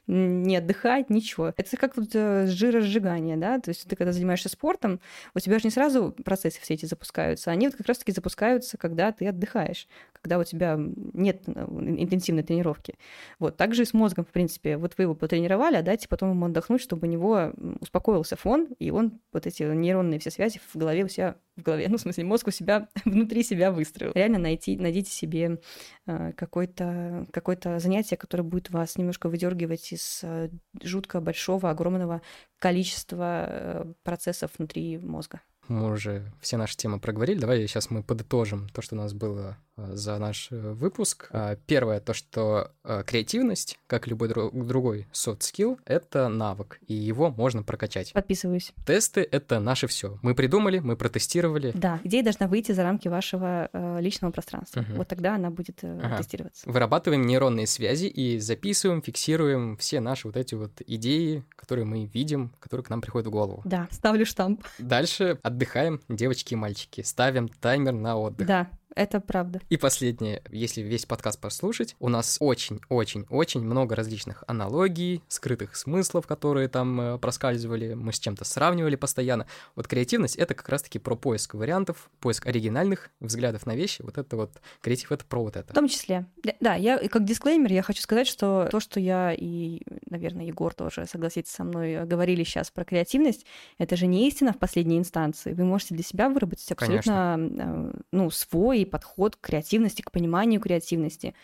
не 0.07 0.57
отдыхать, 0.57 1.11
ничего. 1.11 1.53
Это 1.57 1.77
как 1.77 1.97
вот 1.97 2.11
э, 2.15 2.47
жиросжигание, 2.47 3.37
да? 3.37 3.59
То 3.59 3.71
есть 3.71 3.89
ты 3.89 3.97
когда 3.97 4.13
занимаешься 4.13 4.49
спортом, 4.49 5.01
у 5.35 5.41
тебя 5.41 5.59
же 5.59 5.65
не 5.65 5.73
сразу 5.73 6.15
процессы 6.25 6.61
все 6.61 6.75
эти 6.75 6.87
запускаются. 6.87 7.51
Они 7.51 7.67
вот 7.67 7.75
как 7.75 7.89
раз-таки 7.89 8.13
запускаются, 8.13 8.79
когда 8.79 9.11
ты 9.11 9.27
отдыхаешь, 9.27 9.89
когда 10.27 10.41
у 10.41 10.45
тебя 10.45 10.77
нет 10.77 11.43
э, 11.47 11.53
интенсивной 11.53 12.43
тренировки. 12.43 12.95
Вот. 13.39 13.57
Так 13.57 13.77
же 13.77 13.83
и 13.83 13.85
с 13.85 13.95
мозгом, 13.95 14.25
в 14.25 14.33
принципе. 14.33 14.77
Вот 14.77 14.95
вы 14.99 15.05
его 15.05 15.15
потренировали, 15.15 15.77
а 15.77 15.83
дайте 15.83 16.09
потом 16.09 16.31
ему 16.31 16.47
отдохнуть, 16.47 16.81
чтобы 16.81 17.07
у 17.07 17.11
него 17.11 17.53
успокоился 17.81 18.35
фон, 18.35 18.67
и 18.81 18.91
он 18.91 19.21
вот 19.33 19.47
эти 19.47 19.63
нейронные 19.63 20.19
все 20.19 20.33
связи 20.33 20.61
в 20.73 20.77
голове 20.77 21.05
у 21.05 21.09
себя 21.09 21.37
в 21.57 21.63
голове, 21.63 21.87
ну, 21.89 21.97
в 21.97 22.01
смысле, 22.01 22.25
мозг 22.25 22.49
у 22.49 22.51
себя, 22.51 22.89
внутри 23.05 23.45
себя 23.45 23.71
выстроил. 23.71 24.11
Реально 24.15 24.39
найти, 24.39 24.77
найдите 24.77 25.13
себе 25.13 25.61
э, 26.07 26.33
какое-то 26.33 27.29
какое 27.33 27.57
занятие, 27.79 28.17
которое 28.17 28.43
будет 28.43 28.71
вас 28.71 28.99
немножко 28.99 29.29
выдергивать 29.29 29.93
из 29.93 30.21
э, 30.25 30.51
жутко 30.83 31.21
большого, 31.21 31.71
огромного 31.71 32.21
количества 32.59 33.95
процессов 34.03 34.51
внутри 34.59 34.99
мозга. 34.99 35.41
Мы 35.69 35.93
уже 35.93 36.33
все 36.41 36.57
наши 36.57 36.77
темы 36.77 37.01
проговорили. 37.01 37.39
Давай 37.39 37.67
сейчас 37.67 37.91
мы 37.91 38.03
подытожим 38.03 38.69
то, 38.69 38.83
что 38.83 38.95
у 38.95 38.99
нас 38.99 39.13
было 39.13 39.57
за 39.77 40.19
наш 40.19 40.49
э, 40.51 40.73
выпуск. 40.73 41.29
А, 41.31 41.57
первое, 41.67 42.01
то, 42.01 42.15
что 42.15 42.73
э, 42.85 43.03
креативность, 43.07 43.79
как 43.87 44.07
любой 44.07 44.29
другой 44.29 45.07
soft 45.13 45.41
skill, 45.41 45.79
это 45.85 46.29
навык, 46.29 46.79
и 46.87 46.95
его 46.95 47.31
можно 47.31 47.63
прокачать. 47.63 48.13
Подписываюсь. 48.13 48.73
Тесты— 48.87 49.27
это 49.31 49.61
наше 49.61 49.87
все. 49.87 50.19
Мы 50.23 50.35
придумали, 50.35 50.79
мы 50.79 50.97
протестировали. 50.97 51.73
Да, 51.75 52.01
идея 52.05 52.23
должна 52.23 52.49
выйти 52.49 52.73
за 52.73 52.83
рамки 52.83 53.09
вашего 53.09 53.69
личного 54.01 54.33
пространства. 54.33 54.81
Угу. 54.81 54.95
Вот 54.97 55.09
тогда 55.09 55.35
она 55.35 55.51
будет 55.51 55.83
ага. 55.83 56.19
тестироваться. 56.19 56.69
Вырабатываем 56.69 57.27
нейронные 57.27 57.67
связи 57.67 58.07
и 58.07 58.39
записываем, 58.39 59.03
фиксируем 59.03 59.77
все 59.77 60.01
наши 60.01 60.27
вот 60.27 60.37
эти 60.37 60.55
вот 60.55 60.81
идеи, 60.87 61.45
которые 61.55 61.85
мы 61.85 62.07
видим, 62.07 62.53
которые 62.61 62.85
к 62.85 62.91
нам 62.91 63.01
приходят 63.01 63.27
в 63.27 63.31
голову. 63.31 63.63
Да, 63.65 63.89
ставлю 63.91 64.25
штамп. 64.25 64.65
Дальше 64.79 65.39
отдыхаем, 65.43 66.01
девочки 66.09 66.55
и 66.55 66.57
мальчики. 66.57 67.03
Ставим 67.03 67.49
таймер 67.49 67.93
на 67.93 68.17
отдых. 68.17 68.47
Да, 68.47 68.69
это 68.97 69.21
правда. 69.21 69.61
И 69.69 69.77
последнее, 69.77 70.43
если 70.51 70.81
весь 70.81 71.07
подкаст 71.07 71.39
послушать, 71.39 71.95
у 72.01 72.09
нас 72.09 72.39
очень-очень-очень 72.41 73.61
много 73.61 73.95
различных 73.95 74.43
аналогий, 74.47 75.23
скрытых 75.29 75.77
смыслов, 75.77 76.27
которые 76.27 76.69
там 76.69 77.01
э, 77.01 77.19
проскальзывали, 77.19 77.95
мы 77.95 78.13
с 78.13 78.19
чем-то 78.19 78.45
сравнивали 78.45 78.97
постоянно. 78.97 79.47
Вот 79.75 79.87
креативность— 79.87 80.37
это 80.37 80.55
как 80.55 80.69
раз-таки 80.71 80.99
про 80.99 81.15
поиск 81.15 81.55
вариантов, 81.55 82.11
поиск 82.21 82.47
оригинальных 82.47 83.11
взглядов 83.21 83.67
на 83.67 83.77
вещи. 83.77 84.01
Вот 84.03 84.17
это 84.17 84.37
вот 84.37 84.61
креатив— 84.81 85.13
это 85.13 85.25
про 85.27 85.43
вот 85.43 85.57
это. 85.57 85.73
В 85.73 85.75
том 85.75 85.89
числе. 85.89 86.27
Да, 86.61 86.75
я 86.75 86.99
как 87.09 87.25
дисклеймер 87.25 87.73
я 87.73 87.83
хочу 87.83 88.01
сказать, 88.01 88.27
что 88.27 88.69
то, 88.71 88.81
что 88.81 88.99
я 88.99 89.35
и, 89.37 89.83
наверное, 90.09 90.47
Егор 90.47 90.73
тоже 90.73 91.07
согласится 91.07 91.55
со 91.55 91.65
мной, 91.65 91.93
э, 91.93 92.05
говорили 92.07 92.45
сейчас 92.45 92.71
про 92.71 92.85
креативность, 92.85 93.45
это 93.77 93.95
же 93.97 94.07
не 94.07 94.27
истина 94.27 94.55
в 94.55 94.59
последней 94.59 94.99
инстанции. 94.99 95.53
Вы 95.53 95.65
можете 95.65 95.95
для 95.95 96.03
себя 96.03 96.31
выработать 96.31 96.73
абсолютно, 96.73 97.35
Конечно. 97.37 97.93
Э, 97.93 98.01
ну, 98.13 98.31
свой 98.31 98.86
подход 98.87 99.37
к 99.37 99.41
креативности, 99.41 100.03
к 100.03 100.11
пониманию 100.11 100.61
креативности. 100.61 101.35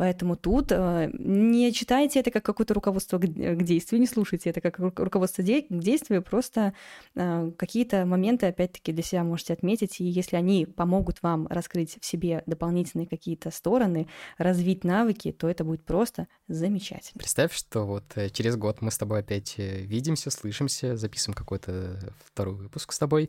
Поэтому 0.00 0.34
тут 0.34 0.72
э, 0.72 1.10
не 1.12 1.74
читайте 1.74 2.20
это 2.20 2.30
как 2.30 2.42
какое-то 2.42 2.72
руководство 2.72 3.18
к, 3.18 3.26
действию, 3.26 4.00
не 4.00 4.06
слушайте 4.06 4.48
это 4.48 4.62
как 4.62 4.78
руководство 4.78 5.42
к 5.42 5.44
действию, 5.44 6.22
просто 6.22 6.72
э, 7.14 7.52
какие-то 7.58 8.06
моменты, 8.06 8.46
опять-таки, 8.46 8.92
для 8.92 9.02
себя 9.02 9.24
можете 9.24 9.52
отметить, 9.52 10.00
и 10.00 10.04
если 10.04 10.36
они 10.36 10.64
помогут 10.64 11.22
вам 11.22 11.46
раскрыть 11.48 11.98
в 12.00 12.06
себе 12.06 12.42
дополнительные 12.46 13.06
какие-то 13.06 13.50
стороны, 13.50 14.08
развить 14.38 14.84
навыки, 14.84 15.32
то 15.32 15.50
это 15.50 15.64
будет 15.64 15.84
просто 15.84 16.28
замечательно. 16.48 17.18
Представь, 17.18 17.52
что 17.52 17.84
вот 17.84 18.04
э, 18.14 18.30
через 18.30 18.56
год 18.56 18.80
мы 18.80 18.90
с 18.90 18.96
тобой 18.96 19.20
опять 19.20 19.58
видимся, 19.58 20.30
слышимся, 20.30 20.96
записываем 20.96 21.36
какой-то 21.36 22.14
второй 22.24 22.54
выпуск 22.54 22.92
с 22.92 22.98
тобой, 22.98 23.28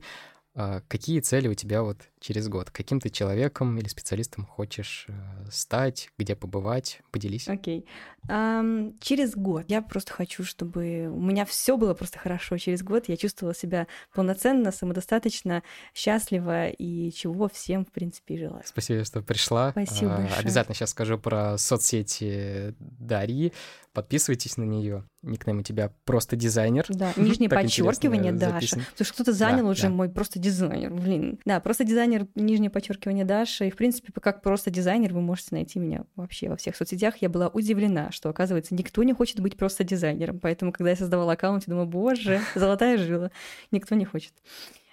а 0.54 0.82
какие 0.88 1.20
цели 1.20 1.50
у 1.50 1.54
тебя 1.54 1.84
вот 1.84 1.98
через 2.22 2.48
год? 2.48 2.70
Каким 2.70 3.02
ты 3.02 3.10
человеком 3.10 3.78
или 3.78 3.88
специалистом 3.88 4.46
хочешь 4.46 5.08
э, 5.10 5.14
стать, 5.52 6.10
где 6.18 6.36
побывать? 6.36 7.02
Поделись. 7.12 7.50
Окей. 7.50 7.80
Okay. 7.80 7.86
Um, 8.30 8.96
через 9.02 9.36
год 9.36 9.66
я 9.68 9.82
просто 9.82 10.14
хочу, 10.14 10.44
чтобы 10.44 11.10
у 11.12 11.20
меня 11.20 11.44
все 11.46 11.76
было 11.76 11.96
просто 11.96 12.20
хорошо. 12.20 12.58
Через 12.58 12.84
год 12.84 13.10
я 13.10 13.18
чувствовала 13.18 13.56
себя 13.56 13.88
полноценно, 14.14 14.72
самодостаточно, 14.72 15.64
счастлива 15.96 16.70
и 16.70 17.12
чего 17.12 17.50
всем, 17.50 17.84
в 17.84 17.92
принципе, 17.92 18.38
желаю. 18.38 18.64
Спасибо, 18.66 19.04
что 19.04 19.22
пришла. 19.22 19.72
Спасибо 19.72 20.12
uh, 20.12 20.40
Обязательно 20.40 20.76
сейчас 20.76 20.92
скажу 20.92 21.18
про 21.18 21.58
соцсети 21.58 22.76
Дарьи. 22.80 23.54
Подписывайтесь 23.94 24.56
на 24.56 24.64
нее. 24.64 25.04
Никнейм 25.22 25.60
у 25.60 25.64
тебя 25.64 25.92
просто 26.06 26.36
дизайнер. 26.36 26.86
Да, 26.90 27.12
нижнее 27.18 27.50
подчеркивание 27.50 28.32
Даша. 28.32 28.78
Потому 28.78 29.06
что 29.06 29.14
кто-то 29.14 29.34
занял 29.34 29.66
да, 29.66 29.70
уже 29.70 29.84
да. 29.84 29.90
мой 29.90 30.10
просто 30.10 30.40
дизайнер. 30.40 30.92
Блин. 30.92 31.40
Да, 31.44 31.60
просто 31.60 31.84
дизайнер, 31.84 32.11
нижнее 32.36 32.70
подчеркивание 32.70 33.26
Даша. 33.26 33.66
И, 33.66 33.72
в 33.72 33.76
принципе, 33.76 34.12
как 34.14 34.42
просто 34.42 34.70
дизайнер 34.70 35.14
вы 35.14 35.22
можете 35.22 35.50
найти 35.52 35.80
меня 35.80 36.06
вообще 36.16 36.50
во 36.50 36.56
всех 36.56 36.76
соцсетях. 36.76 37.18
Я 37.18 37.30
была 37.30 37.48
удивлена, 37.48 38.12
что, 38.12 38.30
оказывается, 38.30 38.76
никто 38.76 39.04
не 39.04 39.14
хочет 39.14 39.40
быть 39.40 39.58
просто 39.58 39.84
дизайнером. 39.84 40.40
Поэтому, 40.40 40.72
когда 40.72 40.92
я 40.92 40.96
создавала 40.96 41.34
аккаунт, 41.34 41.64
я 41.68 41.72
думала, 41.72 41.86
боже, 41.86 42.42
золотая 42.56 42.98
жила. 42.98 43.32
Никто 43.72 43.96
не 43.96 44.06
хочет. 44.06 44.34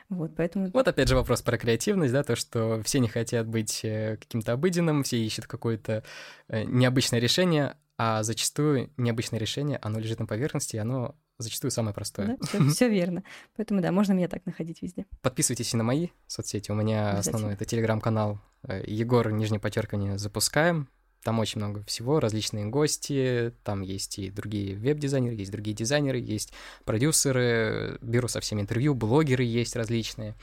Вот, 0.09 0.35
поэтому... 0.37 0.71
Вот 0.73 0.89
опять 0.89 1.09
же 1.09 1.17
вопрос 1.17 1.43
про 1.43 1.59
креативность, 1.59 2.13
да, 2.15 2.23
то, 2.23 2.35
что 2.35 2.83
все 2.83 2.99
не 2.99 3.09
хотят 3.09 3.47
быть 3.47 3.85
э, 3.85 4.17
каким-то 4.17 4.53
обыденным, 4.53 5.03
все 5.03 5.19
ищут 5.19 5.47
какое-то 5.47 6.03
э, 6.49 6.65
необычное 6.65 7.21
решение, 7.21 7.77
а 7.99 8.23
зачастую 8.23 8.91
необычное 8.97 9.39
решение, 9.39 9.79
оно 9.83 9.99
лежит 9.99 10.19
на 10.19 10.25
поверхности, 10.27 10.77
и 10.77 10.79
оно 10.79 11.15
зачастую 11.39 11.71
самое 11.71 11.95
простое. 11.95 12.37
Да, 12.53 12.69
все 12.71 12.89
верно. 12.89 13.23
Поэтому 13.57 13.81
да, 13.81 13.93
можно 13.93 14.13
меня 14.13 14.29
так 14.29 14.45
находить 14.47 14.83
везде. 14.83 15.07
Подписывайтесь 15.23 15.73
и 15.73 15.77
на 15.77 15.85
мои 15.85 16.09
соцсети. 16.27 16.71
У 16.71 16.75
меня 16.75 17.13
основной 17.13 17.55
это 17.55 17.65
телеграм-канал 17.65 18.41
э, 18.65 18.83
Егор, 18.87 19.31
нижнее 19.31 19.61
подчеркивание, 19.61 20.19
запускаем. 20.19 20.89
Там 21.23 21.41
очень 21.41 21.61
много 21.61 21.83
всего, 21.85 22.21
различные 22.21 22.67
гости, 22.67 23.53
там 23.65 23.83
есть 23.83 24.19
и 24.19 24.31
другие 24.31 24.77
веб-дизайнеры, 24.77 25.35
есть 25.35 25.51
другие 25.51 25.75
дизайнеры, 25.77 26.19
есть 26.19 26.53
продюсеры, 26.85 27.99
беру 28.01 28.29
со 28.29 28.41
всеми 28.41 28.61
интервью, 28.61 28.95
блогеры 28.95 29.43
есть 29.43 29.75
различные. 29.75 30.37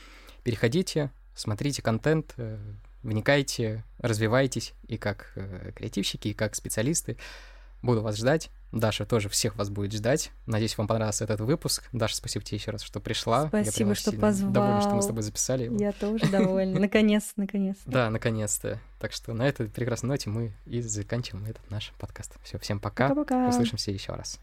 Переходите, 0.43 1.11
смотрите 1.33 1.81
контент, 1.81 2.33
э, 2.37 2.57
вникайте, 3.03 3.85
развивайтесь 3.99 4.73
и 4.87 4.97
как 4.97 5.31
э, 5.35 5.71
креативщики, 5.75 6.29
и 6.29 6.33
как 6.33 6.55
специалисты. 6.55 7.17
Буду 7.81 8.01
вас 8.01 8.17
ждать. 8.17 8.49
Даша 8.75 9.05
тоже 9.05 9.29
всех 9.29 9.55
вас 9.55 9.69
будет 9.69 9.93
ждать. 9.93 10.31
Надеюсь, 10.45 10.77
вам 10.77 10.87
понравился 10.87 11.23
этот 11.23 11.39
выпуск. 11.39 11.87
Даша, 11.93 12.17
спасибо 12.17 12.43
тебе 12.43 12.57
еще 12.57 12.71
раз, 12.71 12.83
что 12.83 12.99
пришла. 12.99 13.47
Спасибо, 13.47 13.95
что 13.95 14.11
позвал. 14.11 14.51
Довольна, 14.51 14.81
что 14.81 14.95
мы 14.95 15.01
с 15.01 15.07
тобой 15.07 15.23
записали 15.23 15.71
Я 15.79 15.93
тоже 15.93 16.25
довольна. 16.27 16.79
Наконец, 16.79 17.31
наконец. 17.37 17.77
Да, 17.85 18.09
наконец-то. 18.09 18.79
Так 18.99 19.13
что 19.13 19.33
на 19.33 19.47
этой 19.47 19.69
прекрасной 19.69 20.09
ноте 20.09 20.29
мы 20.29 20.53
и 20.65 20.81
заканчиваем 20.81 21.45
этот 21.45 21.71
наш 21.71 21.93
подкаст. 21.99 22.35
Все, 22.43 22.59
всем 22.59 22.81
пока. 22.81 23.07
Пока-пока. 23.09 23.47
Услышимся 23.47 23.91
еще 23.91 24.11
раз. 24.11 24.41